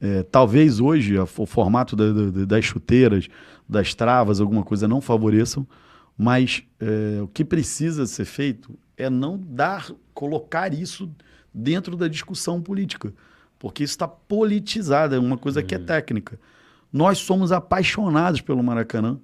[0.00, 3.28] É, talvez hoje a- o formato da- da- das chuteiras,
[3.68, 5.66] das travas, alguma coisa não favoreçam,
[6.18, 11.08] mas é, o que precisa ser feito é não dar, colocar isso
[11.54, 13.12] dentro da discussão política,
[13.58, 16.38] porque isso está politizado, é uma coisa que é técnica.
[16.92, 19.18] Nós somos apaixonados pelo Maracanã,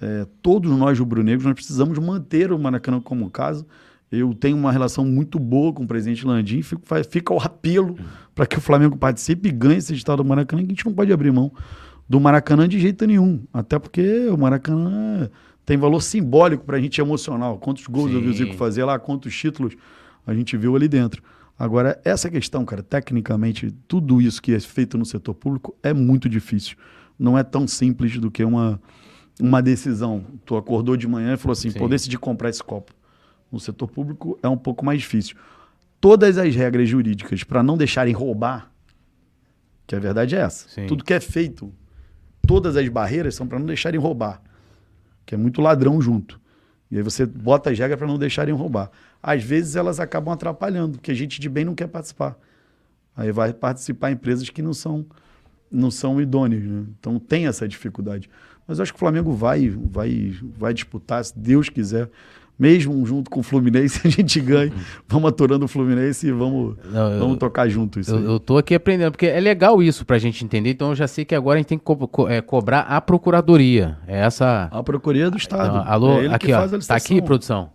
[0.00, 3.66] é, todos nós rubro-negros, nós precisamos manter o Maracanã como casa.
[4.12, 7.96] Eu tenho uma relação muito boa com o presidente Landim, fico- fa- fica o apelo
[8.34, 10.92] para que o Flamengo participe e ganhe esse estado do Maracanã, que a gente não
[10.92, 11.50] pode abrir mão
[12.06, 13.40] do Maracanã de jeito nenhum.
[13.52, 15.30] Até porque o Maracanã
[15.64, 17.56] tem valor simbólico para a gente emocional.
[17.58, 18.44] Quantos gols eu vi o Sim.
[18.44, 19.74] Zico fazer lá, quantos títulos
[20.26, 21.22] a gente viu ali dentro.
[21.58, 26.28] Agora, essa questão, cara, tecnicamente, tudo isso que é feito no setor público é muito
[26.28, 26.76] difícil.
[27.18, 28.78] Não é tão simples do que uma,
[29.40, 30.24] uma decisão.
[30.44, 31.78] Tu acordou de manhã e falou assim, Sim.
[31.78, 32.92] pô, decidi comprar esse copo.
[33.52, 35.36] No setor público é um pouco mais difícil.
[36.00, 38.72] Todas as regras jurídicas para não deixarem roubar,
[39.86, 40.68] que a verdade é essa.
[40.68, 40.86] Sim.
[40.86, 41.72] Tudo que é feito,
[42.46, 44.42] todas as barreiras são para não deixarem roubar.
[45.26, 46.40] Que é muito ladrão junto.
[46.90, 48.90] E aí você bota as regras para não deixarem roubar.
[49.22, 52.36] Às vezes elas acabam atrapalhando, porque gente de bem não quer participar.
[53.16, 55.06] Aí vai participar empresas que não são
[55.70, 56.84] não são idôneas, né?
[56.98, 58.28] Então tem essa dificuldade.
[58.66, 62.10] Mas eu acho que o Flamengo vai vai vai disputar, se Deus quiser.
[62.58, 64.72] Mesmo junto com o Fluminense, a gente ganha.
[65.08, 68.24] Vamos aturando o Fluminense e vamos, Não, eu- vamos tocar junto isso Eu, aí.
[68.24, 71.24] eu tô aqui aprendendo, porque é legal isso pra gente entender, então eu já sei
[71.24, 73.98] que agora a gente tem que co- co- é, cobrar a procuradoria.
[74.06, 74.68] É essa.
[74.70, 75.78] A Procuradoria do Estado.
[75.88, 76.68] Alô, é aqui, que ó.
[76.86, 77.70] Tá aqui, produção?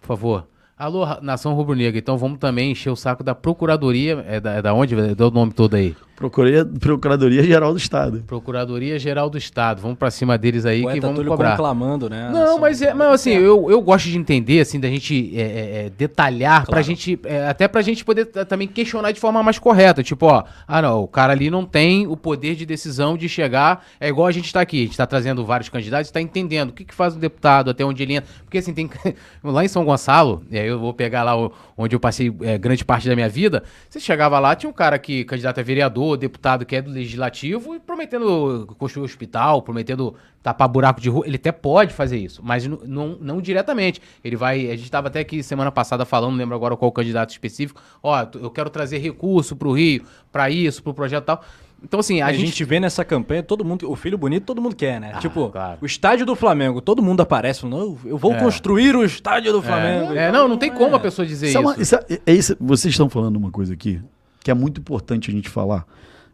[0.00, 0.46] Por favor.
[0.78, 1.98] Alô, Nação Rubro-Negra.
[1.98, 4.24] Então vamos também encher o saco da Procuradoria.
[4.28, 4.94] É da, é da onde?
[5.16, 5.96] Dá o nome todo aí.
[6.18, 8.24] Procuradoria, Procuradoria Geral do Estado.
[8.26, 9.80] Procuradoria Geral do Estado.
[9.80, 11.50] Vamos pra cima deles aí que Poeta vamos Túlio cobrar.
[11.52, 12.28] conclamando, né?
[12.32, 15.86] Não, mas, é, mas assim, eu, eu gosto de entender, assim, da gente é, é,
[15.86, 16.82] é, detalhar, pra Claro.
[16.84, 20.02] gente, é, até pra gente poder t- também questionar de forma mais correta.
[20.02, 23.86] Tipo, ó, ah não, o cara ali não tem o poder de decisão de chegar,
[24.00, 26.72] é igual a gente tá aqui, a gente tá trazendo vários candidatos, tá entendendo o
[26.72, 28.28] que que faz um deputado, até onde ele entra.
[28.44, 28.90] Porque assim, tem,
[29.44, 32.58] lá em São Gonçalo, e aí eu vou pegar lá o- onde eu passei é,
[32.58, 36.07] grande parte da minha vida, você chegava lá, tinha um cara que, candidato a vereador,
[36.08, 41.26] senador, deputado que é do legislativo e prometendo construir hospital, prometendo tapar buraco de rua.
[41.26, 44.00] Ele até pode fazer isso, mas não, não, não diretamente.
[44.24, 44.66] Ele vai.
[44.66, 47.80] A gente estava até aqui semana passada falando, não lembro agora qual candidato específico.
[48.02, 51.42] Ó, eu quero trazer recurso para o Rio, para isso, para o projeto tal.
[51.80, 52.46] Então, assim, a, A gente.
[52.46, 55.12] gente vê nessa campanha, todo mundo, o filho bonito todo mundo quer, né?
[55.14, 55.78] Ah, tipo, claro.
[55.80, 59.62] o estádio do Flamengo, todo mundo aparece falando, não, eu vou construir o estádio do
[59.62, 60.12] Flamengo.
[60.12, 61.56] É, não, não tem como a pessoa dizer Isso isso.
[61.56, 64.00] é uma- isso é- é isso- vocês estão falando uma coisa aqui
[64.48, 65.86] que é muito importante a gente falar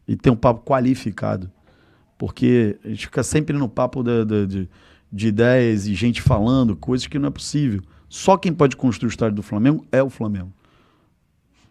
[0.06, 1.50] e ter um papo qualificado.
[2.16, 4.68] Porque a gente fica sempre no papo de,
[5.10, 7.82] de ideias e gente falando coisas que não é possível.
[8.08, 10.52] Só quem pode construir o estádio do Flamengo é o Flamengo.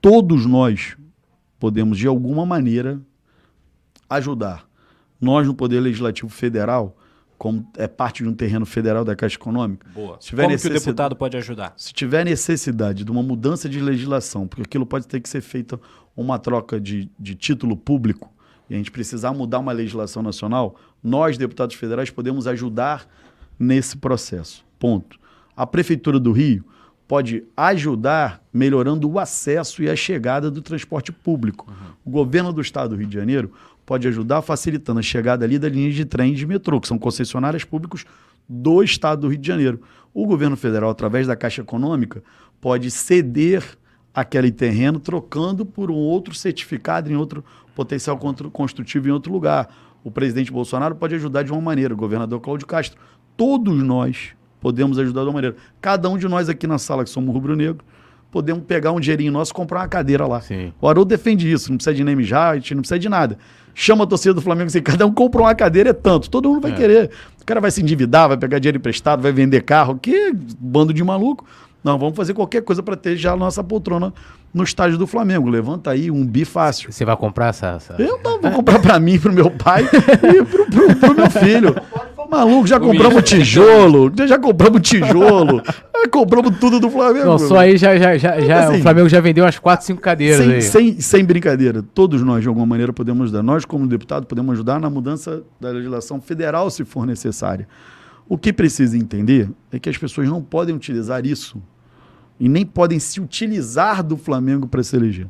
[0.01, 0.97] Todos nós
[1.57, 2.99] podemos, de alguma maneira,
[4.09, 4.67] ajudar.
[5.21, 6.97] Nós, no Poder Legislativo Federal,
[7.43, 10.15] como é parte de um terreno federal da Caixa Econômica, Boa.
[10.21, 11.73] Se tiver Como que o necessidade- deputado pode ajudar?
[11.75, 15.77] se tiver necessidade de uma mudança de legislação, porque aquilo pode ter que ser feita
[16.15, 18.31] uma troca de, de título público,
[18.69, 23.05] e a gente precisar mudar uma legislação nacional, nós, deputados federais, podemos ajudar
[23.59, 24.63] nesse processo.
[24.79, 25.19] Ponto.
[25.53, 26.63] A Prefeitura do Rio
[27.05, 31.69] pode ajudar melhorando o acesso e a chegada do transporte público.
[32.05, 33.51] O governo do estado do Rio de Janeiro
[33.85, 37.63] pode ajudar facilitando a chegada ali da linha de trem de metrô, que são concessionárias
[37.63, 38.05] públicas
[38.47, 39.81] do estado do Rio de Janeiro.
[40.13, 42.23] O governo federal, através da Caixa Econômica,
[42.61, 43.63] pode ceder
[44.13, 47.43] aquele terreno trocando por um outro certificado em outro
[47.75, 49.69] potencial construtivo em outro lugar.
[50.03, 52.99] O presidente Bolsonaro pode ajudar de uma maneira, o governador Cláudio Castro.
[53.35, 54.29] Todos nós
[54.61, 55.55] podemos ajudar de uma maneira.
[55.81, 57.83] Cada um de nós aqui na sala, que somos rubro-negro,
[58.31, 60.41] podemos pegar um dinheirinho nosso e comprar uma cadeira lá.
[60.41, 60.73] Sim.
[60.79, 63.37] O Haroldo defende isso, não precisa de name já, não precisa de nada.
[63.75, 66.29] Chama a torcida do Flamengo assim, cada um compra uma cadeira, é tanto.
[66.29, 66.75] Todo mundo vai É.
[66.75, 67.09] querer.
[67.41, 69.97] O cara vai se endividar, vai pegar dinheiro emprestado, vai vender carro.
[70.01, 71.45] Que bando de maluco.
[71.83, 74.13] Não, vamos fazer qualquer coisa para ter já a nossa poltrona
[74.53, 75.49] no estádio do Flamengo.
[75.49, 76.91] Levanta aí um bi fácil.
[76.93, 77.67] Você vai comprar essa.
[77.75, 80.65] essa- Eu não vou comprar para mim, pro meu pai e pro-
[80.95, 81.75] pro meu filho.
[82.33, 87.25] Maluco, já compramos tijolo, já, compramos tijolo, já compramos tudo do Flamengo.
[87.25, 90.01] Não, só aí já, já, já, já- Assim, o Flamengo já vendeu umas 4, 5
[90.01, 90.61] cadeiras sem, aí.
[90.61, 93.43] sem, sem brincadeira, todos nós, de alguma maneira, podemos ajudar.
[93.43, 97.67] Nós, como deputado, podemos ajudar na mudança da legislação federal, se for necessária.
[98.27, 101.61] O que precisa entender é que as pessoas não podem utilizar isso
[102.39, 105.27] e nem podem se utilizar do Flamengo para se eleger.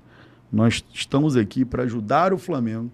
[0.51, 2.91] Nós estamos aqui para ajudar o Flamengo,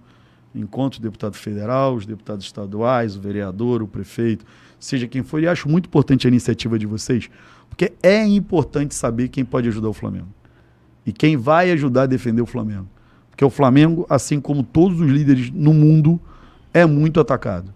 [0.54, 4.46] enquanto deputado federal, os deputados estaduais, o vereador, o prefeito,
[4.80, 5.42] seja quem for.
[5.42, 7.30] E acho muito importante a iniciativa de vocês,
[7.70, 10.30] porque é importante saber quem pode ajudar o Flamengo
[11.06, 12.88] e quem vai ajudar a defender o Flamengo.
[13.30, 16.20] Porque o Flamengo, assim como todos os líderes no mundo,
[16.74, 17.74] é muito atacado.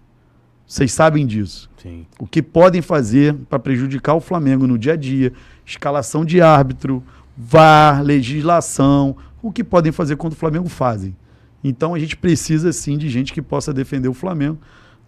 [0.66, 1.70] Vocês sabem disso.
[1.76, 2.06] Sim.
[2.18, 5.32] O que podem fazer para prejudicar o Flamengo no dia a dia,
[5.64, 7.02] escalação de árbitro,
[7.36, 11.14] VAR, legislação, o que podem fazer quando o Flamengo fazem.
[11.64, 14.58] Então a gente precisa sim de gente que possa defender o Flamengo.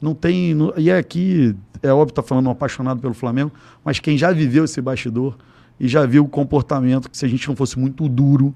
[0.01, 0.55] Não tem.
[0.55, 3.53] não- e aqui, é óbvio estar falando um apaixonado pelo Flamengo,
[3.85, 5.37] mas quem já viveu esse bastidor
[5.79, 8.55] e já viu o comportamento, que se a gente não fosse muito duro,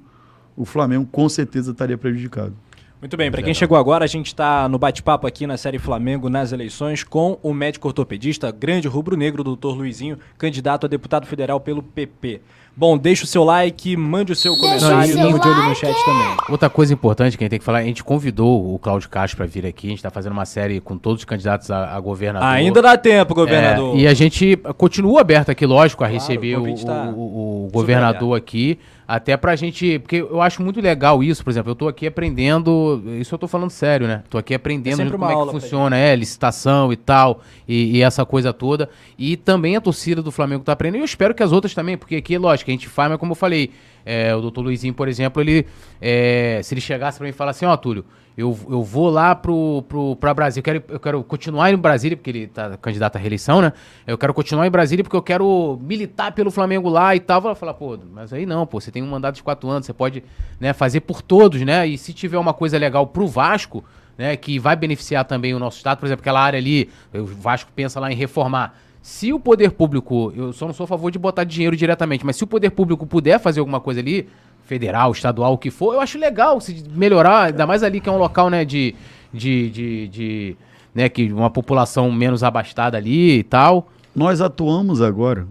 [0.57, 2.55] o Flamengo com certeza estaria prejudicado.
[3.01, 6.29] Muito bem, para quem chegou agora, a gente está no bate-papo aqui na série Flamengo
[6.29, 11.83] nas eleições com o médico ortopedista, grande rubro-negro, doutor Luizinho, candidato a deputado federal pelo
[11.83, 12.43] PP.
[12.77, 15.95] Bom, deixa o seu like, mande o seu comentário, seu estamos de olho no chat
[16.05, 16.37] também.
[16.49, 19.37] Outra coisa importante que a gente tem que falar, a gente convidou o Cláudio Castro
[19.37, 22.01] para vir aqui, a gente está fazendo uma série com todos os candidatos a, a
[22.01, 22.49] governador.
[22.49, 23.97] Ainda dá tempo, governador.
[23.97, 27.69] É, e a gente continua aberto aqui, lógico, a receber o o, tá o- o
[27.71, 29.99] governador aqui, até pra gente.
[29.99, 33.03] Porque eu acho muito legal isso, por exemplo, eu tô aqui aprendendo.
[33.21, 34.23] Isso eu tô falando sério, né?
[34.31, 38.25] Tô aqui aprendendo sempre como é que funciona, é, licitação e tal, e, e essa
[38.25, 38.89] coisa toda.
[39.19, 41.99] E também a torcida do Flamengo tá aprendendo, e eu espero que as outras também,
[41.99, 43.71] porque aqui, lógico, a gente faz, mas como eu falei,
[44.05, 45.67] é, o doutor Luizinho, por exemplo, ele.
[46.01, 48.05] é, se ele chegasse pra mim e falasse assim, ó, Túlio.
[48.37, 50.61] Eu, eu vou lá pro, pro, pra Brasília.
[50.61, 53.73] Eu quero, eu quero continuar em Brasília, porque ele tá candidato à reeleição, né?
[54.07, 57.41] Eu quero continuar em Brasília porque eu quero militar pelo Flamengo lá e tal.
[57.41, 59.93] Vou falar, pô, mas aí não, pô, você tem um mandato de quatro anos, você
[59.93, 60.25] pode
[60.59, 61.87] né, fazer por todos, né?
[61.87, 63.85] E se tiver uma coisa legal pro Vasco,
[64.17, 67.71] né, que vai beneficiar também o nosso estado, por exemplo, aquela área ali, o Vasco
[67.75, 68.75] pensa lá em reformar.
[69.03, 72.37] Se o poder público, eu só não sou a favor de botar dinheiro diretamente, mas
[72.37, 74.29] se o poder público puder fazer alguma coisa ali,
[74.71, 78.13] federal, estadual, o que for, eu acho legal se melhorar, ainda mais ali que é
[78.13, 78.95] um local, né, de,
[79.33, 80.57] de, de, de
[80.95, 83.89] né, que uma população menos abastada ali e tal.
[84.15, 85.47] Nós atuamos agora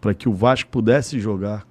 [0.00, 1.64] para que o Vasco pudesse jogar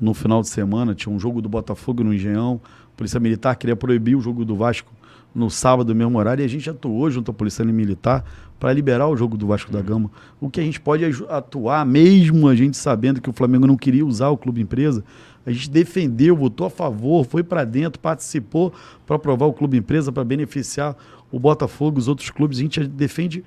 [0.00, 3.76] no final de semana, tinha um jogo do Botafogo no Engenhão, a Polícia Militar queria
[3.76, 4.90] proibir o jogo do Vasco
[5.34, 8.24] no sábado, mesmo horário, e a gente atuou junto à Polícia Militar
[8.58, 10.10] para liberar o jogo do Vasco da Gama.
[10.40, 14.04] O que a gente pode atuar, mesmo a gente sabendo que o Flamengo não queria
[14.04, 15.04] usar o clube empresa,
[15.44, 18.72] a gente defendeu, votou a favor, foi para dentro, participou
[19.06, 20.96] para aprovar o clube empresa, para beneficiar
[21.30, 22.58] o Botafogo, os outros clubes.
[22.58, 23.44] A gente defende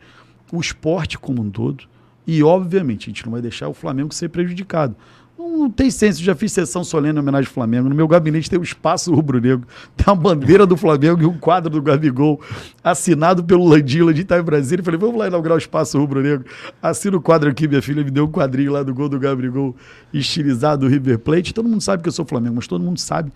[0.51, 1.84] o esporte como um todo.
[2.26, 4.95] E, obviamente, a gente não vai deixar o Flamengo ser prejudicado.
[5.40, 7.88] Não tem senso, já fiz sessão solene em homenagem ao Flamengo.
[7.88, 9.66] No meu gabinete tem um espaço rubro-negro,
[9.96, 12.42] tem a bandeira do Flamengo e um quadro do Gabigol,
[12.84, 14.84] assinado pelo Landila de Itaí Brasília.
[14.84, 16.46] Falei, vamos lá inaugurar o espaço rubro-negro.
[16.82, 19.74] Assina o quadro aqui, minha filha me deu um quadrinho lá do gol do Gabigol,
[20.14, 21.54] estilizado do River Plate.
[21.54, 23.32] Todo mundo sabe que eu sou Flamengo, mas todo mundo sabe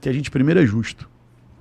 [0.00, 1.06] que a gente, primeiro, é justo.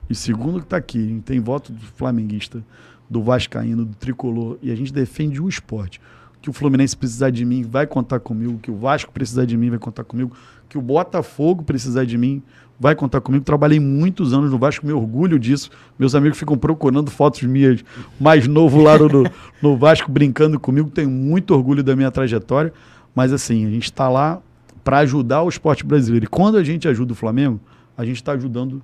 [0.09, 2.63] E segundo, que está aqui, tem voto do flamenguista,
[3.09, 5.99] do vascaíno, do tricolor, e a gente defende o esporte
[6.45, 9.71] que o Fluminense precisar de mim vai contar comigo, que o Vasco precisar de mim
[9.71, 10.31] vai contar comigo,
[10.69, 12.43] que o Botafogo precisar de mim
[12.79, 13.43] vai contar comigo.
[13.43, 15.71] Trabalhei muitos anos no Vasco, me orgulho disso.
[15.97, 17.83] Meus amigos ficam procurando fotos minhas
[18.19, 19.23] mais novo lá no,
[19.59, 20.87] no Vasco, brincando comigo.
[20.91, 22.71] Tenho muito orgulho da minha trajetória,
[23.15, 24.39] mas assim, a gente está lá
[24.83, 26.25] para ajudar o esporte brasileiro.
[26.25, 27.59] E quando a gente ajuda o Flamengo,
[27.97, 28.83] a gente está ajudando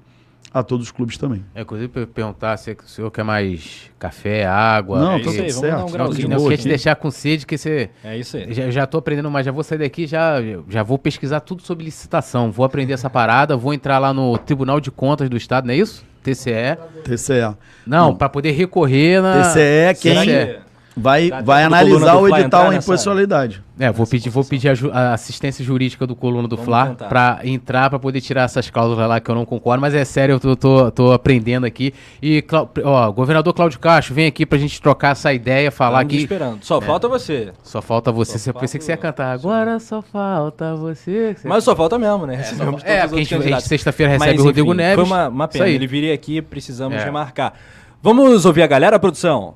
[0.54, 1.44] a todos os clubes também.
[1.56, 5.00] É, inclusive, perguntar se o senhor quer mais café, água.
[5.00, 5.62] Não, é, tô isso aí, certo.
[5.62, 7.90] vamos dar um grauzinho não, não boa quer te deixar com sede, que você.
[8.04, 8.54] É isso aí.
[8.54, 10.36] Já, já tô aprendendo, mas já vou sair daqui já
[10.68, 12.52] já vou pesquisar tudo sobre licitação.
[12.52, 15.78] Vou aprender essa parada, vou entrar lá no Tribunal de Contas do Estado, não é
[15.78, 16.04] isso?
[16.22, 16.78] TCE.
[17.04, 17.56] TCE.
[17.88, 19.42] Não, para poder recorrer na.
[19.42, 20.71] TCE é quem TCE.
[20.96, 23.62] Vai, Dá vai analisar o edital em impossibilidade.
[23.80, 27.40] É, vou pedir, vou pedir aju- a assistência jurídica do Coluna do Vamos Fla pra
[27.44, 30.40] entrar pra poder tirar essas cláusulas lá que eu não concordo, mas é sério, eu
[30.40, 31.92] tô, tô, tô aprendendo aqui.
[32.22, 32.44] E,
[32.84, 36.24] ó, governador Cláudio Castro, vem aqui pra gente trocar essa ideia, falar Estamos aqui.
[36.24, 36.64] esperando.
[36.64, 37.52] Só falta você.
[37.64, 38.38] Só falta você.
[38.38, 39.32] Só Você pensei que você ia falta cantar.
[39.34, 41.34] Agora só falta você.
[41.36, 42.36] Você- Mas só falta mesmo, né?
[42.36, 44.78] Recebemos é, todos os porque a gente, a gente sexta-feira recebe Mas, o Rodrigo enfim,
[44.78, 44.96] Neves.
[44.96, 45.68] Foi uma, uma pena.
[45.68, 47.04] Ele viria aqui, precisamos É.
[47.04, 47.54] remarcar.
[48.04, 49.56] Vamos ouvir a galera, produção?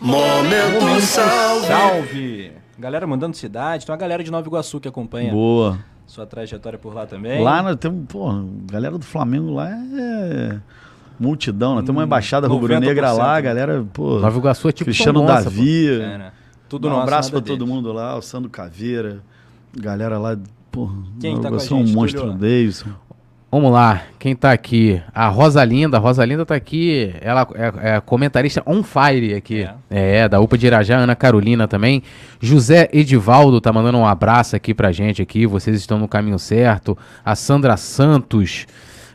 [0.00, 1.66] Momento salve.
[1.66, 2.52] Salve!
[2.78, 3.84] Galera mandando cidade.
[3.84, 5.78] Tem uma galera de Nova Iguaçu que acompanha Boa.
[6.06, 7.42] sua trajetória por lá também.
[7.42, 8.30] Lá nós temos, pô,
[8.70, 10.60] galera do Flamengo lá é
[11.18, 13.42] multidão, nós temos uma embaixada 90%, rubro-negra lá, né?
[13.42, 15.44] galera, pô, Nova Iguaçu é tipo Cristiano Nossa.
[15.44, 16.32] Davi, É, né?
[16.68, 19.20] Tudo um nosso, abraço pra nada todo mundo lá, o Sandro Caveira,
[19.76, 20.38] galera lá,
[20.70, 20.88] pô,
[21.20, 22.36] Quem tá com a você é um monstro, Túlio?
[23.50, 25.00] Vamos lá, quem tá aqui?
[25.14, 29.66] A Rosalinda, a Rosalinda tá aqui, ela é, é comentarista on fire aqui.
[29.88, 30.28] É.
[30.28, 32.02] da UPA de Irajá, Ana Carolina também.
[32.38, 36.96] José Edivaldo tá mandando um abraço aqui pra gente aqui, vocês estão no caminho certo.
[37.24, 38.66] A Sandra Santos,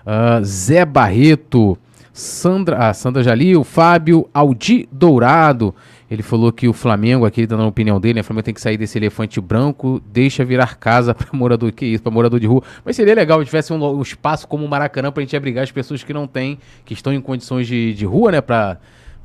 [0.04, 1.78] ah, Zé Barreto,
[2.12, 5.76] Sandra, a Sandra Jalil, Fábio Aldi Dourado.
[6.14, 8.22] Ele falou que o Flamengo, aqui tá dando a opinião dele, né?
[8.22, 12.04] O Flamengo tem que sair desse elefante branco, deixa virar casa para morador, que isso,
[12.04, 12.62] para morador de rua.
[12.86, 15.72] Mas seria legal se tivesse um, um espaço como o Maracanã pra gente abrigar as
[15.72, 18.78] pessoas que não têm, que estão em condições de, de rua, né, para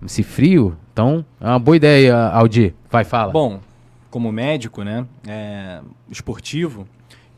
[0.03, 0.78] esse frio.
[0.91, 2.74] Então, é uma boa ideia, Aldi.
[2.91, 3.32] Vai, fala.
[3.32, 3.61] Bom,
[4.11, 6.89] como médico, né, é, esportivo,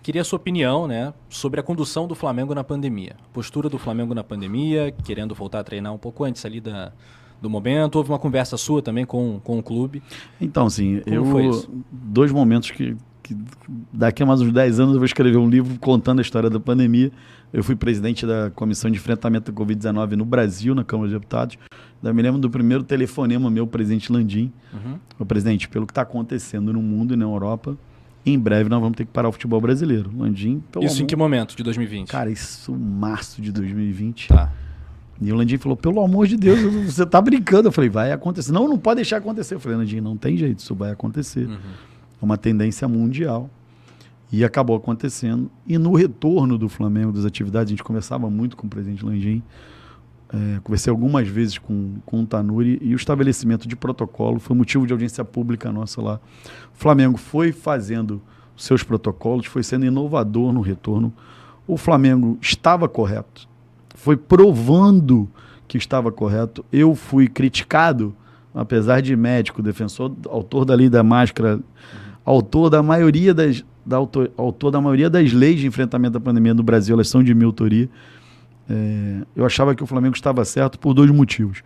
[0.00, 3.16] queria a sua opinião, né, sobre a condução do Flamengo na pandemia.
[3.32, 6.92] Postura do Flamengo na pandemia, querendo voltar a treinar um pouco antes ali da,
[7.40, 7.96] do momento.
[7.96, 10.02] Houve uma conversa sua também com, com o clube.
[10.40, 11.24] Então, Como eu.
[11.26, 11.70] foi isso?
[11.90, 13.36] Dois momentos que, que
[13.92, 16.60] daqui a mais uns 10 anos eu vou escrever um livro contando a história da
[16.60, 17.10] pandemia.
[17.52, 21.56] Eu fui presidente da Comissão de Enfrentamento da Covid-19 no Brasil, na Câmara de Deputados.
[22.02, 24.52] Ainda me lembro do primeiro telefonema meu, presidente Landim.
[24.72, 24.98] Uhum.
[25.18, 27.76] Ô, presidente, pelo que está acontecendo no mundo e na Europa,
[28.24, 30.10] em breve nós vamos ter que parar o futebol brasileiro.
[30.16, 32.08] Landim, pelo Isso em amor- que momento de 2020?
[32.08, 34.28] Cara, isso março de 2020.
[34.28, 34.52] Tá.
[35.20, 37.68] E o Landim falou, pelo amor de Deus, você tá brincando.
[37.68, 38.52] Eu falei, vai acontecer.
[38.52, 39.54] Não, não pode deixar acontecer.
[39.54, 41.46] Eu falei, Landim, não tem jeito, isso vai acontecer.
[41.46, 41.58] Uhum.
[42.20, 43.50] É uma tendência mundial.
[44.32, 45.50] E acabou acontecendo.
[45.66, 49.42] E no retorno do Flamengo, das atividades, a gente conversava muito com o presidente Landim.
[50.32, 54.86] É, conversei algumas vezes com, com o Tanuri e o estabelecimento de protocolo foi motivo
[54.86, 56.20] de audiência pública nossa lá.
[56.72, 58.22] O Flamengo foi fazendo
[58.56, 61.12] seus protocolos, foi sendo inovador no retorno.
[61.66, 63.48] O Flamengo estava correto,
[63.94, 65.28] foi provando
[65.68, 66.64] que estava correto.
[66.72, 68.14] Eu fui criticado,
[68.54, 71.60] apesar de médico, defensor, autor da lei da máscara,
[72.24, 76.54] autor da maioria das, da autor, autor da maioria das leis de enfrentamento da pandemia
[76.54, 77.88] no Brasil, elas são de minha autoria.
[78.68, 81.62] É, eu achava que o Flamengo estava certo por dois motivos.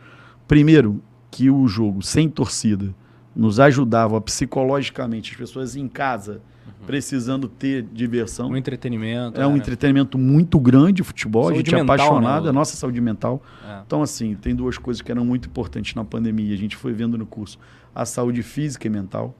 [0.46, 2.94] Primeiro, que o jogo sem torcida
[3.34, 6.40] nos ajudava psicologicamente, as pessoas em casa
[6.86, 8.50] precisando ter diversão.
[8.50, 9.40] Um entretenimento.
[9.40, 9.58] É um né?
[9.58, 12.76] entretenimento muito grande o futebol, Saúde a gente é mental, apaixonado, né, é a nossa
[12.76, 13.42] saúde mental.
[13.66, 13.82] É.
[13.86, 17.16] Então, assim, tem duas coisas que eram muito importantes na pandemia, a gente foi vendo
[17.16, 17.58] no curso,
[17.94, 19.34] a saúde física e mental.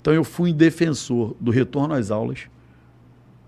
[0.00, 2.48] Então, eu fui um defensor do retorno às aulas,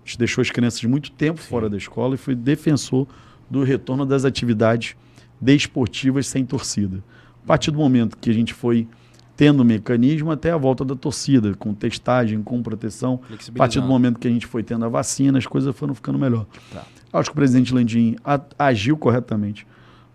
[0.03, 3.07] A gente deixou as crianças muito tempo fora da escola e foi defensor
[3.49, 4.95] do retorno das atividades
[5.39, 7.03] desportivas sem torcida.
[7.43, 8.87] A partir do momento que a gente foi
[9.35, 13.19] tendo mecanismo até a volta da torcida, com testagem, com proteção.
[13.55, 16.19] A partir do momento que a gente foi tendo a vacina, as coisas foram ficando
[16.19, 16.45] melhor.
[16.71, 16.83] Tá.
[17.11, 18.15] Acho que o presidente Landim
[18.57, 19.65] agiu corretamente.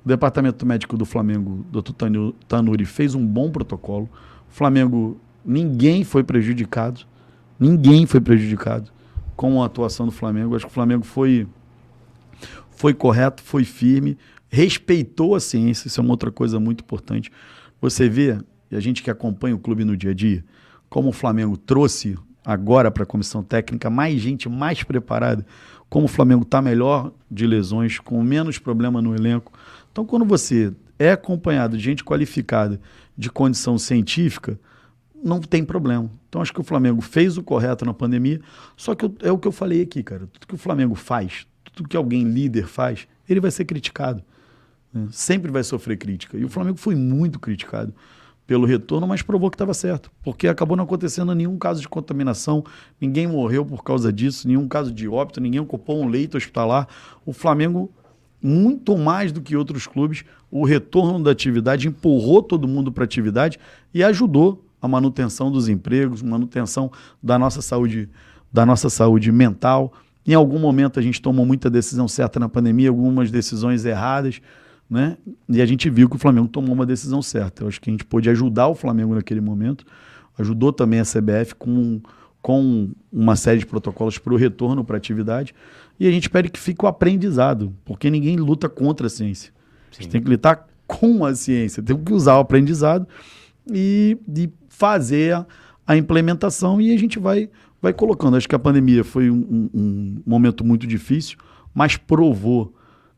[0.05, 1.65] O departamento médico do Flamengo.
[1.97, 4.09] Tanu- Tanuri, fez um bom protocolo.
[4.51, 7.01] O Flamengo, ninguém foi prejudicado.
[7.59, 8.91] Ninguém foi prejudicado
[9.37, 10.55] com a atuação do Flamengo.
[10.55, 11.47] Acho que o Flamengo foi,
[12.71, 14.17] foi correto, foi firme,
[14.49, 15.89] respeitou a ciência.
[15.89, 17.31] Isso é uma outra coisa muito importante.
[17.81, 18.39] Você vê,
[18.71, 20.45] e a gente que acompanha o clube no dia a dia,
[20.89, 25.45] como o Flamengo trouxe agora para a comissão técnica mais gente mais preparada,
[25.89, 29.53] como o Flamengo está melhor de lesões, com menos problema no elenco.
[29.91, 32.81] Então, quando você é acompanhado de gente qualificada,
[33.17, 34.59] de condição científica,
[35.23, 36.11] não tem problema.
[36.29, 38.41] Então, acho que o Flamengo fez o correto na pandemia,
[38.77, 40.29] só que é o que eu falei aqui, cara.
[40.33, 44.23] Tudo que o Flamengo faz, tudo que alguém líder faz, ele vai ser criticado.
[44.93, 45.09] né?
[45.11, 46.37] Sempre vai sofrer crítica.
[46.37, 47.93] E o Flamengo foi muito criticado
[48.49, 50.11] pelo retorno, mas provou que estava certo.
[50.25, 52.65] Porque acabou não acontecendo nenhum caso de contaminação,
[52.99, 56.89] ninguém morreu por causa disso, nenhum caso de óbito, ninguém ocupou um leito hospitalar.
[57.27, 57.93] O Flamengo,
[58.43, 63.05] muito mais do que outros clubes, o retorno da atividade empurrou todo mundo para a
[63.05, 63.59] atividade
[63.93, 66.91] e ajudou a manutenção dos empregos, manutenção
[67.23, 68.09] da nossa saúde,
[68.51, 69.93] da nossa saúde mental.
[70.27, 74.41] Em algum momento a gente tomou muita decisão certa na pandemia, algumas decisões erradas,
[74.89, 75.17] né?
[75.49, 77.63] E a gente viu que o Flamengo tomou uma decisão certa.
[77.65, 79.85] Eu acho que a gente pôde ajudar o Flamengo naquele momento,
[80.39, 82.01] ajudou também a CBF com,
[82.41, 85.55] com uma série de protocolos para o retorno para a atividade.
[86.01, 89.53] E a gente espera que fique o aprendizado, porque ninguém luta contra a ciência.
[89.93, 93.07] A gente tem que lutar com a ciência, tem que usar o aprendizado
[93.71, 95.47] e, e fazer a,
[95.87, 97.51] a implementação e a gente vai,
[97.83, 98.37] vai colocando.
[98.37, 101.37] Acho que a pandemia foi um, um- um momento muito difícil,
[101.75, 102.73] mas provou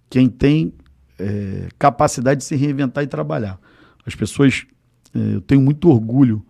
[0.08, 0.72] quem tem
[1.20, 3.58] é, capacidade de se reinventar e trabalhar.
[4.06, 4.66] As pessoas,
[5.14, 6.44] é, eu tenho muito orgulho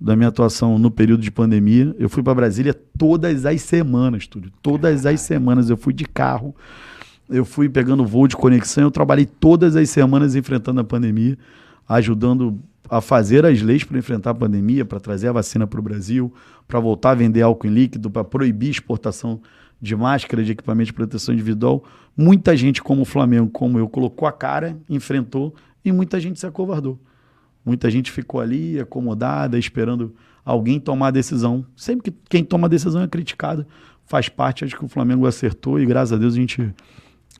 [0.00, 1.94] da minha atuação no período de pandemia.
[1.98, 4.50] Eu fui para Brasília todas as semanas, tudo.
[4.62, 6.54] Todas as semanas eu fui de carro,
[7.28, 11.38] eu fui pegando voo de conexão, eu trabalhei todas as semanas enfrentando a pandemia,
[11.88, 12.58] ajudando
[12.88, 16.32] a fazer as leis para enfrentar a pandemia, para trazer a vacina para o Brasil,
[16.68, 19.40] para voltar a vender álcool em líquido, para proibir exportação
[19.80, 21.84] de máscara, de equipamento de proteção individual.
[22.16, 25.54] Muita gente, como o Flamengo, como eu, colocou a cara, enfrentou
[25.84, 26.98] e muita gente se acovardou.
[27.64, 31.64] Muita gente ficou ali acomodada, esperando alguém tomar a decisão.
[31.74, 33.66] Sempre que quem toma a decisão é criticado,
[34.06, 34.64] faz parte.
[34.64, 36.74] Acho que o Flamengo acertou e graças a Deus a gente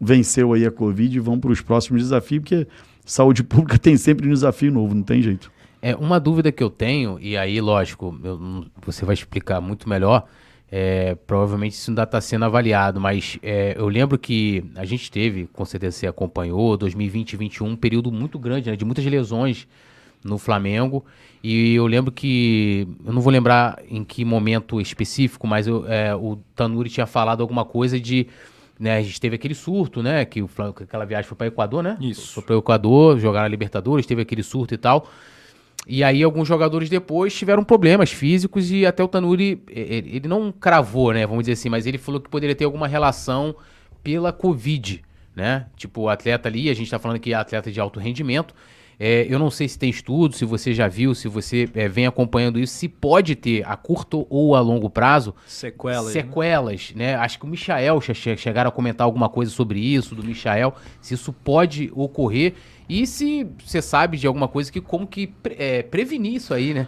[0.00, 2.66] venceu aí a Covid e vamos para os próximos desafios, porque
[3.04, 5.52] saúde pública tem sempre um desafio novo, não tem jeito.
[5.80, 10.26] É, uma dúvida que eu tenho, e aí, lógico, eu você vai explicar muito melhor,
[10.76, 15.46] é, provavelmente isso ainda está sendo avaliado, mas é, eu lembro que a gente teve,
[15.52, 19.68] com certeza você acompanhou, 2020 e 2021, um período muito grande, né, de muitas lesões
[20.24, 21.04] no Flamengo,
[21.44, 26.12] e eu lembro que, eu não vou lembrar em que momento específico, mas eu, é,
[26.12, 28.26] o Tanuri tinha falado alguma coisa de,
[28.76, 31.46] né, a gente teve aquele surto, né, que o Fla- que aquela viagem foi para
[31.46, 31.96] Equador, né?
[32.00, 32.32] Isso.
[32.32, 35.06] Foi para o Equador, jogar na Libertadores, teve aquele surto e tal.
[35.86, 41.12] E aí alguns jogadores depois tiveram problemas físicos e até o Tanuri, ele não cravou,
[41.12, 43.54] né, vamos dizer assim, mas ele falou que poderia ter alguma relação
[44.02, 45.02] pela Covid,
[45.36, 45.66] né?
[45.76, 48.54] Tipo, o atleta ali, a gente tá falando que é atleta de alto rendimento.
[49.00, 52.06] É, eu não sei se tem estudo, se você já viu, se você é, vem
[52.06, 56.06] acompanhando isso, se pode ter a curto ou a longo prazo Sequelas.
[56.06, 56.12] né?
[56.12, 57.16] sequelas, né?
[57.16, 61.14] Acho que o Michael che- chegaram a comentar alguma coisa sobre isso, do Michael, se
[61.14, 62.54] isso pode ocorrer
[62.88, 66.86] e se você sabe de alguma coisa que como que é, prevenir isso aí, né?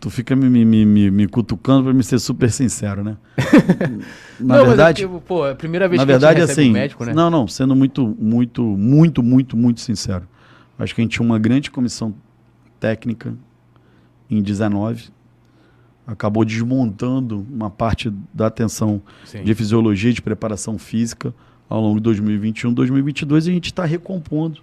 [0.00, 3.16] Tu fica me, me, me, me- cutucando para me ser super sincero, né?
[4.40, 6.22] Na Não, mas é verdade, porque, pô, é a primeira vez na que a gente
[6.22, 7.12] verdade, assim, um médico, né?
[7.12, 10.26] não, não, sendo muito, muito, muito, muito, muito sincero.
[10.78, 12.14] Acho que a gente tinha uma grande comissão
[12.78, 13.34] técnica
[14.30, 15.10] em 19,
[16.06, 19.44] acabou desmontando uma parte da atenção Sim.
[19.44, 21.34] de fisiologia e de preparação física
[21.68, 24.62] ao longo de 2021, 2022 e a gente está recompondo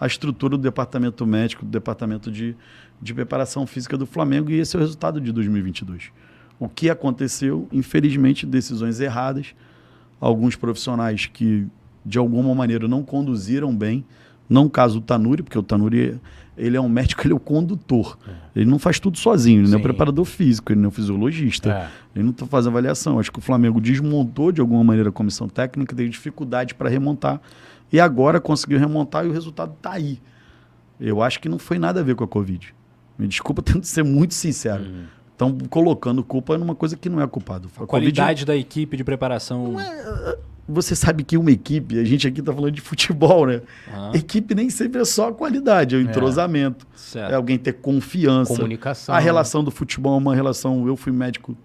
[0.00, 2.56] a estrutura do departamento médico, do departamento de,
[3.00, 6.10] de preparação física do Flamengo e esse é o resultado de 2022.
[6.58, 9.54] O que aconteceu, infelizmente, decisões erradas,
[10.20, 11.66] alguns profissionais que
[12.04, 14.04] de alguma maneira não conduziram bem,
[14.48, 16.18] não o caso do Tanuri, porque o Tanuri
[16.56, 18.18] ele é um médico, ele é o condutor.
[18.54, 21.70] Ele não faz tudo sozinho, ele não é preparador físico, ele não é fisiologista.
[21.70, 21.88] É.
[22.16, 23.18] Ele não tá fazendo avaliação.
[23.18, 27.40] Acho que o Flamengo desmontou de alguma maneira a comissão técnica, teve dificuldade para remontar.
[27.92, 30.20] E agora conseguiu remontar e o resultado está aí.
[31.00, 32.74] Eu acho que não foi nada a ver com a Covid.
[33.16, 34.84] Me desculpa tendo ser muito sincero.
[35.38, 37.70] Estão colocando culpa numa coisa que não é culpado.
[37.80, 39.76] A qualidade da equipe de preparação.
[40.68, 43.62] Você sabe que uma equipe, a gente aqui está falando de futebol, né?
[43.90, 44.10] Ah.
[44.12, 46.84] Equipe nem sempre é só a qualidade, é o entrosamento.
[46.94, 47.30] Certo.
[47.30, 48.52] É alguém ter confiança.
[48.56, 49.14] Comunicação.
[49.14, 50.88] A relação do futebol é uma relação.
[50.88, 51.56] Eu fui médico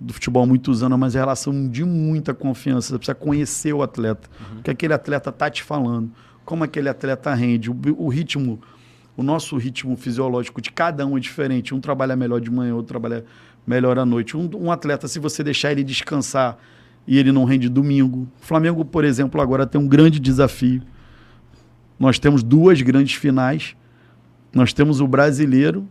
[0.00, 2.88] do futebol há muitos anos, mas é relação de muita confiança.
[2.88, 4.28] Você precisa conhecer o atleta.
[4.58, 6.10] O que aquele atleta tá te falando.
[6.44, 7.70] Como aquele atleta rende.
[7.70, 8.60] O, o ritmo,
[9.16, 11.74] o nosso ritmo fisiológico de cada um é diferente.
[11.74, 13.24] Um trabalha melhor de manhã, outro trabalha
[13.66, 14.36] melhor à noite.
[14.36, 16.58] Um, um atleta, se você deixar ele descansar
[17.06, 18.28] e ele não rende domingo.
[18.40, 20.82] O Flamengo, por exemplo, agora tem um grande desafio.
[21.98, 23.76] Nós temos duas grandes finais.
[24.54, 25.86] Nós temos o brasileiro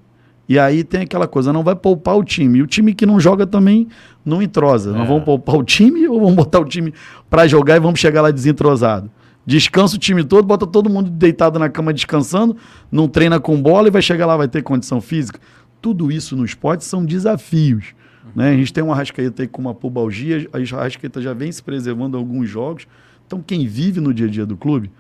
[0.48, 2.60] e aí tem aquela coisa, não vai poupar o time.
[2.60, 3.88] E o time que não joga também
[4.26, 4.92] não entrosa.
[4.92, 6.94] Nós vamos poupar o time ou vamos botar o time
[7.30, 9.10] para jogar e vamos chegar lá desentrosado?
[9.46, 12.56] Descansa o time todo, bota todo mundo deitado na cama descansando,
[12.92, 15.40] não treina com bola e vai chegar lá, vai ter condição física.
[15.82, 17.96] Tudo isso no esporte são desafios.
[18.36, 18.52] Né?
[18.52, 22.18] A gente tem uma Arrascaeta aí com uma pubalgia, a Arrascaeta já vem se preservando
[22.18, 22.88] alguns jogos.
[23.26, 24.92] Então, quem vive no dia a dia do clube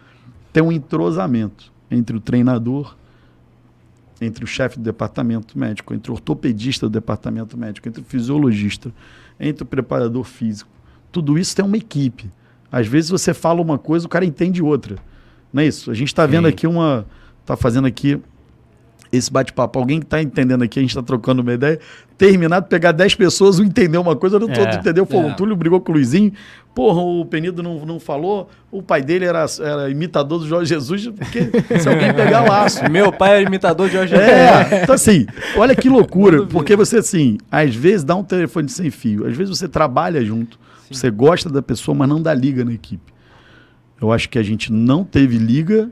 [0.51, 2.95] tem um entrosamento entre o treinador,
[4.19, 8.91] entre o chefe do departamento médico, entre o ortopedista do departamento médico, entre o fisiologista,
[9.39, 10.69] entre o preparador físico.
[11.11, 12.29] Tudo isso tem uma equipe.
[12.71, 14.95] Às vezes você fala uma coisa, o cara entende outra.
[15.51, 15.91] Não é isso?
[15.91, 16.49] A gente está vendo Sim.
[16.49, 17.05] aqui uma.
[17.41, 18.19] Está fazendo aqui
[19.11, 19.77] esse bate-papo.
[19.77, 21.79] Alguém que está entendendo aqui, a gente está trocando uma ideia.
[22.17, 25.05] Terminado, pegar 10 pessoas, um entendeu uma coisa, o outro É, entendeu.
[25.05, 25.25] Pô, é.
[25.25, 26.31] o Túlio brigou com o Luizinho.
[26.73, 28.49] Porra, o Penido não, não falou.
[28.71, 31.07] O pai dele era, era imitador do Jorge Jesus.
[31.07, 31.49] Porque
[31.79, 32.89] se alguém pegar laço.
[32.89, 34.29] Meu pai é imitador de Jorge Jesus.
[34.29, 35.25] É, então assim,
[35.57, 39.57] olha que loucura, porque você assim, às vezes dá um telefone sem fio, às vezes
[39.57, 40.57] você trabalha junto,
[40.97, 43.13] você gosta da pessoa, mas não dá liga na equipe.
[43.99, 45.91] Eu acho que a gente não teve liga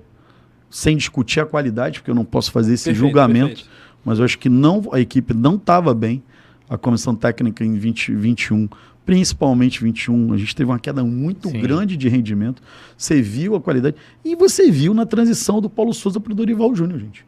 [0.70, 3.70] sem discutir a qualidade, porque eu não posso fazer esse Perfeito, julgamento, perfeito.
[4.04, 6.24] mas eu acho que não, a equipe não estava bem,
[6.70, 8.70] a comissão técnica em 2021,
[9.06, 11.60] principalmente 21, a gente teve uma queda muito Sim.
[11.60, 12.62] grande de rendimento.
[12.96, 16.76] Você viu a qualidade e você viu na transição do Paulo Souza para o Dorival
[16.76, 17.26] Júnior, gente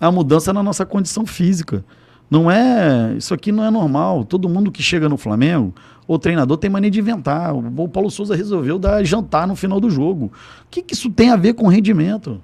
[0.00, 1.84] a mudança na nossa condição física.
[2.30, 3.14] Não é.
[3.16, 4.24] Isso aqui não é normal.
[4.24, 5.74] Todo mundo que chega no Flamengo,
[6.12, 7.54] o treinador tem mania de inventar.
[7.54, 10.24] O Paulo Souza resolveu dar jantar no final do jogo.
[10.26, 12.42] O que, que isso tem a ver com rendimento?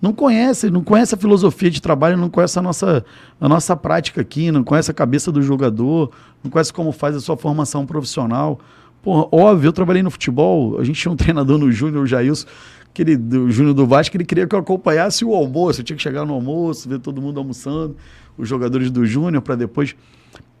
[0.00, 3.02] Não conhece, não conhece a filosofia de trabalho, não conhece a nossa,
[3.40, 6.10] a nossa prática aqui, não conhece a cabeça do jogador,
[6.44, 8.60] não conhece como faz a sua formação profissional.
[9.00, 12.46] Porra, óbvio, eu trabalhei no futebol, a gente tinha um treinador no Júnior, o Jailson,
[12.92, 15.96] que ele, do Júnior do Vasco, ele queria que eu acompanhasse o almoço, eu tinha
[15.96, 17.96] que chegar no almoço, ver todo mundo almoçando,
[18.36, 19.96] os jogadores do Júnior, para depois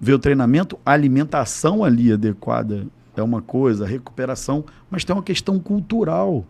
[0.00, 0.78] ver o treinamento.
[0.84, 2.86] A alimentação ali adequada
[3.16, 6.44] é uma coisa, a recuperação, mas tem uma questão cultural.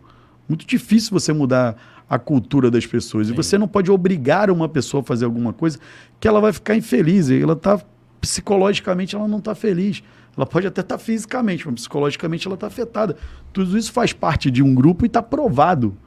[0.47, 1.75] Muito difícil você mudar
[2.09, 3.29] a cultura das pessoas.
[3.29, 5.79] E você não pode obrigar uma pessoa a fazer alguma coisa
[6.19, 7.29] que ela vai ficar infeliz.
[7.29, 7.81] Ela tá
[8.21, 10.03] psicologicamente ela não está feliz.
[10.37, 13.17] Ela pode até estar fisicamente, mas psicologicamente ela está afetada.
[13.51, 15.97] Tudo isso faz parte de um grupo e está provado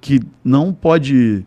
[0.00, 1.44] que não pode.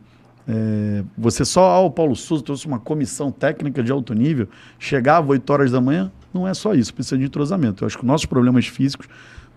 [0.48, 4.48] É, você só, ah, o Paulo Souza trouxe uma comissão técnica de alto nível,
[4.80, 7.84] chegava 8 horas da manhã, não é só isso, precisa de entrosamento.
[7.84, 9.08] Eu acho que nossos problemas físicos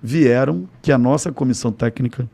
[0.03, 2.29] vieram que a nossa comissão técnica,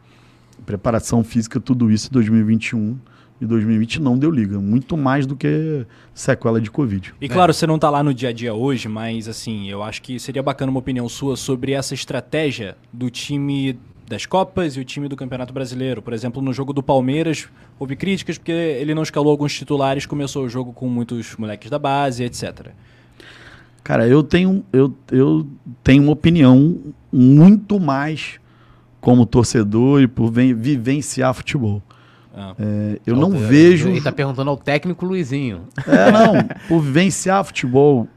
[0.65, 2.97] preparação física, tudo isso em 2021
[3.41, 4.59] e 2020 não deu liga.
[4.59, 5.85] Muito mais do que
[6.15, 7.15] sequela de Covid.
[7.21, 10.01] E claro, você não tá lá no dia a dia hoje, mas assim, eu acho
[10.01, 13.79] que seria bacana uma opinião sua sobre essa estratégia do time
[14.09, 16.01] das Copas e o time do Campeonato Brasileiro.
[16.01, 17.49] Por exemplo, no jogo do Palmeiras,
[17.79, 21.79] houve críticas porque ele não escalou alguns titulares, começou o jogo com muitos moleques da
[21.79, 22.69] base, etc.
[23.83, 25.47] Cara, eu tenho, eu, eu
[25.85, 26.79] tenho uma opinião
[27.13, 28.41] muito mais
[29.01, 31.81] como torcedor e por ven- vivenciar futebol.
[32.35, 32.55] Ah.
[32.59, 33.89] É, eu não vejo.
[33.89, 35.63] Ele tá perguntando ao técnico Luizinho.
[35.87, 36.33] É, não.
[36.69, 38.09] Por vivenciar futebol,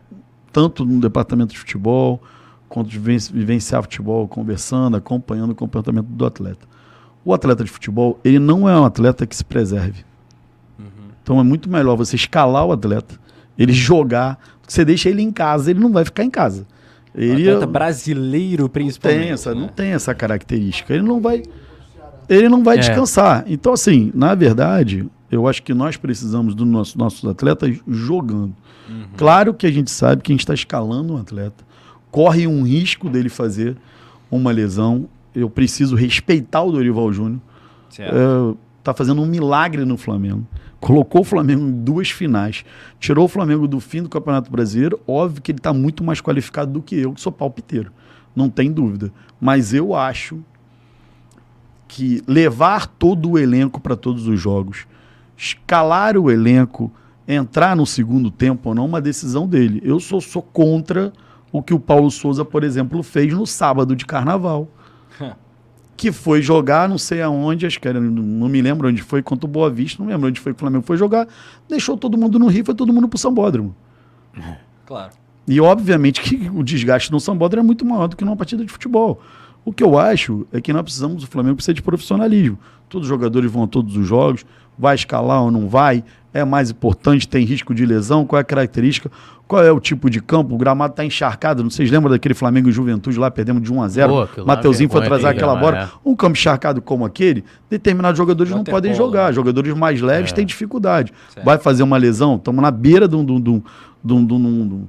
[0.51, 2.21] tanto no departamento de futebol,
[2.70, 6.67] quanto de viven- vivenciar futebol, conversando, acompanhando o comportamento do atleta.
[7.26, 10.05] O atleta de futebol, ele não é um atleta que se preserve.
[11.22, 13.20] Então é muito melhor você escalar o atleta,
[13.57, 16.65] ele jogar, você deixa ele em casa, ele não vai ficar em casa.
[17.13, 19.22] O Ele atleta brasileiro, principalmente.
[19.24, 19.61] tem essa, né?
[19.61, 20.93] não tem essa característica.
[20.93, 21.43] Ele não vai,
[22.30, 22.80] ele não vai É.
[22.80, 23.43] descansar.
[23.47, 28.53] Então, assim, na verdade, eu acho que nós precisamos dos nosso, nossos atletas jogando.
[29.17, 31.63] Claro que a gente sabe que a gente está escalando um atleta,
[32.12, 33.76] corre um risco dele fazer
[34.30, 35.07] uma lesão.
[35.34, 37.39] Eu preciso respeitar o Dorival Júnior.
[37.89, 38.16] Certo.
[38.16, 40.45] É, tá fazendo um milagre no Flamengo.
[40.80, 42.64] Colocou o Flamengo em duas finais.
[42.99, 44.99] Tirou o Flamengo do fim do Campeonato Brasileiro.
[45.07, 47.91] Óbvio que ele está muito mais qualificado do que eu, que sou palpiteiro.
[48.36, 49.12] Não tem dúvida.
[49.39, 50.39] Mas eu acho
[51.88, 54.86] que levar todo o elenco para todos os jogos,
[55.36, 56.91] escalar o elenco
[57.30, 59.80] entrar no segundo tempo ou não, uma decisão dele.
[59.84, 61.14] Eu sou, sou contra
[61.52, 64.68] o que o Paulo Souza, por exemplo, fez no sábado de carnaval.
[66.00, 69.45] que foi jogar, não sei aonde, acho que era, não me lembro onde foi, contra
[69.45, 71.28] o Boa Vista, não lembro onde foi que o Flamengo foi jogar,
[71.68, 73.76] deixou todo mundo no Rio, foi todo mundo pro Sambódromo.
[74.86, 75.12] Claro.
[75.47, 78.72] E obviamente que o desgaste no Sambódromo é muito maior do que numa partida de
[78.72, 79.22] futebol.
[79.64, 82.58] O que eu acho é que nós precisamos, o Flamengo precisa de profissionalismo.
[82.88, 84.43] Todos os jogadores vão a todos os jogos,
[84.78, 88.43] vai escalar ou não vai, é mais importante, tem risco de lesão, qual é a
[88.43, 89.09] característica,
[89.47, 92.69] qual é o tipo de campo, o gramado está encharcado, não vocês lembram daquele Flamengo
[92.69, 95.32] e Juventude lá, perdemos de 1 a 0 Pô, aquilo lá Mateuzinho foi vergonha trazer
[95.36, 96.01] aquele aquela gramado, bola.
[96.05, 99.34] Um campo encharcado como aquele, determinados jogadores não podem Waterpolo, jogar, né?
[99.34, 100.36] jogadores mais leves É.
[100.36, 101.11] têm dificuldade.
[101.34, 101.45] Certo.
[101.45, 103.63] Vai fazer uma lesão, estamos na beira de um- de um- de um-
[104.03, 104.88] de um- um- um-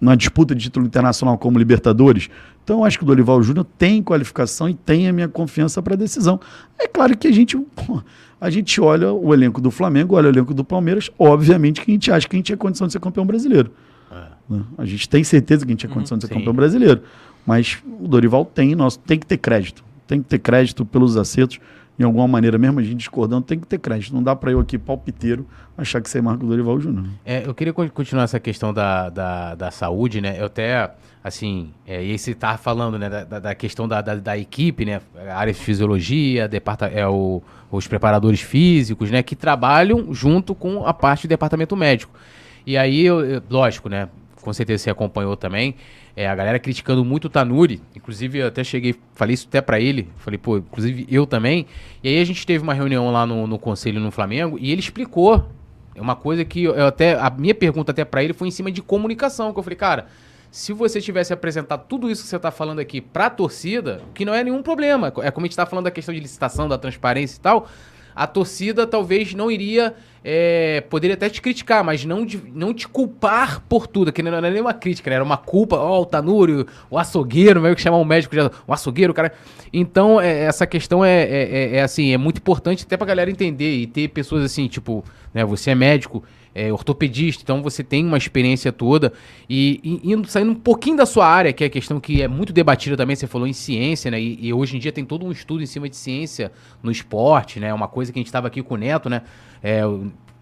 [0.00, 2.28] uma disputa de título internacional como Libertadores.
[2.64, 5.94] Então, eu acho que o Dorival Júnior tem qualificação e tem a minha confiança para
[5.94, 6.40] a decisão.
[6.78, 8.02] É claro que a gente, pô,
[8.40, 11.94] a gente olha o elenco do Flamengo, olha o elenco do Palmeiras, obviamente que a
[11.94, 13.70] gente acha que a gente tinha condição de ser campeão brasileiro.
[14.48, 14.62] né?
[14.78, 16.38] A gente tem certeza que a gente tinha condição de ser sim.
[16.38, 17.02] campeão brasileiro.
[17.46, 19.84] Mas o Dorival tem, nós, tem que ter crédito.
[20.06, 21.60] Tem que ter crédito pelos acertos.
[22.00, 24.14] Em alguma maneira, mesmo a gente discordando, tem que ter crédito.
[24.14, 25.46] Não dá para eu aqui, palpiteiro,
[25.76, 27.04] achar que você marca o Dorival Júnior.
[27.26, 30.36] É, eu queria con- continuar essa questão da, da, da saúde, né?
[30.40, 30.90] Eu até,
[31.22, 35.02] assim, é, e você tava falando, né, da, da- questão da, da, da equipe, né?
[35.28, 39.22] A área de fisiologia, departa, é, o, os preparadores físicos, né?
[39.22, 42.14] Que trabalham junto com a parte do departamento médico.
[42.66, 44.08] E aí, eu- lógico, né?
[44.40, 45.74] Com certeza você acompanhou também.
[46.16, 47.80] É, a galera criticando muito o Tanuri.
[47.94, 50.08] Inclusive, eu até cheguei, falei isso até pra ele.
[50.16, 51.66] Falei, pô, inclusive eu também.
[52.02, 54.80] E aí a gente teve uma reunião lá no, no conselho no Flamengo e ele
[54.80, 55.46] explicou.
[55.94, 57.14] É uma coisa que eu até.
[57.18, 59.52] A minha pergunta até pra ele foi em cima de comunicação.
[59.52, 60.06] Que eu falei, cara,
[60.50, 64.34] se você tivesse apresentado tudo isso que você tá falando aqui pra torcida, que não
[64.34, 65.12] é nenhum problema.
[65.22, 67.68] É como a gente tá falando da questão de licitação, da transparência e tal.
[68.14, 69.94] A torcida talvez não iria.
[70.22, 74.12] é, poderia até te criticar, mas não, de- não te culpar por tudo.
[74.12, 75.14] Que não era nem uma crítica, né?
[75.16, 75.76] era uma culpa.
[75.76, 78.50] Ó, o Tanúrio, o açougueiro, meio que chamar um médico já.
[78.66, 79.32] O açougueiro, o cara.
[79.72, 81.42] Então, é, essa questão é, é,
[81.72, 85.02] é- é, assim, é muito importante até pra galera entender e ter pessoas assim, tipo,
[85.32, 85.42] né?
[85.44, 86.22] Você é médico,
[86.54, 89.12] é ortopedista, então você tem uma experiência toda.
[89.48, 92.28] E, e indo, saindo um pouquinho da sua área, que é a questão que é
[92.28, 94.20] muito debatida também, você falou em ciência, né?
[94.20, 97.60] E, e hoje em dia tem todo um estudo em cima de ciência no esporte,
[97.60, 97.72] né?
[97.72, 99.22] Uma coisa que a gente estava aqui com o Neto, né?
[99.62, 99.84] É,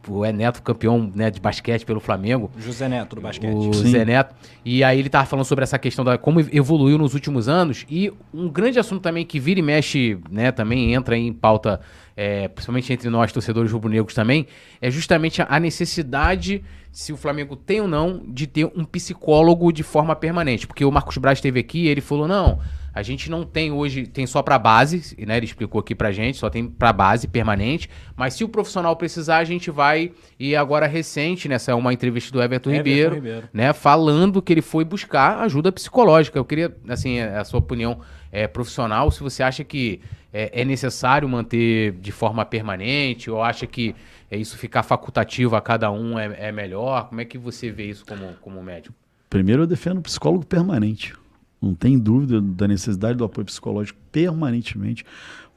[0.08, 2.50] o, é Neto campeão né, de basquete pelo Flamengo.
[2.58, 3.54] José Neto do basquete.
[3.54, 3.90] O Sim.
[3.90, 4.34] Zé Neto.
[4.64, 7.84] E aí ele tava falando sobre essa questão da como evoluiu nos últimos anos.
[7.90, 11.80] E um grande assunto também que vira e mexe, né, também entra em pauta,
[12.20, 14.48] é, principalmente entre nós, torcedores rubro-negros também,
[14.80, 19.84] é justamente a- necessidade, se o Flamengo tem ou não, de ter um psicólogo de
[19.84, 20.66] forma permanente.
[20.66, 22.58] Porque o Marcos Braz esteve aqui e ele falou: não.
[22.94, 25.36] A gente não tem hoje, tem só pra base, né?
[25.36, 27.88] Ele explicou aqui pra gente, só tem pra base permanente.
[28.16, 30.10] Mas se o profissional precisar, a gente vai.
[30.40, 33.48] E agora recente, nessa é uma entrevista do Everton, Everton Ribeiro, Ribeiro.
[33.52, 33.72] né?
[33.72, 36.36] Falando que ele foi buscar ajuda psicológica.
[36.40, 38.00] Eu queria, assim, a sua opinião
[38.30, 40.00] é, profissional, se você acha que
[40.32, 43.94] é, é necessário manter de forma permanente, ou acha que
[44.30, 47.08] é, isso ficar facultativo a cada um é, é melhor?
[47.08, 48.94] Como é que você vê isso como, como médico?
[49.30, 51.14] Primeiro, eu defendo o psicólogo permanente.
[51.60, 55.04] Não tem dúvida da necessidade do apoio psicológico permanentemente,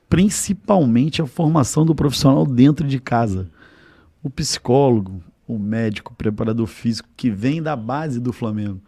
[0.10, 3.50] principalmente a formação do profissional dentro de casa.
[4.24, 8.82] O psicólogo, o médico, o preparador físico que vem da base do Flamengo.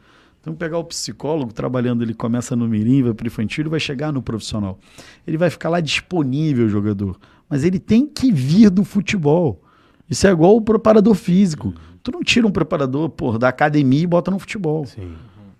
[0.43, 3.79] Então, pegar o psicólogo trabalhando, ele começa no mirim, vai para o infantil, ele vai
[3.79, 4.77] chegar no profissional.
[5.25, 7.17] Ele vai ficar lá disponível, jogador.
[7.49, 9.63] Mas ele tem que vir do futebol.
[10.09, 11.73] Isso é igual o preparador físico.
[12.03, 14.85] Tu não tira um preparador por, da academia e bota no futebol.
[14.85, 15.13] Sim.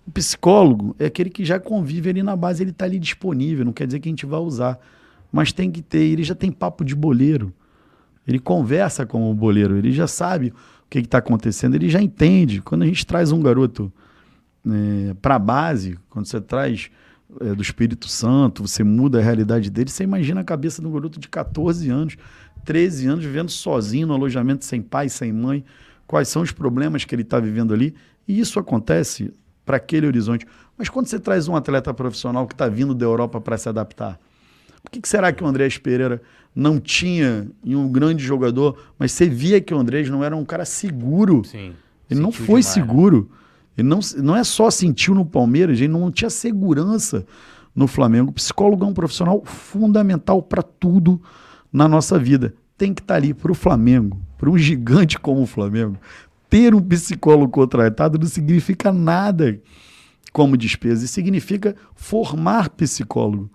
[0.06, 3.72] O psicólogo é aquele que já convive ali na base, ele está ali disponível, não
[3.72, 4.78] quer dizer que a gente vai usar.
[5.32, 7.54] Mas tem que ter, ele já tem papo de boleiro.
[8.28, 10.54] Ele conversa com o boleiro, ele já sabe o
[10.90, 12.60] que está acontecendo, ele já entende.
[12.60, 13.90] Quando a gente traz um garoto
[15.20, 16.90] para a base, quando você traz
[17.40, 20.92] é, do Espírito Santo, você muda a realidade dele, você imagina a cabeça de um
[20.92, 22.16] garoto de 14 anos,
[22.64, 25.64] 13 anos, vivendo sozinho no alojamento, sem pai, sem mãe,
[26.06, 27.94] quais são os problemas que ele está vivendo ali.
[28.26, 29.32] E isso acontece
[29.64, 30.46] para aquele horizonte.
[30.76, 34.18] Mas quando você traz um atleta profissional que está vindo da Europa para se adaptar,
[34.82, 36.20] por que, que será que o Andrés Pereira
[36.54, 40.44] não tinha em um grande jogador, mas você via que o Andrés não era um
[40.44, 41.42] cara seguro?
[41.44, 41.72] Sim.
[42.10, 42.66] Ele não foi demais,
[43.28, 43.34] né?
[43.76, 47.26] Ele não, não é só sentiu no Palmeiras, ele não tinha segurança
[47.74, 48.30] no Flamengo.
[48.30, 51.20] O psicólogo é um profissional fundamental para tudo
[51.72, 52.54] na nossa vida.
[52.78, 55.98] Tem que estar ali para o Flamengo, para um gigante como o Flamengo.
[56.48, 59.60] Ter um psicólogo contratado não significa nada
[60.32, 63.50] como despesa, isso significa formar psicólogo.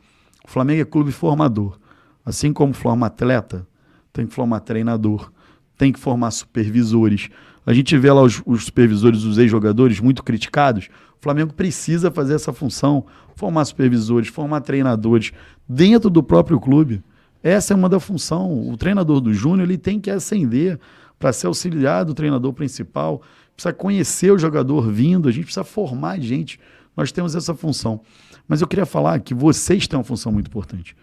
[0.45, 1.77] O Flamengo é clube formador.
[2.25, 3.67] Assim como forma atleta,
[4.11, 5.31] tem que formar treinador,
[5.77, 7.29] tem que formar supervisores.
[7.69, 10.89] A gente vê lá os, os supervisores, os ex-jogadores muito criticados.
[11.19, 13.05] O Flamengo precisa fazer essa função,
[13.35, 15.31] formar supervisores, formar treinadores
[15.67, 17.03] dentro do próprio clube.
[17.43, 18.67] Essa é uma da função.
[18.71, 20.79] O treinador do Júnior ele tem que ascender
[21.19, 23.21] para ser auxiliar do treinador principal.
[23.55, 26.59] Precisa conhecer o jogador vindo, a gente precisa formar gente.
[26.97, 28.01] Nós temos essa função.
[28.47, 30.95] Mas eu queria falar que vocês têm uma função muito importante.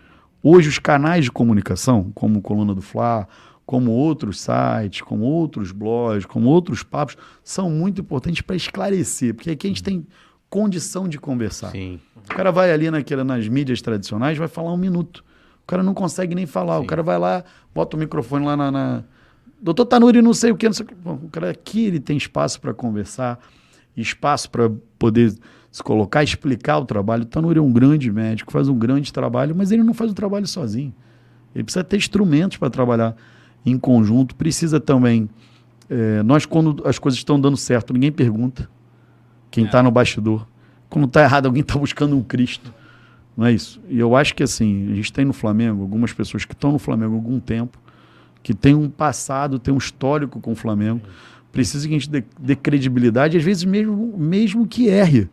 [0.42, 3.28] Hoje, os canais de comunicação, como Coluna do Fla,
[3.66, 9.50] como outros sites, como outros blogs, como outros papos, são muito importantes para esclarecer, porque
[9.50, 10.06] aqui a gente tem
[10.48, 11.72] condição de conversar.
[11.72, 12.00] Sim.
[12.16, 15.24] O cara vai ali naquela, nas mídias tradicionais, vai falar um minuto.
[15.64, 16.78] O cara não consegue nem falar.
[16.78, 16.84] Sim.
[16.84, 17.44] O cara vai lá,
[17.74, 18.70] bota o microfone lá na.
[18.70, 19.04] na...
[19.60, 20.94] Doutor Tanuri, não sei o que, não sei o que.
[20.94, 23.40] Bom, o cara aqui ele tem espaço para conversar,
[23.96, 25.34] espaço para poder
[25.72, 27.24] se colocar, explicar o trabalho.
[27.24, 30.14] O Tanuri é um grande médico, faz um grande trabalho, mas ele não faz o
[30.14, 30.94] trabalho sozinho.
[31.54, 33.16] Ele precisa ter instrumentos para trabalhar
[33.66, 34.34] em conjunto.
[34.36, 35.28] Precisa também.
[35.90, 38.68] é, nós, quando as coisas estão dando certo, ninguém pergunta
[39.50, 40.46] quem está no bastidor.
[40.88, 42.72] Quando está errado, alguém está buscando um Cristo.
[43.36, 43.80] Não é isso?
[43.88, 46.78] E eu acho que assim, a gente tem no Flamengo algumas pessoas que estão no
[46.78, 47.78] Flamengo há algum tempo,
[48.42, 51.02] que tem um passado, tem um histórico com o Flamengo.
[51.52, 55.28] Precisa que a gente dê, dê credibilidade, às vezes mesmo, mesmo que erre.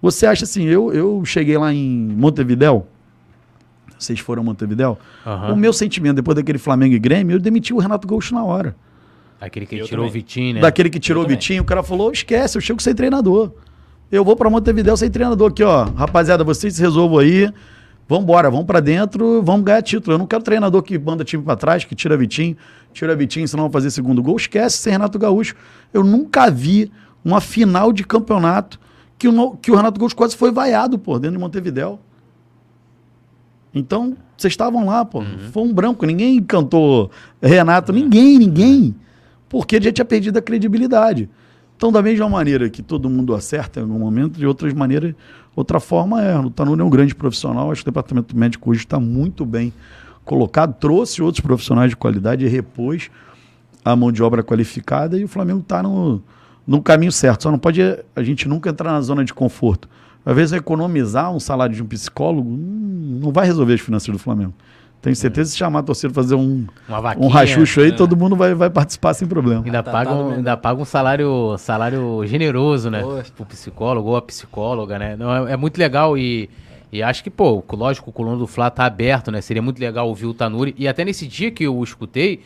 [0.00, 2.88] Você acha assim, eu, eu cheguei lá em Montevidéu,
[4.04, 5.52] vocês foram a Montevidéu, Aham.
[5.52, 8.74] o meu sentimento depois daquele Flamengo e Grêmio, eu demiti o Renato Gaúcho na hora.
[9.40, 10.10] Aquele que Eu tirou também.
[10.10, 10.60] o Vitinho, né?
[10.60, 11.26] Daquele que tirou o.
[11.26, 13.50] Vitinho, o cara falou: esquece, eu chego sem treinador.
[14.10, 15.84] Eu vou pra Montevidéu sem treinador aqui, ó.
[15.84, 17.52] Rapaziada, vocês se resolvam aí.
[18.08, 20.14] Vambora, vamos pra dentro, vamos ganhar título.
[20.14, 22.56] Eu não quero treinador que manda time pra trás, que tira Vitinho,
[22.92, 24.36] tira Vitinho, senão vai fazer segundo gol.
[24.36, 25.54] Esquece sem Renato Gaúcho.
[25.94, 26.92] Eu nunca vi
[27.24, 28.78] uma final de campeonato
[29.18, 31.98] que o, que o Renato Gaúcho quase foi vaiado, pô, dentro de Montevidéu.
[33.74, 35.22] Então, vocês estavam lá, pô.
[35.50, 36.04] Foi um branco.
[36.04, 38.94] Ninguém cantou Renato, ninguém, ninguém.
[39.48, 41.28] Porque ele já tinha perdido a credibilidade.
[41.76, 45.14] Então, da mesma maneira que todo mundo acerta em algum momento, de outras maneiras,
[45.56, 46.38] outra forma é.
[46.38, 49.72] O Tanuri é um grande profissional, acho que o departamento médico hoje está muito bem
[50.24, 53.10] colocado, trouxe outros profissionais de qualidade e repôs
[53.84, 56.22] a mão de obra qualificada e o Flamengo está no,
[56.66, 57.42] no caminho certo.
[57.42, 59.88] Só não pode a gente nunca entrar na zona de conforto.
[60.24, 64.18] Às vezes, economizar um salário de um psicólogo hum, não vai resolver as finanças do
[64.18, 64.54] Flamengo.
[65.02, 67.26] Tenho certeza que se chamar a torcida fazer um, vaquinha.
[67.26, 69.64] um rachucho aí, todo mundo vai, vai participar sem problema.
[69.64, 73.02] Ainda Tá paga, dado um, ainda paga um salário, salário generoso, né?
[73.02, 73.32] Poxa.
[73.34, 75.16] Pro psicólogo ou a psicóloga, né?
[75.16, 76.48] Não, é, é muito legal e,
[76.92, 79.40] e acho que, pô, lógico, o Coluna do Fla tá aberto, né?
[79.40, 80.72] Seria muito legal ouvir o Tanuri.
[80.78, 82.40] E até nesse dia que eu o escutei,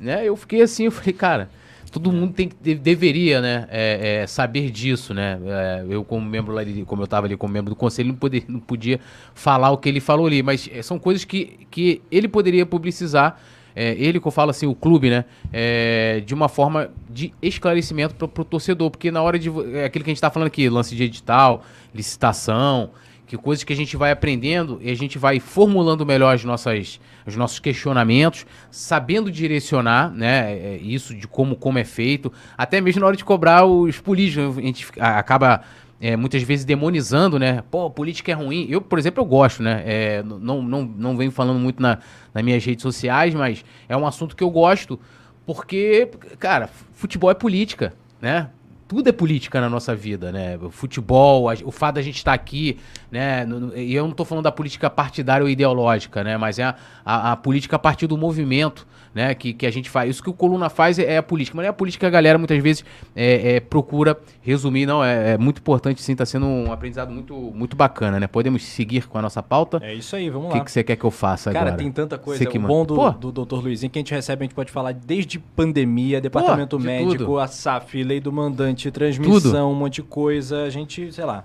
[0.00, 0.26] né?
[0.26, 1.48] Eu fiquei assim, eu falei, cara,
[1.90, 3.66] todo mundo tem que, de- deveria, né?
[3.70, 5.38] é, é, saber disso, né?
[5.44, 8.44] É, eu como membro lá, como eu tava ali como membro do conselho, não, poder,
[8.48, 9.00] não podia
[9.34, 13.40] falar o que ele falou ali, mas é, são coisas que, que ele poderia publicizar
[13.74, 15.24] é, ele que eu falo assim, o clube, né?
[15.52, 19.48] é, de uma forma de esclarecimento para o torcedor, porque na hora de.
[19.74, 21.64] É aquilo que a gente tá falando aqui, lance de edital,
[21.94, 22.90] licitação,
[23.30, 26.98] que coisas que a gente vai aprendendo e a gente vai formulando melhor as nossas,
[27.24, 30.52] os nossos questionamentos, sabendo direcionar, né?
[30.52, 34.58] é, isso de como, como é feito, até mesmo na hora de cobrar os políticos.
[34.58, 35.62] A gente acaba
[36.00, 37.62] é, muitas vezes demonizando, né?
[37.70, 38.66] Pô, política é ruim.
[38.68, 39.80] Eu, por exemplo, eu gosto, né?
[39.86, 42.00] É, não, não, não venho falando muito na,
[42.34, 44.98] nas minhas redes sociais, mas é um assunto que eu gosto,
[45.46, 48.50] porque, cara, futebol é política, né?
[48.90, 50.58] Tudo é política na nossa vida, né?
[50.60, 52.76] O futebol, a- o fato da gente estar aqui,
[53.08, 53.46] né?
[53.76, 56.36] E eu não estou falando da política partidária ou ideológica, né?
[56.36, 58.84] Mas é a, a, a política a partir do movimento,
[59.14, 59.34] né?
[59.34, 60.10] Que, que a gente faz.
[60.10, 61.56] Isso que o Coluna faz é, é a política.
[61.56, 62.84] Mas não é a política que a galera muitas vezes
[63.14, 64.86] é, é, procura resumir.
[64.86, 68.26] Não, é, é muito importante sim, está sendo um aprendizado muito, muito bacana, né?
[68.26, 69.80] Podemos seguir com a nossa pauta.
[69.82, 70.58] É isso aí, vamos O lá.
[70.58, 71.82] que, que você quer que eu faça Cara, agora?
[71.82, 72.44] tem tanta coisa.
[72.44, 73.10] Que o bom do, Pô.
[73.10, 73.56] do Dr.
[73.62, 77.38] Luizinho que a gente recebe, a gente pode falar desde pandemia, departamento de médico, tudo.
[77.38, 80.64] a SAF, lei do mandante, transmissão, um monte de coisa.
[80.64, 81.44] A gente, sei lá.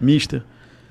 [0.00, 0.42] Mister.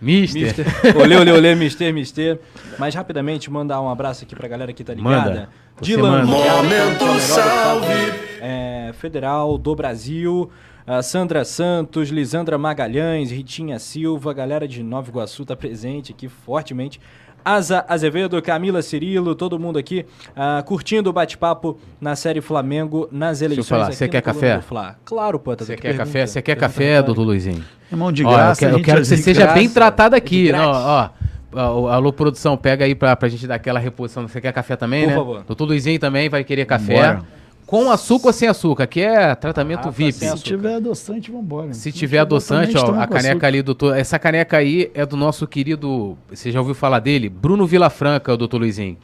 [0.02, 0.42] Mister.
[0.42, 0.66] Mister.
[0.98, 2.40] olê, olê, olê, mister, mister.
[2.78, 5.30] Mas rapidamente, mandar um abraço aqui pra galera que tá ligada.
[5.30, 5.50] Manda.
[5.82, 6.54] Dylan, manda.
[6.54, 7.94] Momento é salve.
[8.42, 10.50] é, federal do Brasil.
[10.88, 17.00] a Sandra Santos, Lisandra Magalhães, Ritinha Silva, galera de Nova Iguaçu tá presente aqui fortemente.
[17.46, 20.04] Asa Azevedo, Camila Cirilo, todo mundo aqui
[20.36, 23.68] ah, curtindo o bate-papo na série Flamengo nas eleições.
[23.70, 24.60] falar, aqui você no quer café?
[25.06, 25.56] Claro, pô.
[25.56, 26.06] tá Você quer pergunta.
[26.06, 26.26] café?
[26.26, 27.64] Você quer Pergunta café, doutor Luizinho?
[27.92, 28.66] Irmão de Ó, graça.
[28.66, 29.54] eu quero, eu quero que você seja graça.
[29.60, 30.52] bem tratado aqui.
[30.52, 30.86] Não, grátis.
[30.86, 31.10] ó,
[31.54, 34.28] ó, alô, produção, pega aí pra, pra gente dar aquela reposição.
[34.28, 35.16] Você quer café também, Por né?
[35.16, 35.44] favor.
[35.46, 36.96] Doutor Luizinho também vai querer café.
[36.96, 37.22] Bora.
[37.66, 38.84] Com açúcar ou sem açúcar?
[38.84, 40.12] Aqui é tratamento Rafa, VIP.
[40.14, 40.50] sem Se açúcar.
[40.50, 41.74] tiver adoçante, vambora.
[41.74, 43.98] Se tiver adoçante, ó, a caneca ali, doutor.
[43.98, 46.16] Essa caneca aí é do nosso querido.
[46.32, 47.28] Você já ouviu falar dele?
[47.28, 48.98] Bruno Vilafranca, o doutor Luizinho.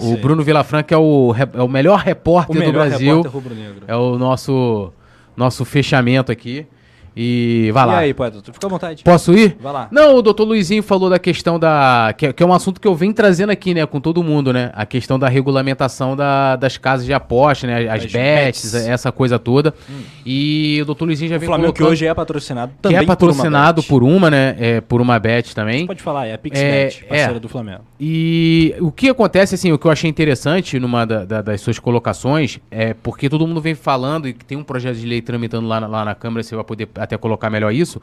[0.00, 3.22] O Bruno Vilafranca é o, é o melhor O repórter do melhor Brasil.
[3.22, 3.52] repórter.
[3.86, 4.92] É o nosso,
[5.36, 6.66] nosso fechamento aqui.
[7.16, 7.98] E vai E lá.
[7.98, 9.02] aí, poeta, tu fica à vontade.
[9.04, 9.56] Posso ir?
[9.60, 9.88] Vai lá.
[9.90, 12.14] Não, o doutor Luizinho falou da questão da.
[12.16, 14.52] Que, é- que é um assunto que eu venho trazendo aqui, né, com todo mundo,
[14.52, 14.70] né?
[14.74, 17.88] A questão da regulamentação da- das casas de aposta, né?
[17.88, 18.74] As As bets, bets.
[18.88, 19.74] essa coisa toda.
[20.24, 23.04] E o doutor Luizinho já O vem Flamengo que hoje é patrocinado que também é
[23.06, 24.56] patrocinado por por uma, né?
[24.58, 25.86] É, por uma bet também.
[25.86, 27.38] Pode falar, é a É, PixBet, parceira é.
[27.40, 27.80] do Flamengo.
[28.00, 31.78] E o que acontece, assim, o que eu achei interessante numa da- da- das suas
[31.78, 35.68] colocações é porque todo mundo vem falando e que tem um projeto de lei tramitando
[35.68, 38.00] lá na, lá na Câmara, você vai poder até colocar melhor isso.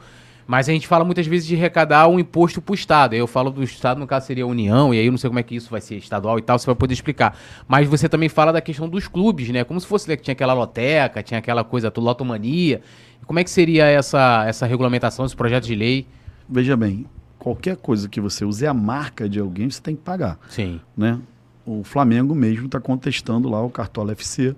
[0.48, 3.12] Mas a gente fala muitas vezes de arrecadar um imposto pro Estado.
[3.12, 5.28] Aí eu falo do Estado, no caso seria a União, e aí eu não sei
[5.28, 7.36] como é que isso vai ser estadual e tal, você vai poder explicar.
[7.68, 9.62] Mas você também fala da questão dos clubes, né?
[9.62, 12.80] Como se fosse né, que tinha aquela loteca, tinha aquela coisa, lotomania.
[13.26, 16.06] Como é que seria essa, essa regulamentação, esse projeto de lei?
[16.48, 17.04] Veja bem,
[17.38, 20.38] qualquer coisa que você use a marca de alguém, você tem que pagar.
[20.48, 20.80] Sim.
[20.96, 21.20] né?
[21.66, 24.56] O Flamengo mesmo está contestando lá o Cartola FC,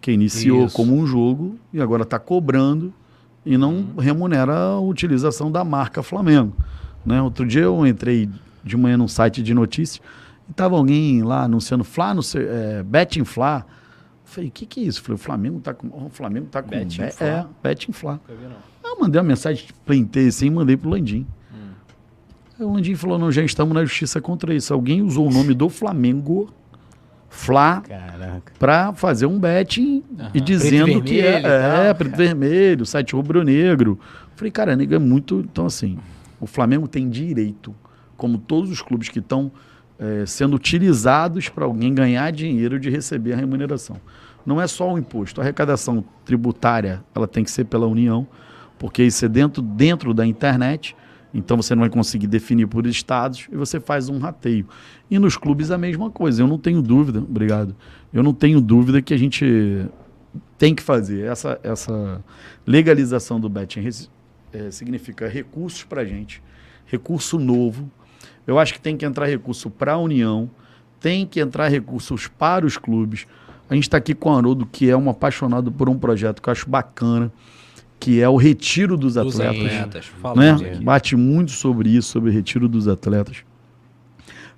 [0.00, 0.74] que iniciou Isso.
[0.74, 2.92] como um jogo e agora está cobrando
[3.44, 6.54] e não remunera a utilização da marca Flamengo.
[7.04, 7.20] Né?
[7.20, 8.28] Outro dia eu entrei
[8.62, 10.00] de manhã num site de notícias
[10.48, 13.66] e estava alguém lá anunciando Fla, no é, Betting Fla.
[14.24, 15.02] Falei, o que, que é isso?
[15.02, 15.88] Falei, o Flamengo tá com.
[15.88, 16.70] O Flamengo tá com.
[16.70, 17.26] Betting Be- Fla?
[17.26, 17.92] É, Betting
[18.92, 21.26] eu mandei uma mensagem, printei assim e mandei pro Landim.
[22.58, 24.72] Aí o Landim falou: não, já estamos na justiça contra isso.
[24.72, 26.52] Alguém usou o nome do Flamengo,
[27.34, 27.82] Fla,
[28.58, 30.04] para fazer um betting
[30.34, 31.82] e dizendo Preto que é, vermelho tal.
[31.82, 33.98] é preto vermelho, site rubro-negro.
[34.36, 35.40] Falei, cara, nego é muito.
[35.40, 35.98] Então, assim,
[36.38, 37.74] o Flamengo tem direito,
[38.18, 39.50] como todos os clubes que estão
[39.98, 43.96] eh, sendo utilizados para alguém ganhar dinheiro de receber a remuneração.
[44.44, 48.26] Não é só o imposto, a arrecadação tributária ela tem que ser pela União,
[48.78, 50.94] porque isso é dentro, dentro da internet.
[51.34, 54.66] Então você não vai conseguir definir por estados e você faz um rateio.
[55.10, 56.42] E nos clubes a mesma coisa.
[56.42, 57.74] Eu não tenho dúvida, obrigado.
[58.12, 59.86] Eu não tenho dúvida que a gente
[60.58, 61.24] tem que fazer.
[61.24, 62.22] Essa, essa
[62.66, 63.88] legalização do betting
[64.52, 66.42] eh, significa recursos para a gente,
[66.86, 67.90] recurso novo.
[68.46, 70.50] Eu acho que tem que entrar recurso para a União,
[71.00, 73.26] tem que entrar recursos para os clubes.
[73.68, 76.48] A gente está aqui com o Haroldo, que é um apaixonado por um projeto que
[76.48, 77.32] eu acho bacana,
[78.02, 80.10] que é o retiro dos, Dos atletas atletas.
[80.36, 80.50] né?
[80.50, 80.84] Aqui.
[80.84, 83.44] Bate muito sobre isso, sobre o retiro dos atletas.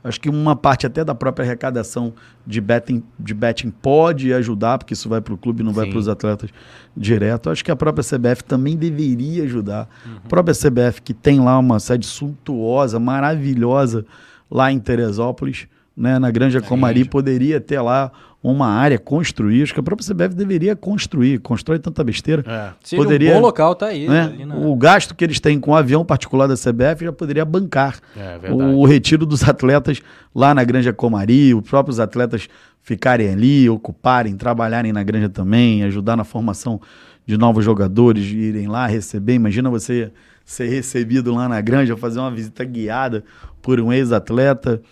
[0.03, 2.15] Acho que uma parte até da própria arrecadação
[2.47, 5.91] de betting, de betting pode ajudar, porque isso vai para o clube, não vai Sim.
[5.91, 6.51] para os atletas
[6.97, 7.51] direto.
[7.51, 9.91] Acho que a própria CBF também deveria ajudar.
[10.07, 10.17] Uhum.
[10.25, 14.07] A própria CBF, que tem lá uma sede suntuosa, maravilhosa,
[14.51, 18.11] lá em Teresópolis, né, na Granja Comari, poderia ter lá
[18.47, 19.63] uma área construir.
[19.63, 21.39] Acho que a própria CBF deveria construir.
[21.39, 22.73] Constrói tanta besteira É.
[22.85, 24.07] Seria poderia- um bom local, tá aí.
[24.07, 24.25] né?
[24.25, 27.45] ali na- O gasto que eles têm com o avião particular da CBF já poderia
[27.45, 28.75] bancar É verdade.
[28.75, 30.03] o retiro dos atletas
[30.35, 32.47] lá na Granja Comari, os próprios atletas
[32.83, 36.79] ficarem ali, ocuparem, trabalharem na granja também, ajudar na formação
[37.25, 39.33] de novos jogadores, irem lá receber.
[39.33, 40.13] Imagina você
[40.45, 43.25] ser recebido lá na granja, fazer uma visita guiada
[43.63, 44.83] por um ex-atleta.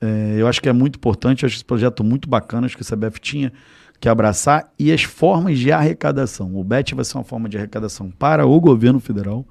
[0.00, 2.86] É, eu acho que é muito importante, acho esse projeto muito bacana, acho que o
[2.86, 3.52] CBF tinha
[4.00, 4.72] que abraçar.
[4.78, 6.56] E as formas de arrecadação.
[6.56, 9.46] O BET vai ser uma forma de arrecadação para o governo federal,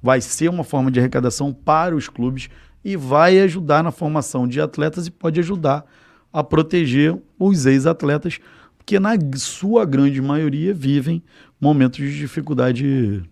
[0.00, 2.48] vai ser uma forma de arrecadação para os clubes
[2.84, 5.84] e vai ajudar na formação de atletas e pode ajudar
[6.32, 8.38] a proteger os ex-atletas,
[8.86, 11.22] que na sua grande maioria vivem
[11.60, 13.22] momentos de dificuldade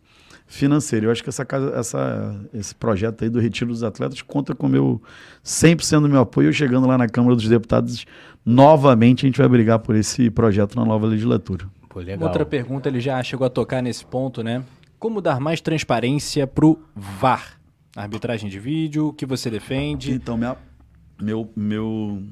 [0.47, 1.07] financeira.
[1.07, 4.67] Eu acho que essa casa, essa, esse projeto aí do Retiro dos Atletas conta com
[4.67, 5.03] o meu
[5.45, 6.49] 100% do meu apoio.
[6.49, 8.07] Eu chegando lá na Câmara dos Deputados,
[8.45, 11.67] novamente a gente vai brigar por esse projeto na nova legislatura.
[11.89, 12.29] Pô, legal.
[12.29, 14.63] Outra pergunta, ele já chegou a tocar nesse ponto, né?
[14.99, 17.59] Como dar mais transparência pro VAR?
[17.97, 20.13] Arbitragem de vídeo, o que você defende?
[20.13, 20.57] Então, minha-
[21.21, 22.23] meu, meu,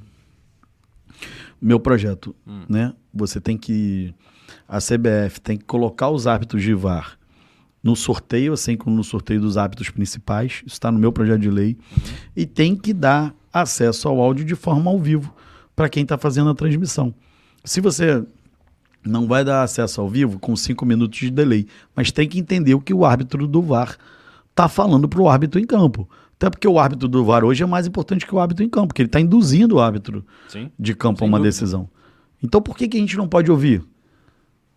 [1.61, 2.35] meu projeto,
[2.69, 2.93] né?
[3.13, 4.15] Você tem que.
[4.69, 7.19] A CBF tem que colocar os árbitros de VAR
[7.85, 10.63] no sorteio, assim como no sorteio dos árbitros principais.
[10.67, 11.77] Isso está no meu projeto de lei.
[12.35, 15.33] E tem que dar acesso ao áudio de forma ao vivo
[15.77, 17.15] para quem está fazendo a transmissão.
[17.63, 18.25] Se você
[19.05, 22.75] não vai dar acesso ao vivo com cinco minutos de delay, mas tem que entender
[22.75, 23.99] o que o árbitro do VAR
[24.49, 26.09] está falando para o árbitro em campo.
[26.37, 28.89] Até porque o árbitro do VAR hoje é mais importante que o árbitro em campo,
[28.89, 30.71] porque ele está induzindo o árbitro Sim.
[30.79, 31.51] de campo a uma dúvida.
[31.51, 31.89] decisão.
[32.43, 33.85] Então por que, que a gente não pode ouvir?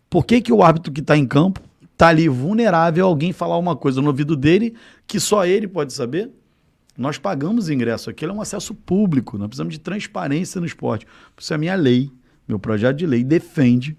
[0.09, 1.61] Por que, que o árbitro que está em campo
[1.97, 4.75] está ali vulnerável a alguém falar uma coisa no ouvido dele
[5.07, 6.29] que só ele pode saber?
[6.95, 11.05] Nós pagamos ingresso, aquilo é um acesso público, nós precisamos de transparência no esporte.
[11.37, 12.11] Isso é a minha lei,
[12.47, 13.97] meu projeto de lei defende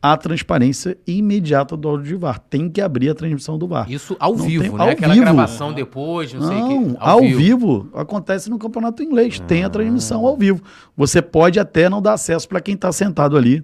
[0.00, 2.38] a transparência imediata do áudio de VAR.
[2.40, 3.88] Tem que abrir a transmissão do VAR.
[3.90, 4.78] Isso ao Não vivo, tem- né?
[4.82, 5.24] ao Aquela vivo.
[5.24, 6.96] gravação depois, não, sei o Não, que.
[6.98, 7.88] ao, vivo.
[7.94, 9.38] acontece no campeonato inglês.
[9.40, 10.60] Tem a transmissão ao vivo.
[10.96, 13.62] Você pode até não dar acesso para quem está sentado ali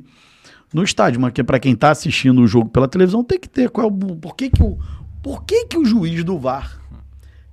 [0.73, 3.70] no estádio, mas para quem está assistindo o jogo pela televisão tem que ter.
[3.70, 4.78] Qual é o, por que, que, o,
[5.23, 6.81] por que, que o juiz do VAR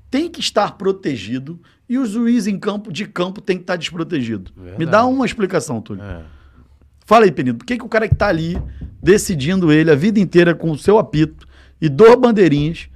[0.10, 4.52] tem que estar protegido e o juiz em campo de campo tem que estar desprotegido?
[4.56, 4.92] Me Verdade.
[4.92, 6.04] dá uma explicação, Túlio.
[6.04, 6.24] É.
[7.06, 8.62] Fala aí, Penido, por que, que o cara que tá ali
[9.02, 11.48] decidindo ele a vida inteira com o seu apito
[11.80, 12.90] e duas bandeirinhas,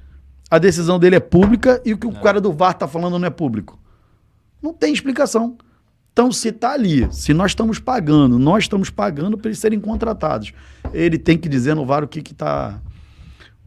[0.50, 3.28] a decisão dele é pública e o que o cara do VAR tá falando não
[3.28, 3.80] é público?
[4.62, 5.58] Não tem explicação.
[6.12, 10.52] Então, se tá ali, se nós estamos pagando, nós estamos pagando para eles serem contratados,
[10.94, 12.82] ele tem que dizer no VAR o que que tá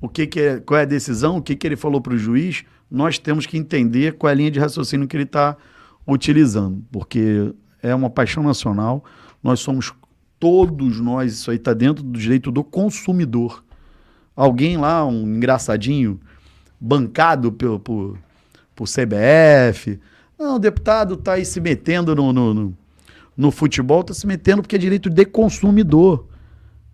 [0.00, 2.18] o que, que é, qual é a decisão, o que, que ele falou para o
[2.18, 5.56] juiz, nós temos que entender qual é a linha de raciocínio que ele está
[6.06, 9.04] utilizando, porque é uma paixão nacional,
[9.40, 9.94] nós somos
[10.40, 13.62] todos nós, isso aí está dentro do direito do consumidor.
[14.34, 16.18] Alguém lá, um engraçadinho,
[16.80, 18.18] bancado pelo, por,
[18.74, 20.00] por CBF,
[20.42, 22.74] não, o deputado está aí se metendo no, no, no,
[23.36, 26.26] no futebol, está se metendo porque é direito de consumidor.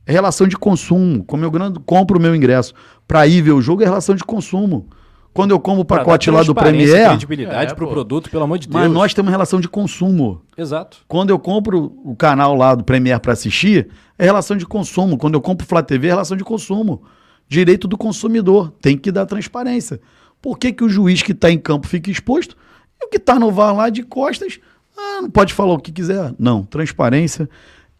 [0.07, 1.23] É relação de consumo.
[1.25, 2.73] Como eu grande- compro o meu ingresso
[3.07, 4.87] para ir ver o jogo, é relação de consumo.
[5.35, 7.93] Quando eu como o pacote lá do e Premier, credibilidade É, pro pô.
[7.93, 8.83] produto, pelo amor de Deus.
[8.83, 10.41] mas nós temos relação de consumo.
[10.57, 10.99] Exato.
[11.07, 13.89] Quando eu compro o canal lá do Premier para assistir,
[14.19, 15.17] é relação de consumo.
[15.19, 17.03] Quando eu compro o Flá TV, é relação de consumo.
[17.47, 18.73] Direito do consumidor.
[18.81, 20.01] Tem que dar transparência.
[20.41, 22.57] Por que, que o juiz que está em campo fica exposto
[23.01, 24.61] e o que está no VAR lá de costas
[24.99, 26.35] ah, não pode falar o que quiser?
[26.39, 26.65] Não.
[26.65, 27.49] Transparência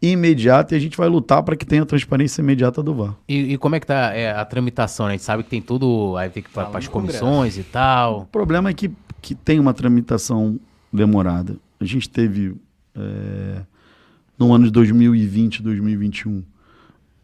[0.03, 3.17] imediata e a gente vai lutar para que tenha transparência imediata do VAR.
[3.29, 5.13] E, e como é que tá é, a tramitação, né?
[5.13, 6.17] A gente sabe que tem tudo.
[6.17, 7.21] Aí tem que para as no Congresso.
[7.21, 8.23] comissões e tal.
[8.23, 8.91] O problema é que,
[9.23, 10.59] que tem uma tramitação
[10.93, 11.57] demorada.
[11.81, 12.57] A gente teve,
[12.97, 13.63] é,
[14.37, 16.43] no ano de 2020, 2021,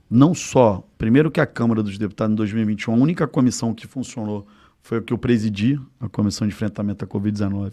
[0.09, 4.47] não só, primeiro que a Câmara dos Deputados em 2021, a única comissão que funcionou
[4.85, 7.73] foi a que eu presidi, a Comissão de Enfrentamento à Covid-19.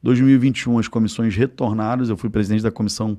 [0.00, 3.18] 2021, as comissões retornaram, eu fui presidente da Comissão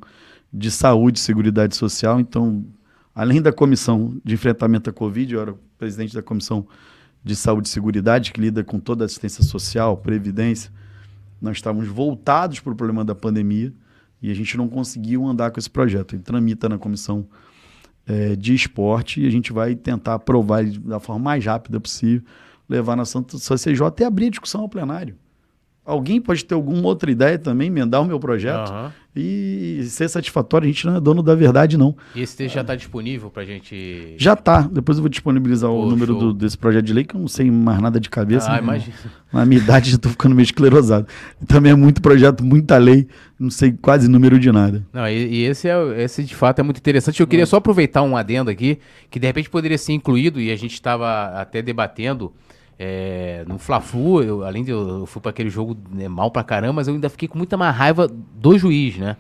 [0.52, 2.66] de Saúde e Seguridade Social, então,
[3.14, 6.66] além da Comissão de Enfrentamento à Covid, eu era presidente da Comissão
[7.22, 10.72] de Saúde e Seguridade, que lida com toda a assistência social, previdência.
[11.42, 13.74] Nós estávamos voltados para o problema da pandemia
[14.22, 16.16] e a gente não conseguiu andar com esse projeto.
[16.16, 17.28] Ele tramita na comissão
[18.08, 22.24] eh, de esporte e a gente vai tentar aprovar da forma mais rápida possível,
[22.70, 25.16] levar na Santa CCJ e abrir a discussão ao plenário.
[25.86, 28.92] Alguém pode ter alguma outra ideia também, emendar o meu projeto Aham.
[29.16, 30.66] e ser satisfatório.
[30.66, 31.96] A gente não é dono da verdade, não.
[32.14, 34.14] E esse texto já tá disponível pra gente.
[34.18, 34.64] Já tá.
[34.70, 36.20] Depois eu vou disponibilizar o Pô, número show.
[36.20, 38.50] do- desse projeto de lei, que eu não sei mais nada de cabeça.
[38.52, 38.60] Ah, né?
[38.64, 38.96] imagina.
[39.32, 41.08] Na minha idade já tô ficando meio esclerosado.
[41.48, 43.08] Também é muito projeto, muita lei,
[43.40, 44.86] não sei quase número de nada.
[44.92, 47.22] Não, e, e esse, é, esse de fato é muito interessante.
[47.22, 48.78] Eu queria só aproveitar um adendo aqui,
[49.10, 52.34] que de repente poderia ser incluído, e a gente estava até debatendo
[52.80, 56.44] é, no Fla-Flu, eu- além de eu, eu fui para aquele jogo né, mal pra
[56.44, 59.18] caramba, mas eu ainda fiquei com muita mais raiva do juiz, né?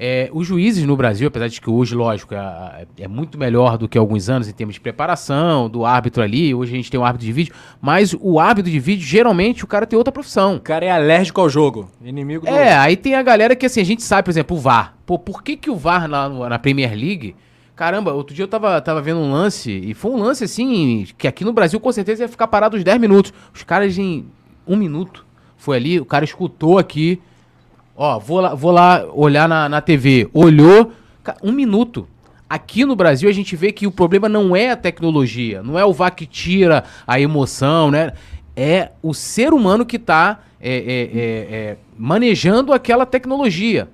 [0.00, 3.88] É, os juízes no Brasil, apesar de que hoje, lógico, é, é muito melhor do
[3.88, 7.04] que alguns anos em termos de preparação, do árbitro ali, hoje a gente tem um
[7.04, 10.54] árbitro de vídeo, mas o árbitro de vídeo, geralmente, o cara tem outra profissão.
[10.54, 11.90] O cara é alérgico ao jogo.
[12.00, 14.60] Inimigo do É, aí tem a galera que assim, a gente sabe, por exemplo, o
[14.60, 14.94] VAR.
[15.04, 17.34] Pô, por que, que o VAR na, na Premier League.
[17.78, 21.28] Caramba, outro dia eu tava, tava vendo um lance, e foi um lance assim, que
[21.28, 23.32] aqui no Brasil com certeza ia ficar parado uns 10 minutos.
[23.54, 24.26] Os caras em
[24.66, 25.24] um minuto.
[25.56, 27.20] Foi ali, o cara escutou aqui.
[27.94, 30.28] Ó, vou lá, vou lá olhar na, na TV.
[30.34, 30.90] Olhou,
[31.40, 32.08] um minuto.
[32.50, 35.84] Aqui no Brasil a gente vê que o problema não é a tecnologia, não é
[35.84, 38.12] o VAR que tira a emoção, né?
[38.56, 40.40] É o ser humano que está
[41.96, 43.88] manejando aquela tecnologia.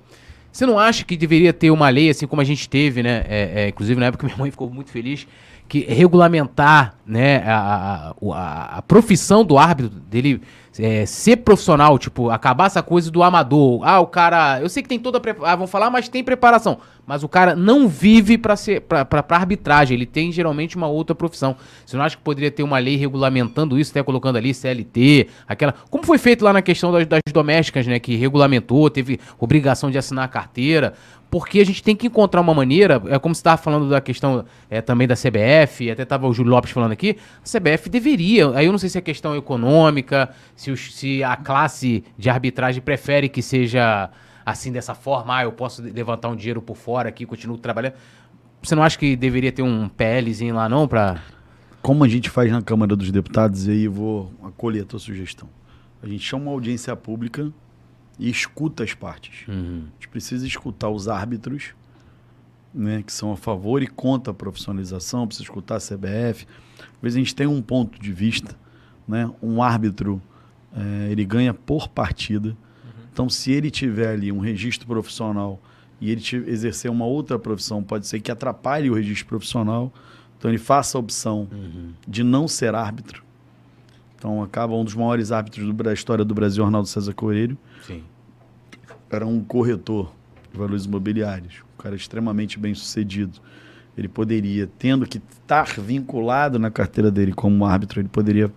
[0.55, 3.25] Você não acha que deveria ter uma lei, assim como a gente teve, né?
[3.29, 5.27] É, é, inclusive, na época, minha mãe ficou muito feliz,
[5.69, 10.41] que regulamentar né, a, a, a- a profissão do árbitro, dele
[10.79, 13.81] é, ser profissional, tipo, acabar essa coisa do amador.
[13.85, 14.61] Ah, o cara.
[14.61, 15.53] Eu sei que tem toda a preparação.
[15.53, 16.79] Ah, vão falar, mas tem preparação.
[17.07, 19.95] Mas o cara não vive pra ser pra, pra, pra arbitragem.
[19.95, 21.57] Ele tem geralmente uma outra profissão.
[21.85, 25.75] Você não acha que poderia ter uma lei regulamentando isso, até colocando ali CLT, aquela.
[25.91, 27.99] Como foi feito lá na questão das, das domésticas, né?
[27.99, 30.95] Que regulamentou, teve obrigação de assinar a carteira.
[31.35, 34.45] Porque a gente tem que encontrar uma maneira, é como você estava falando da questão
[34.71, 38.67] é, também da CBF, até estava o Júlio Lopes falando aqui, a CBF deveria, aí
[38.67, 40.31] eu não sei se é questão econômica,
[40.65, 44.11] se, os- se a classe de arbitragem prefere que seja
[44.45, 47.95] assim, dessa forma, ah, eu posso levantar um dinheiro por fora aqui, continuo trabalhando.
[48.63, 51.23] Você não acha que deveria ter um PLzinho lá não, pra...
[51.83, 54.99] Como a gente faz na Câmara dos Deputados, e aí eu vou acolher a tua
[54.99, 55.49] sugestão.
[56.03, 57.53] A gente chama uma audiência pública
[58.19, 59.47] e escuta as partes.
[59.49, 59.83] Uhum.
[59.91, 61.75] A gente precisa escutar os árbitros
[62.73, 66.47] né, que são a favor e contra a profissionalização, precisa escutar a CBF.
[66.79, 68.57] Às vezes a gente tem um ponto de vista,
[69.07, 70.21] né, um árbitro,
[70.77, 72.57] é, ele ganha por partida.
[73.13, 75.61] Então, se ele tiver ali um registro profissional
[76.01, 79.93] e ele exercer uma outra profissão, pode ser que atrapalhe o registro profissional.
[80.37, 81.93] Então, ele faça a opção uhum.
[82.07, 83.23] de não ser árbitro.
[84.17, 87.57] Então, acaba um dos maiores árbitros do, da história do Brasil, Arnaldo César Coelho.
[87.87, 88.03] Sim.
[89.11, 90.13] Era um corretor
[90.53, 93.39] de valores imobiliários, um cara extremamente bem sucedido.
[93.97, 98.53] Ele poderia, tendo que estar vinculado na carteira dele como árbitro, ele poderia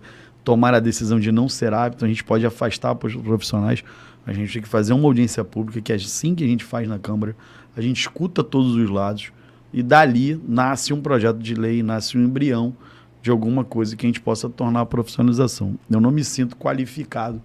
[0.48, 2.06] tomar a decisão de não ser árbitro.
[2.06, 3.84] A gente pode afastar os profissionais
[4.26, 6.86] a gente tem que fazer uma audiência pública, que é assim que a gente faz
[6.86, 7.34] na Câmara.
[7.74, 9.32] A gente escuta todos os lados
[9.72, 12.74] e dali nasce um projeto de lei, nasce um embrião
[13.22, 15.78] de alguma coisa que a gente possa tornar a profissionalização.
[15.90, 17.40] Eu não me sinto qualificado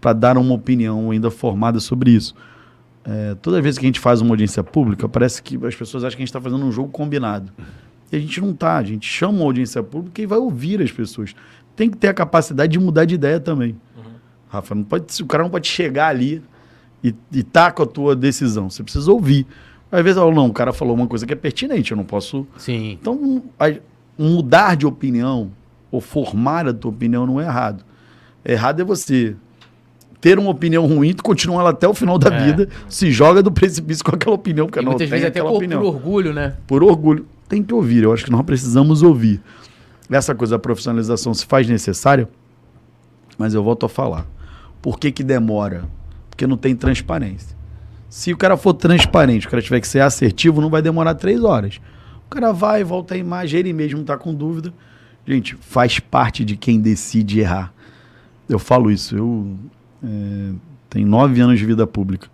[0.00, 2.34] para dar uma opinião ainda formada sobre isso.
[3.04, 6.16] É, toda vez que a gente faz uma audiência pública, parece que as pessoas acham
[6.16, 7.52] que a gente está fazendo um jogo combinado.
[8.10, 8.76] E a gente não está.
[8.76, 11.34] A gente chama uma audiência pública e vai ouvir as pessoas.
[11.76, 13.76] Tem que ter a capacidade de mudar de ideia também.
[14.48, 14.74] Rafa.
[14.74, 16.42] Não pode, o cara não pode chegar ali
[17.04, 18.70] e, e tá com a tua decisão.
[18.70, 19.46] Você precisa ouvir.
[19.90, 22.46] Às vezes, eu, não, o cara falou uma coisa que é pertinente, eu não posso.
[22.56, 22.98] Sim.
[23.00, 23.42] Então,
[24.18, 25.50] mudar de opinião
[25.90, 27.84] ou formar a tua opinião não é errado.
[28.44, 29.36] Errado é você
[30.20, 32.44] ter uma opinião ruim, tu continua ela até o final da é.
[32.44, 35.52] vida, se joga do precipício com aquela opinião, porque e não muitas vezes até por,
[35.52, 35.80] opinião.
[35.80, 36.54] por orgulho, né?
[36.66, 37.26] Por orgulho.
[37.48, 39.40] Tem que ouvir, eu acho que nós precisamos ouvir.
[40.10, 42.28] Essa coisa da profissionalização se faz necessária,
[43.36, 44.26] mas eu volto a falar.
[44.80, 45.84] Por que, que demora?
[46.30, 47.56] Porque não tem transparência.
[48.08, 51.42] Se o cara for transparente, o cara tiver que ser assertivo, não vai demorar três
[51.42, 51.80] horas.
[52.26, 54.72] O cara vai, volta a imagem, ele mesmo está com dúvida.
[55.26, 57.72] Gente, faz parte de quem decide errar.
[58.48, 59.16] Eu falo isso.
[59.16, 59.56] Eu
[60.04, 60.52] é,
[60.88, 62.28] tenho nove anos de vida pública.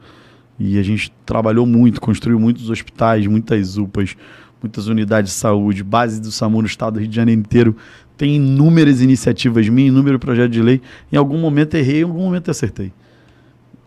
[0.59, 4.15] E a gente trabalhou muito, construiu muitos hospitais, muitas UPAs,
[4.63, 7.77] muitas unidades de saúde, base do SAMU no estado do Rio de Janeiro inteiro
[8.17, 10.81] tem inúmeras iniciativas minhas, inúmeros projetos de lei.
[11.11, 12.93] Em algum momento errei, em algum momento acertei.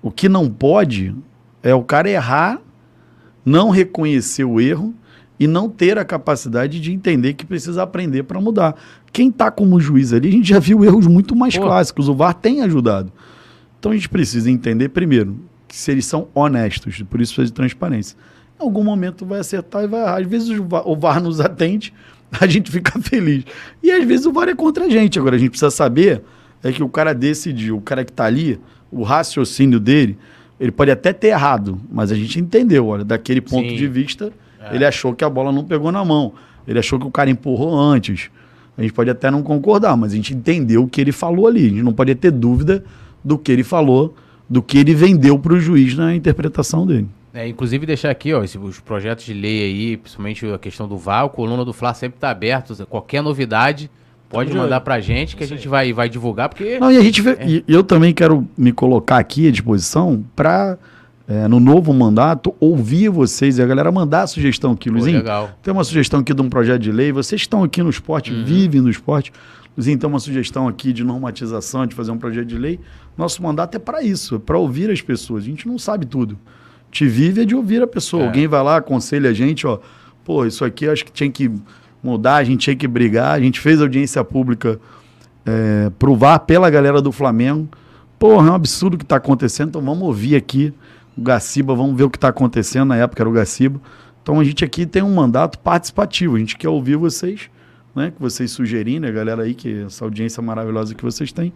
[0.01, 1.15] O que não pode
[1.63, 2.59] é o cara errar,
[3.45, 4.93] não reconhecer o erro
[5.39, 8.75] e não ter a capacidade de entender que precisa aprender para mudar.
[9.11, 11.63] Quem está como juiz ali, a gente já viu erros muito mais Pô.
[11.63, 12.09] clássicos.
[12.09, 13.11] O VAR tem ajudado.
[13.79, 17.53] Então a gente precisa entender, primeiro, que se eles são honestos, por isso precisa de
[17.53, 18.17] transparência.
[18.59, 20.21] Em algum momento vai acertar e vai errar.
[20.21, 21.93] Às vezes o VAR, nos atende,
[22.39, 23.43] a gente fica feliz.
[23.83, 25.19] E às vezes o VAR é contra a gente.
[25.19, 26.21] Agora, a gente precisa saber
[26.63, 28.59] é que o cara decidiu, o cara que está ali,
[28.91, 30.17] o raciocínio dele,
[30.59, 33.75] ele pode até ter errado, mas a gente entendeu, olha, daquele ponto Sim.
[33.75, 34.75] de vista, é.
[34.75, 36.33] ele achou que a bola não pegou na mão.
[36.67, 38.31] Ele achou que o cara empurrou antes.
[38.75, 41.67] A gente pode até não concordar, mas a gente entendeu o que ele falou ali.
[41.67, 42.83] A gente não pode ter dúvida
[43.23, 44.15] do que ele falou,
[44.49, 47.07] do que ele vendeu para o juiz na interpretação dele.
[47.35, 51.25] É, inclusive deixar aqui, ó, os projetos de lei aí, principalmente a questão do VAR,
[51.25, 52.85] o Coluna do Fla sempre está aberto.
[52.85, 53.91] Qualquer novidade,
[54.29, 56.79] pode mandar pra gente que a gente vai, vai divulgar, porque.
[56.79, 57.63] Não, e a gente vê, é.
[57.67, 60.77] eu também quero me colocar aqui à disposição para
[61.27, 65.17] é, no novo mandato, ouvir vocês e a galera mandar a sugestão aqui, Luizinho.
[65.17, 65.49] legal.
[65.61, 67.11] Tem uma sugestão aqui de um projeto de lei.
[67.11, 68.45] Vocês estão aqui no esporte, uhum.
[68.45, 69.33] vivem no esporte.
[69.75, 72.79] Luizinho, tem uma sugestão aqui de normatização, de fazer um projeto de lei.
[73.17, 75.43] Nosso mandato é para isso, é para ouvir as pessoas.
[75.43, 76.39] A gente não sabe tudo
[76.95, 78.23] te vive é de ouvir a pessoa.
[78.23, 78.25] É.
[78.27, 79.79] Alguém vai lá, aconselha a gente, ó,
[80.23, 81.51] pô, isso aqui acho que tinha que
[82.01, 83.35] mudar, a gente tinha que brigar.
[83.35, 84.79] A gente fez audiência pública
[85.45, 87.67] é, provar pela galera do Flamengo.
[88.17, 90.73] Porra, é um absurdo o que está acontecendo, então vamos ouvir aqui
[91.17, 92.87] o Gaciba, vamos ver o que está acontecendo.
[92.87, 93.81] Na época era o Gaciba.
[94.23, 97.49] Então a gente aqui tem um mandato participativo, a gente quer ouvir vocês,
[97.93, 98.13] né?
[98.15, 101.51] Que vocês sugerirem, né, galera aí, que essa audiência maravilhosa que vocês têm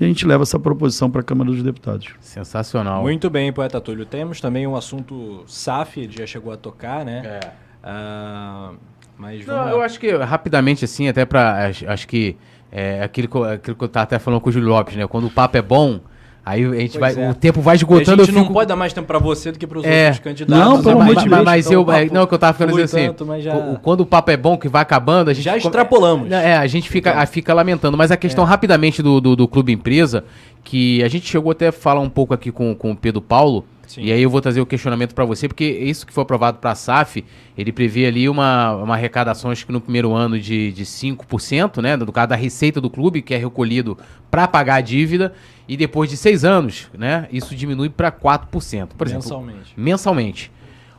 [0.00, 2.14] e a gente leva essa proposição para a Câmara dos Deputados.
[2.20, 3.02] Sensacional.
[3.02, 4.06] Muito bem, poeta Túlio.
[4.06, 7.40] Temos também um assunto SAF, já chegou a tocar, né?
[7.42, 7.68] É.
[7.82, 8.76] Uh,
[9.16, 11.66] mas Não, eu acho que rapidamente, assim, até para.
[11.66, 12.36] Acho, acho, que
[12.70, 15.06] é aquilo, aquilo que eu estava até falando com o Júlio Lopes, né?
[15.08, 16.00] Quando o papo é bom,
[16.48, 17.30] Aí a gente vai, é.
[17.30, 18.22] o tempo vai esgotando.
[18.22, 18.54] a gente não fico...
[18.54, 20.04] pode dar mais tempo para você do que para os é.
[20.06, 20.64] outros candidatos.
[20.64, 21.44] Não, pelo amor de Deus.
[21.44, 23.54] Mas eu, é, não, que eu tava falando assim, tanto, já...
[23.82, 25.44] quando o papo é bom, que vai acabando, a gente...
[25.44, 26.32] Já extrapolamos.
[26.32, 27.26] É, a gente fica, então.
[27.26, 27.98] fica lamentando.
[27.98, 28.46] Mas a questão é.
[28.46, 30.24] rapidamente do, do, do, Clube Empresa,
[30.64, 33.66] que a gente chegou até a falar um pouco aqui com, com o Pedro Paulo,
[33.88, 34.02] Sim.
[34.02, 36.72] E aí eu vou trazer o questionamento para você, porque isso que foi aprovado para
[36.72, 37.24] a SAF,
[37.56, 41.96] ele prevê ali uma, uma arrecadação, acho que no primeiro ano de, de 5%, né?
[41.96, 43.96] Do caso da receita do clube, que é recolhido
[44.30, 45.32] para pagar a dívida,
[45.66, 47.26] e depois de seis anos, né?
[47.32, 48.88] Isso diminui para 4%.
[48.96, 49.74] Por exemplo, mensalmente.
[49.74, 50.52] Mensalmente.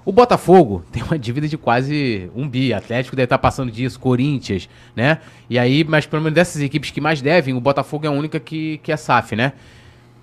[0.04, 2.74] O Botafogo tem uma dívida de quase um bi.
[2.74, 5.20] Atlético deve estar passando disso, Corinthians, né?
[5.48, 8.40] E aí, mas pelo menos dessas equipes que mais devem, o Botafogo é a única
[8.40, 9.54] que, que é SAF, né?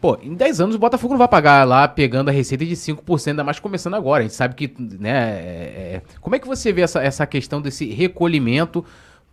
[0.07, 3.31] Pô, em 10 anos o Botafogo não vai pagar lá pegando a receita de 5%,
[3.31, 4.21] ainda mais começando agora.
[4.21, 7.61] A gente sabe que, né, é- é- como é que você vê essa, essa questão
[7.61, 8.85] desse recolhimento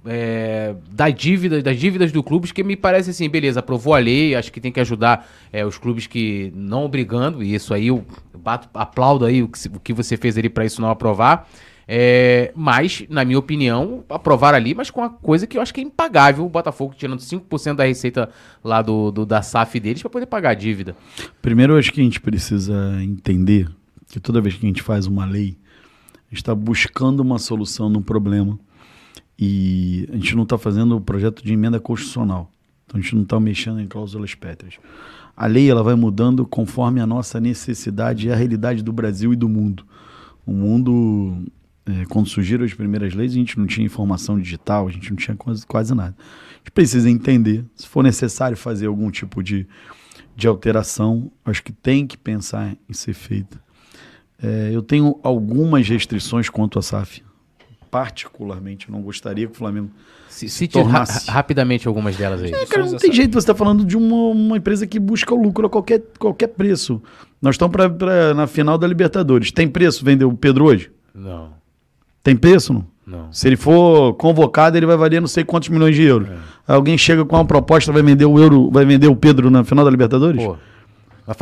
[0.04, 4.36] é, da dívida, das dívidas do clube, que me parece assim, beleza, aprovou a lei,
[4.36, 8.04] acho que tem que ajudar é, os clubes que não obrigando, e isso aí eu
[8.38, 11.48] bato, aplaudo aí o que, o que você fez ali para isso não aprovar.
[11.88, 15.81] É, mas, na minha opinião, aprovar ali, mas com uma coisa que eu acho que
[15.81, 18.30] é impagável o Botafogo tirando 5% da receita
[18.64, 20.95] lá do, do- da SAF deles para poder pagar a dívida.
[21.41, 22.73] Primeiro, eu acho que a gente precisa
[23.03, 23.69] entender
[24.10, 25.57] que toda vez que a gente faz uma lei,
[26.15, 28.57] a gente está buscando uma solução num problema
[29.38, 32.49] e a gente não está fazendo o projeto de emenda constitucional.
[32.85, 34.76] Então, a gente não está mexendo em cláusulas pétreas.
[35.35, 39.35] A lei ela vai mudando conforme a nossa necessidade e a realidade do Brasil e
[39.35, 39.84] do mundo.
[40.45, 41.43] O mundo,
[42.14, 45.35] quando surgiram as primeiras leis, a gente não tinha informação digital, a gente não tinha
[45.35, 46.15] quase, quase nada.
[46.19, 49.65] A gente precisa entender, se for necessário fazer algum tipo de,
[50.35, 53.60] de alteração, acho que tem que pensar em ser feita.
[54.41, 57.23] Eh, eu tenho algumas restrições quanto à SAF.
[57.90, 59.90] Particularmente, eu não gostaria que o Flamengo
[60.27, 61.30] Se, cite ra- tornasse.
[61.30, 62.52] rapidamente algumas delas aí.
[62.52, 65.41] é, cara, não tem jeito, você está falando de uma, uma empresa que busca o
[65.41, 67.02] lucro a qualquer, qualquer preço.
[67.41, 69.52] Nós estamos pra, pra- na final da Libertadores.
[69.52, 70.91] Tem preço vender o Pedro hoje?
[71.14, 71.53] Não,
[72.24, 72.74] Tem preço?
[72.74, 72.86] Não?
[73.06, 73.34] não.
[73.34, 76.30] Se ele for convocado, ele vai valer não sei quantos milhões de euros.
[76.66, 79.84] Alguém chega com uma proposta, vai vender o euro, vai vender o Pedro na final
[79.84, 80.41] da Libertadores?
[80.44, 80.56] Pô,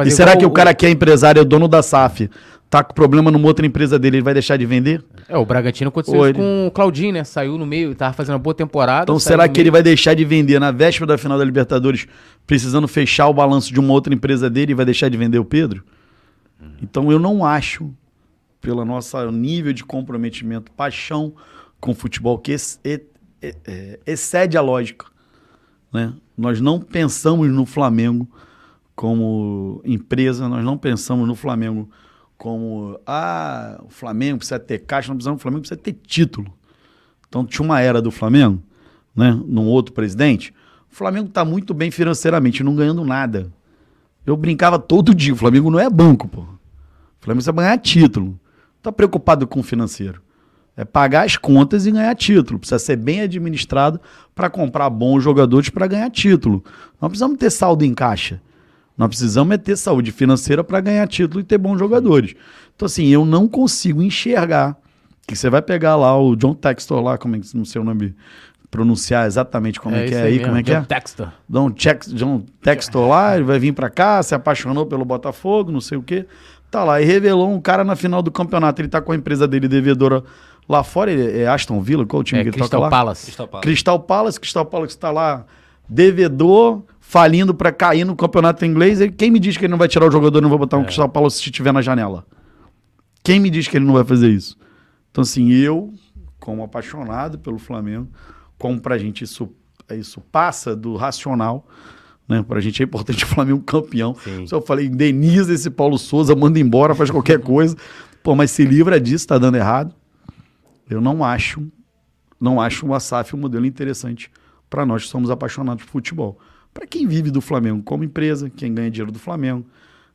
[0.06, 2.30] e será que o cara que é empresário, é dono da SAF,
[2.70, 5.03] tá com problema numa outra empresa dele, ele vai deixar de vender?
[5.28, 7.24] É, o Bragantino aconteceu Ou isso ele- com o Claudinho, né?
[7.24, 9.03] Saiu no meio, tava fazendo uma boa temporada.
[9.03, 9.74] Então será que ele meio.
[9.74, 12.08] vai deixar de vender na véspera da final da Libertadores,
[12.48, 15.45] precisando fechar o balanço de uma outra empresa dele e vai deixar de vender o
[15.45, 15.84] Pedro?
[16.82, 17.90] Então eu não acho,
[18.61, 21.33] pelo nosso nível de comprometimento, paixão
[21.79, 25.07] com o futebol, que ex- é, excede a lógica.
[25.91, 26.13] Né?
[26.38, 28.29] Nós não pensamos no Flamengo
[28.95, 31.89] como empresa, nós não pensamos no Flamengo
[32.38, 36.51] como ah, o Flamengo precisa ter caixa, não precisamos, o Flamengo precisa ter título.
[37.27, 38.61] Então tinha uma era do Flamengo,
[39.15, 40.53] né, num outro presidente,
[40.91, 43.51] o Flamengo está muito bem financeiramente, não ganhando nada.
[44.25, 46.41] Eu brincava todo dia, o Flamengo não é banco, pô.
[46.41, 46.45] O
[47.21, 48.39] Flamengo precisa ganhar título.
[48.82, 50.22] Não tá preocupado com o financeiro.
[50.76, 52.58] É pagar as contas e ganhar título.
[52.58, 54.02] Precisa ser bem administrado
[54.34, 56.64] para comprar bons jogadores para ganhar título.
[56.99, 58.41] Não precisamos ter saldo em caixa.
[58.98, 62.34] Nós precisamos é ter saúde financeira para ganhar título e ter bons jogadores.
[62.76, 64.76] Então, assim, eu não consigo enxergar
[65.28, 67.84] que você vai pegar lá o John Textor lá, como é que não sei o
[67.84, 68.16] nome,
[68.70, 70.86] pronunciar exatamente como é, que isso é aí, mesmo, como é que John é?
[70.86, 71.32] Textor.
[71.49, 75.82] John, Tex, John Textor lá, ele vai vir pra cá, se apaixonou pelo Botafogo, não
[75.82, 76.26] sei o quê.
[76.72, 78.81] Tá lá, e revelou um cara na final do campeonato.
[78.81, 80.23] Ele tá com a empresa dele devedora
[80.69, 81.11] lá fora.
[81.11, 82.89] Ele é Aston Villa, qual o time É, que ele Crystal toca lá?
[82.89, 83.26] Palace.
[83.26, 83.64] Crystal Palace.
[83.68, 85.45] Crystal Palace, Crystal Palace está lá
[85.89, 89.02] devedor, falindo pra cair no campeonato inglês.
[89.02, 90.77] Ele- Quem me diz que ele não vai tirar o jogador e não vai botar
[90.77, 92.26] um Crystal Palace se estiver na janela?
[93.23, 94.57] Quem me diz que ele não vai fazer isso?
[95.11, 95.93] Então, assim, eu,
[96.39, 98.07] como apaixonado pelo Flamengo,
[98.57, 99.49] como pra gente isso,
[99.91, 101.68] isso passa do racional,
[102.27, 102.43] né?
[102.48, 104.15] Pra gente é importante o Flamengo campeão.
[104.23, 104.48] Sim.
[104.48, 107.76] Só eu falei, indeniza esse Paulo Souza, manda embora, faz qualquer coisa.
[108.23, 109.93] Pô, mas se livra disso, tá dando errado.
[110.89, 111.65] Eu não acho,
[112.39, 114.30] não acho o Asaf um modelo interessante
[114.69, 116.38] para nós que somos apaixonados por futebol.
[116.73, 119.65] Para quem vive do Flamengo como empresa, quem ganha dinheiro do Flamengo,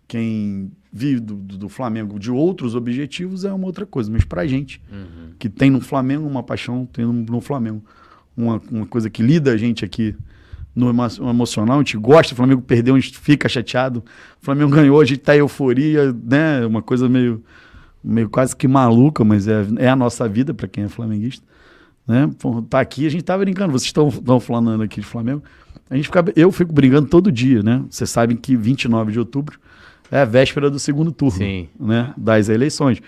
[0.09, 4.11] quem vive do, do- Flamengo de outros objetivos é uma outra coisa.
[4.11, 4.81] Mas para gente
[5.39, 7.83] que tem no Flamengo uma paixão, tem no, no Flamengo
[8.37, 10.15] uma, uma coisa que lida a gente aqui
[10.77, 14.05] no emo- no emocional, a gente gosta, o Flamengo perdeu, a gente fica chateado.
[14.41, 16.67] O Flamengo ganhou, a gente tá em euforia, né?
[16.67, 17.43] Uma coisa meio,
[18.05, 21.45] meio quase que maluca, mas é, é a nossa vida para quem é flamenguista.
[22.07, 22.31] Né?
[22.71, 23.73] Tá aqui, a gente tá brincando.
[23.73, 25.43] Vocês estão estão falando aqui de Flamengo.
[25.91, 27.83] A gente fica, eu fico brigando todo dia, né?
[27.89, 29.59] Vocês sabem que 29 de outubro
[30.11, 31.69] é a véspera do segundo turno Sim.
[31.81, 32.13] né?
[32.17, 33.01] das eleições.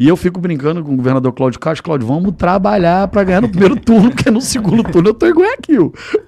[0.00, 3.50] E eu fico brincando com o governador Cláudio Castro, Cláudio, vamos trabalhar para ganhar no
[3.50, 5.76] primeiro turno, porque no segundo turno eu tô igual aqui.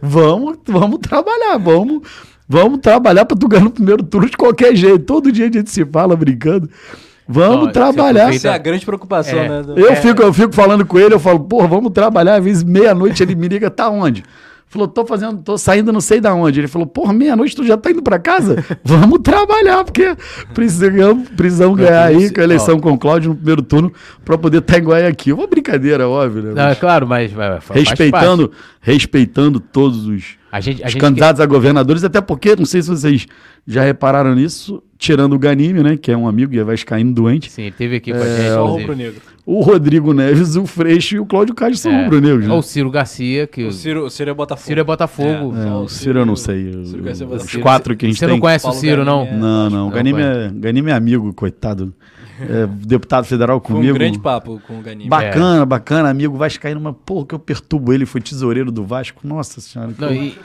[0.02, 2.02] Vamos, vamos trabalhar, vamos,
[2.46, 4.98] vamos trabalhar para tu ganhar no primeiro turno de qualquer jeito.
[4.98, 6.68] Todo dia a gente se fala brincando.
[7.26, 8.34] Vamos você trabalhar.
[8.34, 9.48] Essa é a grande preocupação, É.
[9.48, 9.62] né?
[9.62, 12.34] do- Eu, fico, eu fico falando com ele, eu falo, porra, vamos trabalhar.
[12.36, 14.22] Às vezes, meia-noite, ele me liga, tá onde?
[14.72, 16.58] Falou, tô fazendo, tô saindo não sei da onde.
[16.58, 18.64] Ele falou, porra, meia-noite tu já tá indo pra casa?
[18.82, 20.16] vamos trabalhar, porque
[20.54, 23.92] precisamos, precisamos ganhar aí com a eleição com o Cláudio no primeiro turno
[24.24, 25.36] pra poder estar em Guayaquil.
[25.36, 26.52] Uma brincadeira, óbvio, né?
[26.54, 28.50] Não, é Mas claro, mas faz respeitando,
[28.80, 32.82] respeitando todos os, A gente, a os gente candidatos a governadores, até porque, não sei
[32.82, 33.26] se vocês
[33.66, 37.50] já repararam nisso, tirando o Ganime, né, que é um amigo e é vascaíno doente,
[37.50, 38.52] Sim, ele teve aqui com a É, gente.
[38.52, 42.04] Só o o Rodrigo Neves, o Freixo e o Cláudio Castro são É.
[42.04, 42.52] rubro-negros, né?
[42.52, 44.66] Ou o Ciro Garcia, que O o Ciro, o Ciro é Botafogo.
[44.68, 45.54] Ciro é Botafogo.
[45.56, 46.68] É, Só o Ciro eu não sei.
[46.68, 47.62] o- Ciro Garcia os Botafogo.
[47.62, 48.34] quatro que a gente Você tem.
[48.34, 49.24] não conhece Paulo o Ciro, não?
[49.24, 49.82] Ganime, Não, não.
[49.86, 51.92] O Não Ganime é, Ganime é amigo, coitado.
[52.48, 53.94] É, deputado federal Foi comigo.
[53.94, 55.08] um grande papo com o Ganime.
[55.08, 59.20] Bacana, bacana, amigo vascaíno, mas porra, que eu perturbo ele, foi tesoureiro do Vasco.
[59.26, 59.92] Nossa senhora.
[59.92, 60.38] que Não, eu- e-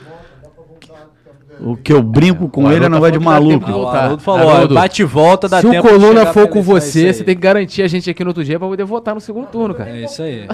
[1.60, 3.50] O que eu brinco com O ele é negócio de maluco.
[3.50, 4.04] tempo de o voltar.
[4.04, 7.24] Haroldo falou, Haroldo, bate e volta, dá se o Coluna for com é você, você
[7.24, 9.74] tem que garantir a gente aqui no outro dia pra poder votar no segundo turno,
[9.74, 9.90] cara.
[9.90, 10.46] É isso aí.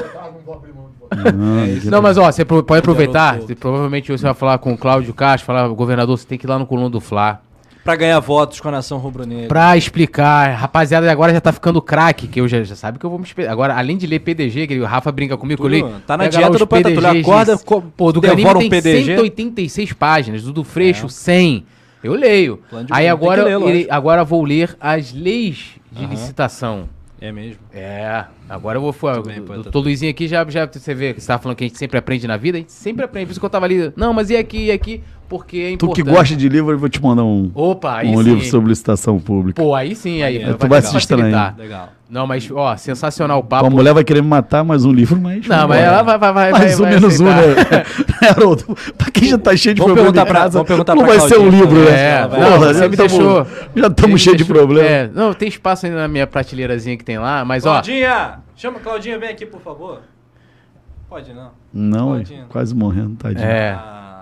[1.84, 3.38] Não, Não, mas ó, você pode aproveitar.
[3.38, 6.48] Você- provavelmente você vai falar com o Cláudio Castro, falar, governador, você tem que ir
[6.48, 7.40] lá no Coluna do Fla.
[7.85, 9.47] Pra ganhar votos com a nação rubro-negra.
[9.47, 13.11] Pra explicar, rapaziada, agora já tá ficando craque, que eu já, já sabe que eu
[13.11, 13.52] vou me esperar.
[13.52, 16.02] Agora, além de ler PDG, que o Rafa brinca comigo, que eu Tudo, li.
[16.06, 17.59] tá na dieta do Túlio, PDGs acorda,
[17.94, 19.16] Pô, do Ganime um tem PDG.
[19.16, 21.66] 186 páginas, do do Freixo 100.
[22.02, 22.61] Eu leio.
[22.90, 26.89] Aí agora, ler, agora vou ler as leis de licitação.
[27.20, 27.58] É mesmo.
[27.72, 28.94] É, agora eu vou.
[29.22, 30.66] Bem, o doutor Luizinho aqui já, já.
[30.66, 32.72] Você vê que você tava falando que a gente sempre aprende na vida, a gente
[32.72, 33.26] sempre aprende.
[33.26, 33.92] Por isso que eu tava ali.
[33.96, 35.02] Não, mas e aqui, e aqui?
[35.28, 36.04] Porque é Tu importante.
[36.04, 38.22] que gosta de livro, eu vou te mandar um, Opa, aí um sim.
[38.24, 39.62] livro sobre licitação pública.
[39.62, 40.44] Pô, aí sim, aí.
[40.44, 41.50] Aí, tu vai se facilitar.
[41.50, 41.56] distrair.
[41.58, 41.92] Legal.
[42.14, 43.68] Não, mas, ó, sensacional o papo.
[43.68, 45.44] mulher vai querer me matar mais um livro, mas.
[45.48, 46.52] Não, mas ela vai, vai, vai.
[46.52, 47.72] Mais vai, um vai menos um, aceitar.
[47.72, 47.84] né?
[48.30, 50.94] Haroldo, pra quem já tá cheio de Vamos problema perguntar em pra- casa, vamos perguntar
[50.94, 51.90] não pra vai ser um livro, né?
[51.90, 53.46] É, não, Porra, você já me tamo- deixou.
[53.74, 54.88] Já estamos cheios de problema.
[54.88, 57.72] É, não, tem espaço ainda na minha prateleirazinha que tem lá, mas ó.
[57.72, 58.34] Claudinha!
[58.54, 60.02] Chama Claudinha, vem aqui, por favor.
[61.08, 61.50] Pode não.
[61.72, 62.44] Não, Claudinha.
[62.48, 63.44] quase morrendo, tadinho.
[63.44, 63.70] É.
[63.72, 64.13] Ah,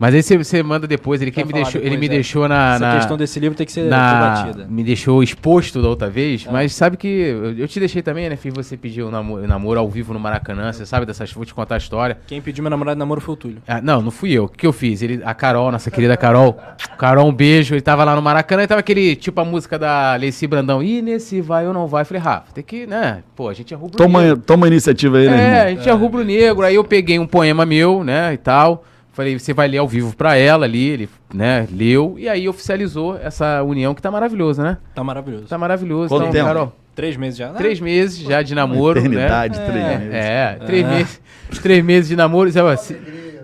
[0.00, 1.20] Mas aí você, manda depois.
[1.20, 2.08] Ele, quem me deixou, ele depois, me é.
[2.08, 2.74] deixou na.
[2.76, 4.66] Essa na- questão desse livro tem que ser na- debatida.
[4.66, 8.34] me deixou exposto da outra vez, mas sabe que eu, eu te deixei também, né?
[8.36, 11.52] Fiz você pedir um namoro, namoro ao vivo no Maracanã, você sabe dessas, vou te
[11.52, 12.16] contar a história.
[12.26, 13.58] Quem pediu meu namorado de namoro foi o Túlio.
[13.68, 14.44] Ah, não, não fui eu.
[14.44, 15.02] O que eu fiz?
[15.02, 16.58] Ele, a Carol, nossa querida Carol.
[16.96, 17.74] Carol, um beijo.
[17.74, 20.82] Ele tava lá no Maracanã e tava aquele, tipo a música da Leci Brandão.
[20.82, 22.02] Ih, nesse vai ou não vai?
[22.02, 23.22] Eu falei, Rafa, tem que, né?
[23.36, 25.76] Pô, a gente é rubro Toma, toma a iniciativa aí, né, é, a irmão?
[25.76, 26.64] gente é rubro negro.
[26.64, 28.84] Aí eu peguei um poema meu, né, e tal.
[29.12, 32.14] Falei, você vai ler ao vivo pra ela ali, ele, né, leu.
[32.18, 34.78] E aí oficializou essa união que tá maravilhosa, né?
[34.94, 35.46] Tá maravilhoso.
[35.46, 36.08] Tá maravilhoso.
[36.08, 36.46] Quanto então, tempo?
[36.46, 37.48] Carol, Três meses já.
[37.50, 39.06] três meses já de namoro, né?
[39.06, 40.14] Eternidade, três É, meses.
[40.14, 41.20] é, três, meses,
[41.62, 42.50] três meses de namoro.
[42.52, 42.76] sabe,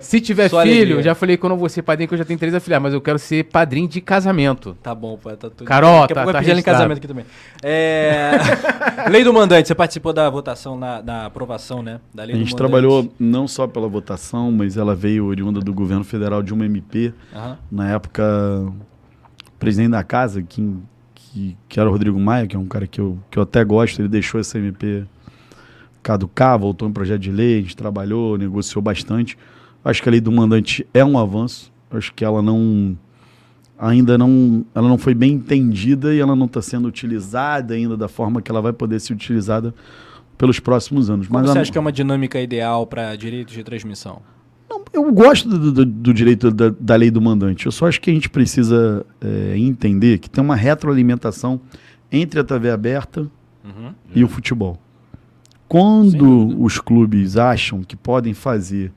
[0.01, 1.03] Se, tiver Só filho, alegria.
[1.03, 2.95] já falei que eu não vou ser padrinho, que eu já tenho três afilhados, mas
[2.95, 4.77] eu quero ser padrinho de casamento.
[4.83, 5.65] Tá bom, pô, tá tudo.
[5.65, 7.25] Carol, Daqui a tá- pouco tá vai em casamento aqui também.
[7.63, 8.33] É...
[9.11, 12.01] lei do mandante, você participou da votação, na, da aprovação, né?
[12.15, 16.05] Da lei A gente trabalhou não só pela votação, mas ela veio oriunda do governo
[16.05, 17.13] federal de uma MP.
[17.35, 17.59] Aham.
[17.71, 18.23] Na época,
[18.65, 20.77] o presidente da casa, que,
[21.15, 23.65] que, que era o Rodrigo Maia, que é um cara que eu, que eu até
[23.65, 25.05] gosto, ele deixou essa MP
[26.03, 29.37] caducar, voltou em projeto de lei, a gente trabalhou, negociou bastante.
[29.89, 31.73] Acho que a lei do mandante é um avanço.
[31.91, 32.97] Acho que ela não
[33.79, 38.09] ainda não ela não foi bem entendida e ela não está sendo utilizada ainda da
[38.09, 39.75] forma que ela vai poder ser utilizada
[40.39, 41.29] pelos próximos anos.
[41.29, 44.21] Qual Mas você acha que é uma dinâmica ideal para direitos de transmissão?
[44.69, 47.67] não, eu gosto do, do- do direito da, da lei do mandante.
[47.67, 51.61] Eu só acho que a gente precisa é, entender que tem uma retroalimentação
[52.11, 53.31] entre a TV aberta
[53.65, 53.93] Uhum.
[54.15, 54.79] e o futebol.
[55.69, 58.93] Quando os clubes acham que podem fazer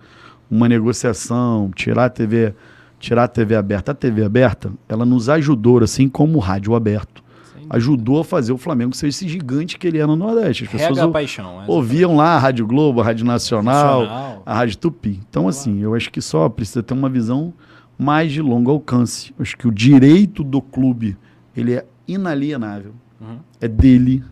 [0.49, 2.53] uma negociação, tirar a TV,
[2.99, 7.23] tirar a TV aberta, a TV aberta, ela nos ajudou, assim como o rádio aberto,
[7.69, 10.63] ajudou a fazer o Flamengo ser esse gigante que ele é no Nordeste.
[10.65, 11.63] As pessoas ou- paixão.
[11.67, 14.43] ouviam lá a Rádio Globo, a Rádio Nacional, Nacional.
[14.45, 15.19] a Rádio Tupi.
[15.29, 17.53] Então, assim, eu acho que só precisa ter uma visão
[17.97, 19.33] mais de longo alcance.
[19.37, 21.15] Eu acho que o direito do clube,
[21.55, 22.93] ele é inalienável.
[23.21, 23.37] Uhum.
[23.61, 24.23] É dele.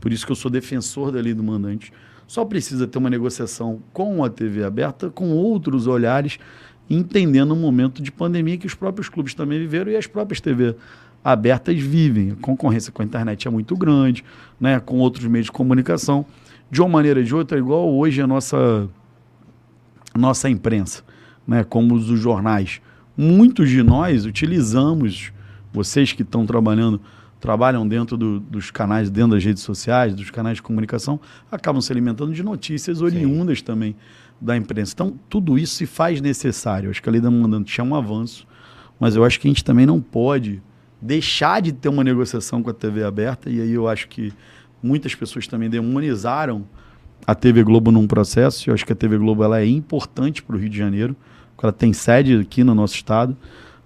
[0.00, 1.92] Por isso que eu sou defensor da lei do mandante.
[2.30, 6.38] Só precisa ter uma negociação com a TV aberta, com outros olhares,
[6.88, 10.76] entendendo o momento de pandemia que os próprios clubes também viveram e as próprias TV
[11.24, 12.30] abertas vivem.
[12.30, 14.24] A concorrência com a internet é muito grande,
[14.60, 16.24] né, com outros meios de comunicação.
[16.70, 18.88] De uma maneira ou de outra, igual hoje a nossa,
[20.16, 21.02] nossa imprensa,
[21.44, 22.80] né, como os jornais.
[23.16, 25.32] Muitos de nós utilizamos,
[25.72, 27.00] vocês que estão trabalhando,
[27.40, 31.18] trabalham dentro do- dos canais, dentro das redes sociais, dos canais de comunicação,
[31.50, 33.96] acabam se alimentando de notícias oriundas também
[34.40, 34.92] da imprensa.
[34.94, 36.90] Então, tudo isso se faz necessário.
[36.90, 38.46] Acho que a lei da mandante é um avanço,
[38.98, 40.62] mas eu acho que a gente também não pode
[41.00, 44.32] deixar de ter uma negociação com a TV aberta, e aí eu acho que
[44.82, 46.64] muitas pessoas também demonizaram
[47.26, 48.68] a TV Globo num processo.
[48.68, 51.16] Eu acho que a TV Globo ela é importante para o Rio de Janeiro,
[51.54, 53.36] porque ela tem sede aqui no nosso estado,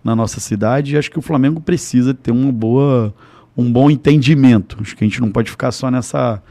[0.02, 3.14] na nossa cidade, e acho que o Flamengo precisa ter uma boa,
[3.56, 4.76] um bom entendimento.
[4.80, 6.42] Acho que a gente não pode ficar só nessa,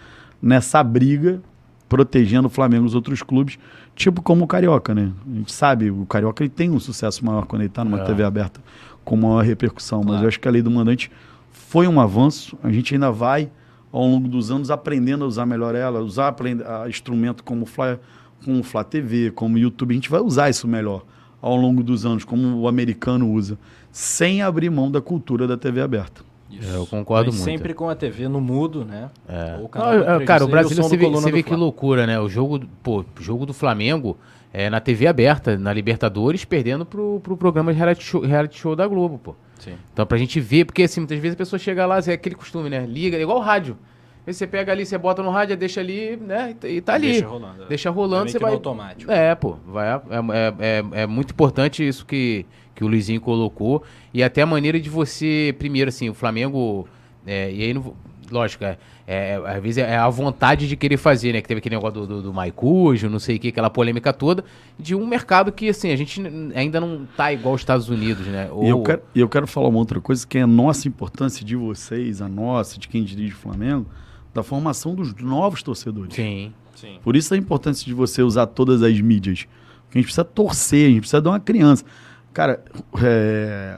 [0.42, 1.42] nessa briga,
[1.90, 3.58] protegendo o Flamengo e os outros clubes,
[3.96, 5.12] tipo como o Carioca, né?
[5.32, 8.04] A gente sabe, o Carioca ele tem um sucesso maior quando ele está numa É.
[8.04, 8.60] TV aberta,
[9.04, 10.24] com maior repercussão, mas Claro.
[10.24, 11.12] eu acho que a lei do mandante
[11.52, 13.52] foi um avanço, a gente ainda vai,
[13.92, 17.66] ao longo dos anos, aprendendo a usar melhor ela, usar aprend- a instrumento como o
[17.66, 18.00] Fly,
[18.44, 21.04] como o Flá TV, como o YouTube, a gente vai usar isso melhor
[21.40, 23.58] ao longo dos anos, como o americano usa,
[23.92, 26.24] sem abrir mão da cultura da TV aberta.
[26.60, 26.74] Isso.
[26.74, 27.50] É, eu concordo Mas muito.
[27.50, 29.10] Sempre com a TV no mudo, né?
[29.28, 29.56] É.
[29.56, 32.20] Ou Não, canal é, cara, o Brasil, você vê, você vê que loucura, né?
[32.20, 34.18] O jogo, pô, o jogo do Flamengo
[34.52, 38.76] é na TV aberta, na Libertadores, perdendo pro, pro programa de reality show, reality show
[38.76, 39.36] da Globo, pô.
[39.60, 39.74] Sim.
[39.92, 42.70] Então, pra gente ver, porque assim, muitas vezes a pessoa chega lá, é aquele costume,
[42.70, 42.86] né?
[42.86, 43.78] Liga, igual o rádio.
[44.26, 46.56] Aí você pega ali, você bota no rádio, deixa ali, né?
[46.64, 47.12] E tá ali.
[47.12, 47.66] Deixa rolando.
[47.66, 48.54] Deixa É rolando, meio você vai.
[48.54, 49.12] automático.
[49.12, 49.58] É, pô.
[49.68, 53.84] Vai, é, é, é, é muito importante isso que, que o Luizinho colocou.
[54.14, 56.88] E até a maneira de você, primeiro, assim, o Flamengo.
[57.26, 57.94] é, e aí, não,
[58.32, 61.42] lógico, é, é, às vezes é a vontade de querer fazer, né?
[61.42, 64.44] Que teve aquele negócio do, do, do Maicujo, não sei o que, aquela polêmica toda,
[64.80, 66.22] de um mercado que, assim, a gente
[66.56, 68.50] ainda não tá igual os Estados Unidos, né?
[68.62, 71.46] E eu Ou- quero, eu quero falar uma outra coisa, que é a nossa importância
[71.46, 73.86] de vocês, a nossa, de quem dirige o Flamengo,
[74.34, 76.16] da formação dos novos torcedores.
[76.16, 76.54] Sim.
[76.76, 76.98] Sim.
[77.04, 79.46] Por isso a importância de você usar todas as mídias.
[79.86, 81.86] Porque a gente precisa torcer, a gente precisa dar uma criança.
[82.34, 82.60] Cara,
[83.02, 83.78] é,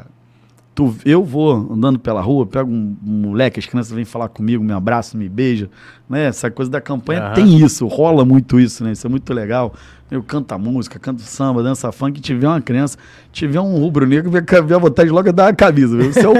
[0.73, 4.63] tu- eu vou andando pela rua, pego um, um moleque, as crianças vêm falar comigo,
[4.63, 5.67] me abraçam, me beijam.
[6.09, 6.25] Né?
[6.25, 7.33] Essa coisa da campanha Aham.
[7.33, 8.91] tem isso, rola muito isso, né?
[8.93, 9.73] Isso é muito legal.
[10.11, 12.95] Eu canto a música, canto samba, dança funk, tiver uma criança,
[13.31, 14.41] tiver um rubro-negro, vem
[14.75, 15.97] a vontade logo de dar uma camisa.
[15.97, 16.09] viu?
[16.11, 16.33] Esse é o,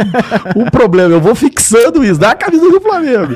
[0.62, 1.16] o problema.
[1.16, 3.34] Eu vou fixando isso, dá a camisa do Flamengo.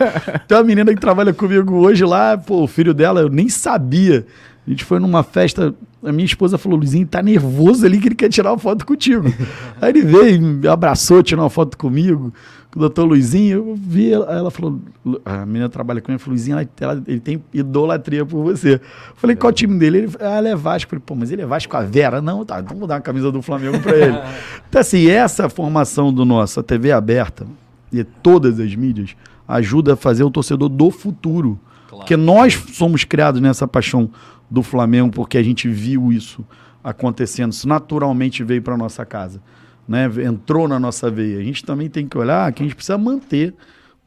[0.48, 4.26] Tem uma menina que trabalha comigo hoje lá, pô, o filho dela, eu nem sabia.
[4.70, 5.74] A gente foi numa festa,
[6.04, 9.26] a minha esposa falou, Luizinho, tá nervoso ali que ele quer tirar uma foto contigo.
[9.82, 12.32] Aí ele veio, me abraçou, tirou uma foto comigo,
[12.70, 14.80] com o doutor Luizinho, eu vi, ela, ela falou,
[15.26, 18.76] a menina trabalha com ele, falou, Luizinho, ela, ela- ele tem idolatria por você.
[18.76, 18.82] Eu
[19.16, 19.98] Falei, qual o time dele?
[19.98, 20.86] Ele, ah, ela é Vasco.
[20.86, 22.22] Eu Falei, pô, mas ele é Vasco a Vera?
[22.22, 24.20] Não, tá, então vou dar uma camisa do Flamengo pra ele.
[24.70, 27.48] então assim, essa formação do nosso, a TV aberta,
[27.92, 29.16] e todas as mídias,
[29.48, 31.60] ajuda a fazer o torcedor do futuro.
[31.88, 32.04] Claro.
[32.04, 34.12] Porque nós somos criados nessa paixão
[34.50, 36.46] do Flamengo, porque a gente viu isso
[36.84, 37.52] acontecendo.
[37.52, 39.42] Isso naturalmente veio para nossa casa.
[39.88, 40.06] Né?
[40.26, 41.40] Entrou na nossa veia.
[41.40, 43.54] A gente também tem que olhar que a gente precisa manter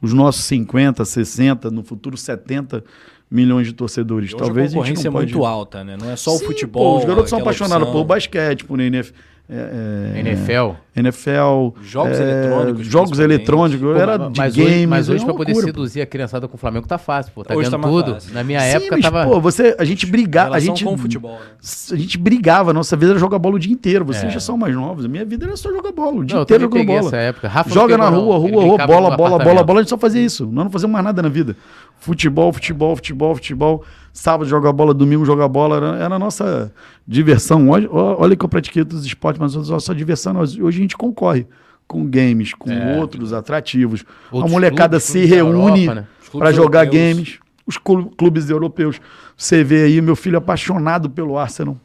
[0.01, 2.83] os nossos 50, 60, no futuro 70
[3.31, 4.33] milhões de torcedores.
[4.33, 5.51] Hoje Talvez a concorrência gente não é muito pode...
[5.51, 5.97] alta, né?
[5.99, 6.93] Não é só o Sim, futebol.
[6.93, 8.01] pô, os garotos são apaixonados opção.
[8.01, 9.13] por basquete, por NF,
[9.49, 10.75] é, é, NFL.
[10.95, 14.71] NFL, Jogos é, eletrônicos, Jogos eletrônicos, Pô, era de mas games.
[14.71, 17.43] hoje, mas é hoje pra poder seduzir a criançada com o Flamengo tá fácil, pô.
[17.43, 18.13] Tá Hoje vendo tá tudo.
[18.13, 18.33] fácil.
[18.33, 19.25] Na minha Sim, época mas, tava.
[19.25, 21.45] pô, você, a gente brigava, a gente, com o futebol, né?
[21.91, 24.05] a gente brigava, nossa vida era jogar bola o dia inteiro.
[24.05, 24.29] Vocês É.
[24.29, 26.63] já são mais novos, a minha vida era só jogar bola, o dia Não, inteiro
[26.63, 26.99] jogando bola.
[26.99, 27.47] essa época.
[27.47, 30.21] Rafa não Joga na rua, rua, rua, bola, bola, bola, bola, a gente só fazia
[30.23, 30.45] isso.
[30.45, 31.57] Nós não fazíamos mais nada na vida.
[31.99, 33.83] Futebol, futebol, futebol, futebol.
[34.13, 36.71] Sábado jogar bola, domingo jogar bola, era, era a nossa
[37.07, 37.67] diversão.
[37.71, 40.81] Hoje, ó, olha que eu pratiquei outros esportes, mas a nossa diversão, nós- hoje a
[40.81, 41.47] gente concorre
[41.87, 42.97] com games, com É.
[42.99, 44.05] outros atrativos.
[44.31, 46.05] Outros a molecada clubes, se reúne né?
[46.31, 47.03] Para jogar europeus.
[47.15, 47.39] games.
[47.65, 48.99] Os clu- clubes europeus.
[49.35, 51.75] Você vê aí, meu filho apaixonado pelo Arsenal.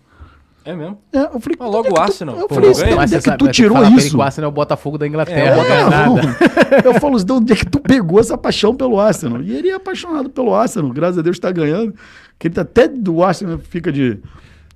[0.69, 0.99] É mesmo?
[1.13, 2.37] É, eu falei, Ah, logo o tu- Arsenal.
[2.37, 2.71] Eu falei?
[2.71, 4.19] "Onde Mas é que tu tirou isso?
[4.19, 5.57] o Arsenal é o Botafogo da Inglaterra.
[5.63, 6.37] é nada.
[6.85, 9.41] Eu falo assim, de onde é que tu pegou essa paixão pelo Arsenal?
[9.41, 11.95] E ele é apaixonado pelo Arsenal, graças a Deus está ganhando.
[12.39, 14.19] Que ele tá até do Arsenal fica de,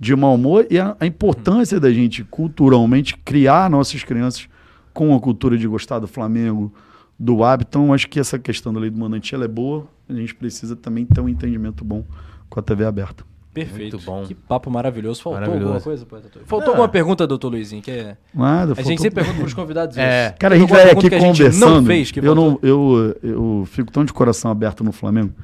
[0.01, 0.67] de mau humor.
[0.71, 4.49] E a, a importância da gente, culturalmente, criar nossas crianças
[4.95, 6.73] com a cultura de gostar do Flamengo,
[7.19, 7.69] do hábito.
[7.79, 9.87] Então, acho que essa questão da lei do mandante ela é boa.
[10.09, 12.03] A gente precisa também ter um entendimento bom
[12.49, 13.25] com a TV aberta.
[13.53, 13.97] Perfeito.
[13.97, 14.25] Muito bom.
[14.25, 15.23] Que papo maravilhoso.
[15.23, 15.67] Faltou Maravilhoso.
[15.67, 16.49] alguma coisa, Poeta Túlio?
[16.49, 17.83] Faltou alguma pergunta, doutor Luizinho?
[17.83, 18.17] Que é...
[18.35, 20.29] Nada, A gente sempre pergunta para os convidados É.
[20.29, 20.37] isso.
[20.39, 21.81] Cara, a gente vai aqui que a gente conversando.
[21.81, 25.35] Não fez, que eu, não, eu, eu fico tão de coração aberto no Flamengo.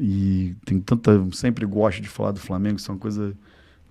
[0.00, 1.24] E tem tanta.
[1.30, 3.32] Sempre gosto de falar do Flamengo, isso é uma coisa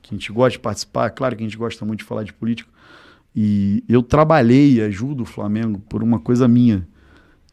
[0.02, 1.10] que a gente gosta de participar.
[1.12, 2.70] Claro que a gente gosta muito de falar de política.
[3.34, 6.86] E eu trabalhei e ajudo o Flamengo por uma coisa minha.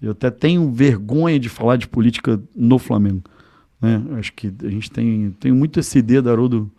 [0.03, 3.23] Eu até tenho vergonha de falar de política no Flamengo.
[3.81, 4.02] Né?
[4.19, 6.70] Acho que a gente tem, tem muito esse dedo, Haroldo.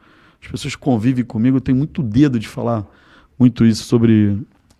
[0.41, 2.85] As pessoas que convivem comigo, eu tenho muito dedo de falar
[3.37, 4.37] muito isso sobre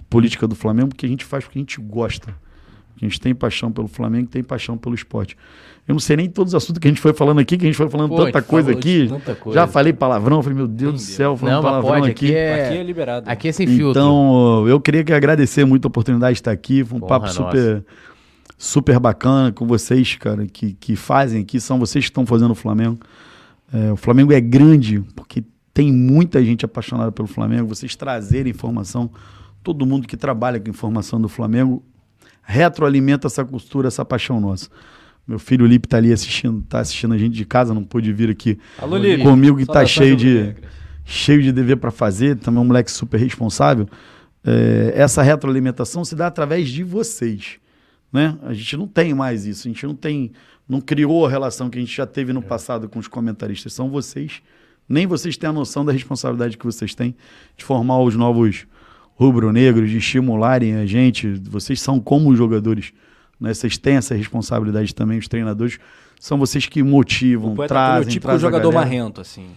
[0.10, 2.36] política do Flamengo, porque a gente faz porque a gente gosta.
[3.02, 5.36] A gente tem paixão pelo Flamengo, tem paixão pelo esporte.
[5.88, 7.68] Eu não sei nem todos os assuntos que a gente foi falando aqui, que a
[7.68, 9.08] gente foi falando Pô, tanta coisa aqui.
[9.10, 9.60] tanta coisa.
[9.60, 11.16] Já falei palavrão, falei, meu Deus do Entendeu.
[11.16, 12.26] céu, falando Não, palavrão pode, aqui.
[12.28, 12.66] aqui é...
[12.66, 13.30] Aqui é liberado.
[13.30, 13.90] Aqui é sem filtro.
[13.90, 16.84] Então, eu queria que agradecer muito a oportunidade de estar aqui.
[16.84, 17.38] Foi um Honra papo nossa.
[17.44, 17.84] super,
[18.62, 21.60] super bacana com vocês, cara, que, que fazem aqui.
[21.60, 23.00] São vocês que estão fazendo o Flamengo.
[23.74, 25.44] É, o Flamengo é grande porque
[25.74, 27.68] tem muita gente apaixonada pelo Flamengo.
[27.68, 29.10] Vocês trazerem informação,
[29.64, 31.84] todo mundo que trabalha com informação do Flamengo
[32.44, 34.70] retroalimenta essa costura, essa paixão nossa.
[35.28, 38.30] Meu filho Lipe tá ali assistindo, tá assistindo a gente de casa, não pôde vir
[38.30, 39.24] aqui Alô, Lipe.
[39.24, 40.72] comigo que tá cheio de, rubro-negras.
[41.04, 43.88] cheio de dever para fazer, também é um moleque super responsável.
[44.46, 47.60] É, essa retroalimentação se dá através de vocês,
[48.12, 48.38] né?
[48.44, 50.32] A gente não tem mais isso, a gente não tem,
[50.68, 53.74] não criou a relação que a gente já teve no passado com os comentaristas.
[53.74, 54.42] São vocês,
[54.88, 57.16] nem vocês têm a noção da responsabilidade que vocês têm
[57.56, 58.66] de formar os novos
[59.16, 61.28] rubro-negros, de estimularem a gente.
[61.28, 62.92] Vocês são como os jogadores,
[63.40, 63.54] né?
[63.54, 65.80] Vocês têm essa responsabilidade também, os treinadores.
[66.24, 69.48] São vocês que motivam, O poeta trazem, é o típico trazem a jogador marrento, assim.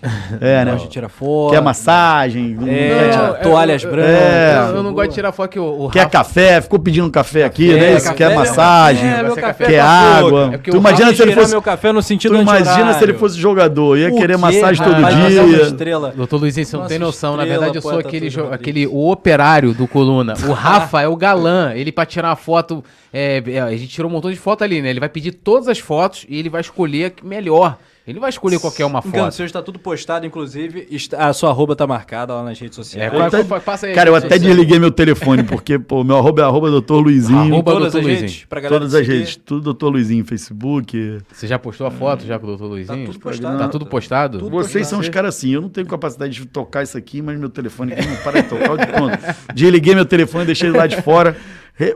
[0.40, 0.70] É, né?
[0.72, 1.52] Gosta de tirar foto.
[1.52, 4.10] Quer massagem, não É, quer, toalhas eu- brancas.
[4.10, 4.56] É.
[4.70, 7.10] Eu, eu não gosto de tirar foto que o, o quer Rafa- café, ficou pedindo
[7.10, 7.92] café aqui, É, né?
[7.96, 10.44] Isso, café, quer massagem, é, café quer com água.
[10.46, 13.04] É porque tu o imagina se ele fosse, meu café no sentido tu imagina se
[13.04, 15.62] ele fosse jogador, ia O querer quê, massagem todo dia.
[15.64, 16.14] estrela.
[16.16, 17.36] Doutor Luizinho, você não tem noção.
[17.36, 20.32] Na verdade, eu sou aquele, aquele o operário do Coluna.
[20.48, 21.72] O Rafa é o galã.
[21.74, 22.82] Ele, pra tirar uma foto.
[23.12, 24.88] é, é, a gente tirou um montão de foto ali, né?
[24.88, 27.76] Ele vai pedir todas as fotos e ele vai escolher a que melhor.
[28.06, 29.34] Ele vai escolher qualquer uma Engano, foto.
[29.34, 30.86] seu está tudo postado, inclusive.
[30.90, 33.10] está- a sua arroba tá marcada lá nas redes É, sociais.
[33.10, 36.42] qual- até- qual- passa aí, Cara, eu até desliguei meu telefone, porque, pô, meu arroba
[36.42, 37.54] é arroba doutor Luizinho.
[37.54, 37.98] Arroba Todas Dr.
[37.98, 38.20] as Luizinho.
[38.28, 39.18] redes, pra galera Todas as seguir.
[39.20, 41.18] redes, tudo doutor Luizinho, Facebook.
[41.32, 43.06] Você já postou a foto já com o doutor Luizinho?
[43.06, 43.58] tudo postado.
[43.58, 44.38] Tá tudo postado?
[44.38, 45.14] Tudo Vocês são os postado.
[45.14, 48.16] caras assim, eu não tenho capacidade de tocar isso aqui, mas meu telefone aqui não
[48.16, 48.76] para de tocar.
[48.76, 49.18] de pronto.
[49.54, 51.34] Desliguei meu telefone, deixei ele lá de fora.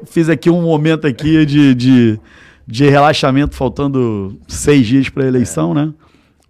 [0.06, 2.20] Fiz aqui um momento aqui de, de,
[2.68, 5.84] de relaxamento, faltando seis dias para a eleição, né?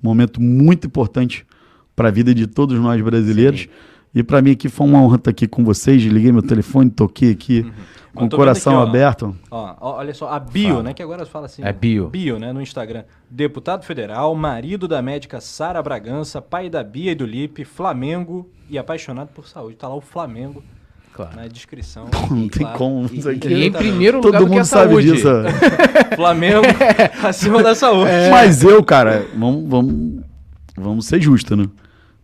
[0.02, 1.46] Um momento muito importante
[1.94, 3.68] para a vida de todos nós brasileiros.
[4.12, 6.02] E para mim aqui foi uma honra estar aqui com vocês.
[6.02, 7.62] Liguei meu telefone, toquei aqui
[8.12, 8.88] com Eu o coração aqui, ó.
[8.88, 9.36] aberto.
[9.48, 10.92] Ó, ó, olha só, a bio, né?
[10.92, 11.62] Que agora fala assim.
[11.62, 12.08] É bio.
[12.08, 12.52] Bio, né?
[12.52, 13.04] No Instagram.
[13.30, 18.76] Deputado federal, marido da médica Sara Bragança, pai da Bia e do Lipe, Flamengo e
[18.76, 19.76] apaixonado por saúde.
[19.76, 20.64] Tá lá o Flamengo
[21.18, 21.32] Claro.
[21.34, 22.06] na descrição.
[22.30, 23.48] Não tem claro, como, e- isso aqui.
[23.48, 25.12] E em primeiro lugar Todo mundo a sabe saúde.
[25.12, 25.26] disso.
[25.28, 26.14] ó.
[26.14, 26.62] Flamengo
[27.24, 28.12] acima da saúde.
[28.30, 30.20] Mas eu, cara, vamos, vamos,
[30.76, 31.64] vamos ser justos, né?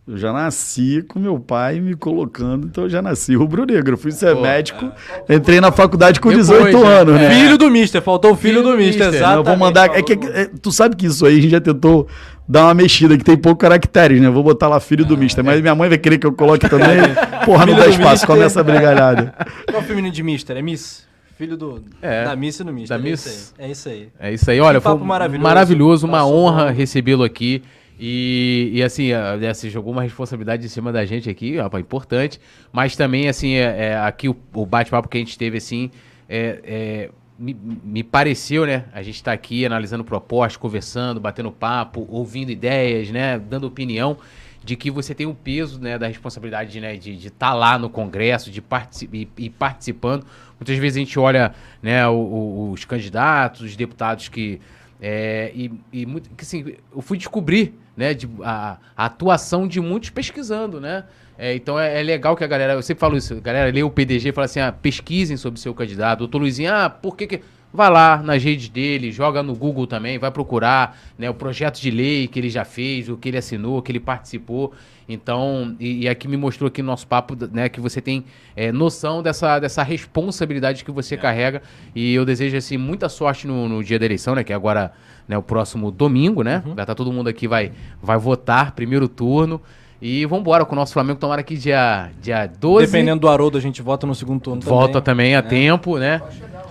[0.07, 3.95] Eu já nasci com meu pai me colocando, então eu já nasci rubro-negro.
[3.95, 4.89] Eu fui ser médico,
[5.27, 6.87] entrei na faculdade com Depois, 18 né?
[6.87, 7.29] anos, né?
[7.31, 9.29] Filho do Mister, faltou o filho, Filho do Mister, Mister.
[9.31, 9.89] Eu vou mandar.
[9.97, 12.07] É que, é, tu sabe que isso aí a gente já tentou
[12.47, 14.29] dar uma mexida, que tem pouco caracteres, né?
[14.29, 16.97] Vou botar lá filho do Mister, mas minha mãe vai querer que eu coloque também.
[17.45, 18.27] Porra, não dá espaço, Mister.
[18.27, 19.33] começa a brigalhada.
[19.67, 20.55] Qual é o feminino de Mister?
[20.57, 21.05] É Miss?
[21.37, 22.23] Filho do, É.
[22.23, 22.97] da Miss e do Mister.
[22.97, 23.25] Da é Miss.
[23.25, 23.65] Isso aí.
[23.67, 24.09] É isso aí.
[24.19, 25.43] É isso aí, olha, foi maravilhoso.
[25.43, 27.61] maravilhoso, uma Passou honra recebê-lo aqui.
[27.99, 32.39] E, e assim, a- você jogou uma responsabilidade em cima da gente aqui, rapaz, importante.
[32.71, 35.89] Mas também, assim, é, é, aqui o, o bate-papo que a gente teve, assim,
[36.29, 37.53] é, é, me,
[37.83, 38.85] me pareceu, né?
[38.93, 43.37] A gente tá aqui analisando propostas, conversando, batendo papo, ouvindo ideias, né?
[43.39, 44.17] Dando opinião
[44.63, 48.49] de que você tem o peso né, da responsabilidade né, de estar lá no Congresso,
[48.49, 50.25] de partici e, e participando.
[50.59, 51.53] Muitas vezes a gente olha
[51.83, 54.59] né, o- o- os candidatos, os deputados que.
[54.99, 59.79] é, e, e muito, que assim, eu fui descobrir né, de, a, a atuação de
[59.79, 61.03] muitos pesquisando, né?
[61.37, 63.83] É, então é, é legal que a galera, eu sempre falo isso, a galera lê
[63.83, 66.19] o PDG e fala assim, ah, pesquisem sobre o seu candidato.
[66.19, 67.41] Doutor Luizinho, ah, por que que...
[67.73, 71.91] Vai lá nas redes dele, joga no Google também, vai procurar né, o projeto de
[71.91, 74.71] lei que ele já fez, o que ele assinou, o que ele participou.
[75.09, 78.23] Então, e, e aqui me mostrou aqui no nosso papo, né, que você tem
[78.55, 81.61] é, noção dessa, dessa responsabilidade que você carrega.
[81.93, 84.93] E eu desejo, assim, muita sorte no, no dia da eleição, né, que é agora
[85.27, 86.63] né, o próximo domingo, né?
[86.65, 89.61] Vai estar todo mundo aqui, vai, vai votar, primeiro turno.
[90.01, 92.85] E vamos embora com o nosso Flamengo, tomara que dia, dia 12...
[92.87, 95.31] Dependendo do Haroldo, a gente vota no segundo turno Volta também.
[95.31, 96.21] também a tempo, né?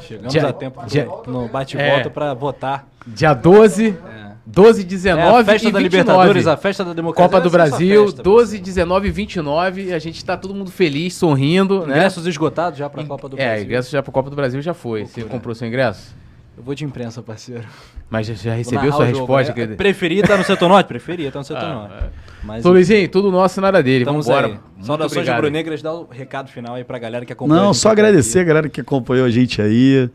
[0.03, 2.11] Chegamos Dia- a tempo do- dia- no bate-volta É.
[2.11, 2.87] pra votar.
[3.07, 3.97] Dia 12,
[4.45, 5.83] 12, 19 É a festa da 29.
[5.83, 7.29] Libertadores, a festa da democracia.
[7.29, 9.93] Copa do é a Brasil, festa, 12, 19 e 29.
[9.95, 11.97] A gente tá todo mundo feliz, sorrindo, né?
[11.97, 13.65] Ingressos esgotados já pra Copa do é, Brasil.
[13.65, 15.07] ingresso já pra Copa do Brasil já foi.
[15.07, 15.39] Você Loucura.
[15.39, 16.15] comprou seu ingresso?
[16.57, 17.65] Eu vou de imprensa, parceiro.
[18.09, 19.49] Mas já, recebeu sua o jogo, resposta?
[19.49, 19.55] né?
[19.55, 19.77] querido?
[19.77, 20.87] Preferi estar no setor norte?
[20.87, 21.95] Preferi estar no setor Ah, norte.
[21.95, 22.11] é.
[22.45, 24.05] Mas, Luizinho, tudo nosso, nada dele.
[24.05, 24.61] Estamos Vamos embora.
[24.81, 27.61] Saudações rubro-negras, dá o recado final aí pra galera que acompanha.
[27.61, 28.49] a Não, só agradecer a aqui.
[28.49, 30.09] galera que acompanhou a gente aí.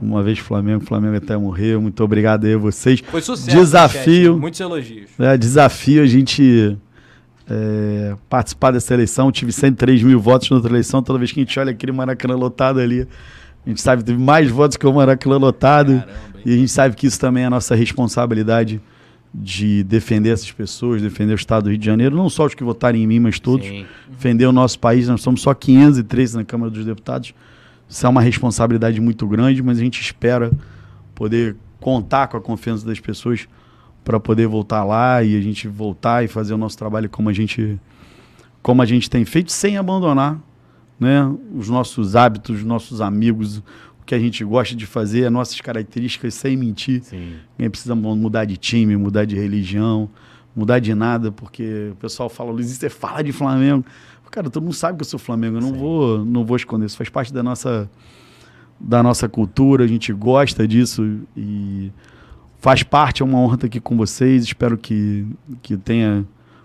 [0.00, 1.78] Uma vez Flamengo, Flamengo até morrer.
[1.78, 3.00] Muito obrigado aí a vocês.
[3.00, 3.56] Foi sucesso.
[3.56, 4.32] Desafio.
[4.34, 5.10] chat, Muitos elogios.
[5.18, 6.76] É, desafio a gente
[7.48, 9.30] é, participar dessa eleição.
[9.32, 11.02] Tive 103 mil votos na outra eleição.
[11.02, 13.06] Toda vez que a gente olha aquele Maracanã lotado ali,
[13.64, 16.00] a gente sabe que teve mais votos que o Maracanã lotado.
[16.00, 18.80] Caramba, e a gente sabe que isso também é a nossa responsabilidade
[19.32, 22.16] de defender essas pessoas, defender o Estado do Rio de Janeiro.
[22.16, 23.66] Não só os que votarem em mim, mas todos.
[23.66, 23.86] Sim.
[24.10, 25.08] Defender o nosso país.
[25.08, 27.32] Nós somos só 513 na Câmara dos Deputados.
[27.88, 30.50] Isso é uma responsabilidade muito grande, mas a gente espera
[31.14, 33.46] poder contar com a confiança das pessoas
[34.04, 37.32] para poder voltar lá e a gente voltar e fazer o nosso trabalho como a
[37.32, 37.78] gente
[38.62, 40.38] como a gente tem feito sem abandonar
[41.00, 45.32] né os nossos hábitos os nossos amigos o que a gente gosta de fazer, as
[45.32, 47.02] nossas características, sem mentir.
[47.04, 47.34] Sim.
[47.56, 50.10] Ninguém precisa mu- mudar de time, mudar de religião,
[50.56, 53.84] mudar de nada, porque o pessoal fala, Luizinho, você fala de Flamengo.
[54.28, 56.86] Cara, todo mundo sabe que eu sou Flamengo, eu não vou, não vou esconder.
[56.86, 57.88] Isso faz parte da nossa,
[58.80, 61.92] da nossa cultura, a gente gosta disso e
[62.58, 64.42] faz parte, é uma honra estar aqui com vocês.
[64.42, 65.24] Espero que,
[65.62, 66.24] que tenha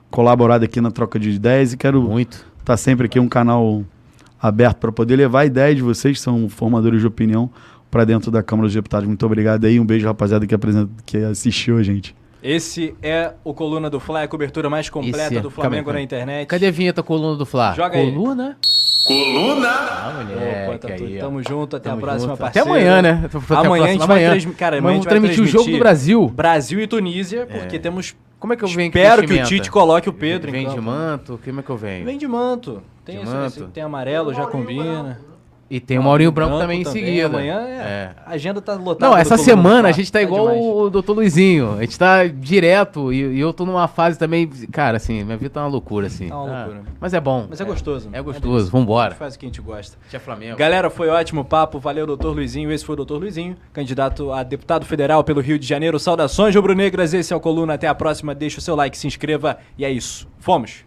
[0.09, 2.43] colaborado aqui na troca de ideias e quero Muito.
[2.65, 3.83] tá sempre aqui um canal
[4.41, 7.49] aberto para poder levar a ideia de vocês, que são formadores de opinião,
[7.89, 9.07] para dentro da Câmara dos Deputados.
[9.07, 9.79] Muito obrigado aí.
[9.79, 12.15] Um beijo, rapaziada, que, apresenta, que assistiu a gente.
[12.43, 15.99] Esse é o Coluna do Fla, a cobertura mais completa Esse é- do Flamengo calma
[15.99, 16.47] na internet.
[16.47, 17.73] Cadê a vinheta coluna do Fla?
[17.73, 18.11] Joga aí.
[19.07, 19.69] Coluna?
[19.69, 22.39] Ah, moleque, Opa, tá tudo- aí, tamo junto, até Tamo a próxima, junto.
[22.39, 22.69] parceiro.
[22.69, 23.09] Até amanhã, né?
[23.25, 24.53] Até Amanhã a próxima- gente vai amanhã.
[24.57, 26.27] Cara, amanhã a gente vai transmitir o jogo do Brasil.
[26.27, 28.15] Brasil e Tunísia, porque temos.
[28.39, 29.43] Como é que eu venho Espero que o?
[29.43, 30.85] Tite coloque o Pedro Vem em de campo.
[30.85, 31.39] manto?
[31.43, 32.05] Como é que eu venho?
[32.05, 32.83] Vem de manto.
[33.03, 33.47] Tem, De esse- manto.
[33.47, 35.19] esse- tem amarelo, já combina.
[35.69, 37.27] E tem o Maurinho Branco, também em seguida.
[37.27, 38.11] Amanhã é.
[38.25, 39.11] A agenda tá lotada.
[39.11, 40.61] Não, essa semana a gente tá igual demais.
[40.65, 41.11] o Dr.
[41.11, 41.73] Luizinho.
[41.77, 44.47] A gente tá direto e, e eu tô numa fase também.
[44.71, 46.29] Cara, assim, minha vida tá uma loucura, assim.
[46.29, 46.83] Tá uma Ah, loucura.
[46.99, 47.47] mas é bom.
[47.49, 48.07] Mas é gostoso.
[48.07, 48.23] É delícia.
[48.23, 49.15] gostoso, A gente vambora.
[49.15, 49.97] faz o que a gente gosta.
[50.09, 50.55] Tinha Flamengo.
[50.57, 51.79] Galera, foi ótimo o papo.
[51.79, 52.71] Valeu, doutor Luizinho.
[52.71, 55.99] Esse foi o doutor Luizinho, candidato a deputado federal pelo Rio de Janeiro.
[55.99, 57.13] Saudações, rubro-negras.
[57.13, 57.73] Esse é o Coluna.
[57.73, 58.33] Até a próxima.
[58.33, 59.57] Deixa o seu like, se inscreva.
[59.77, 60.27] E é isso.
[60.39, 60.86] Fomos.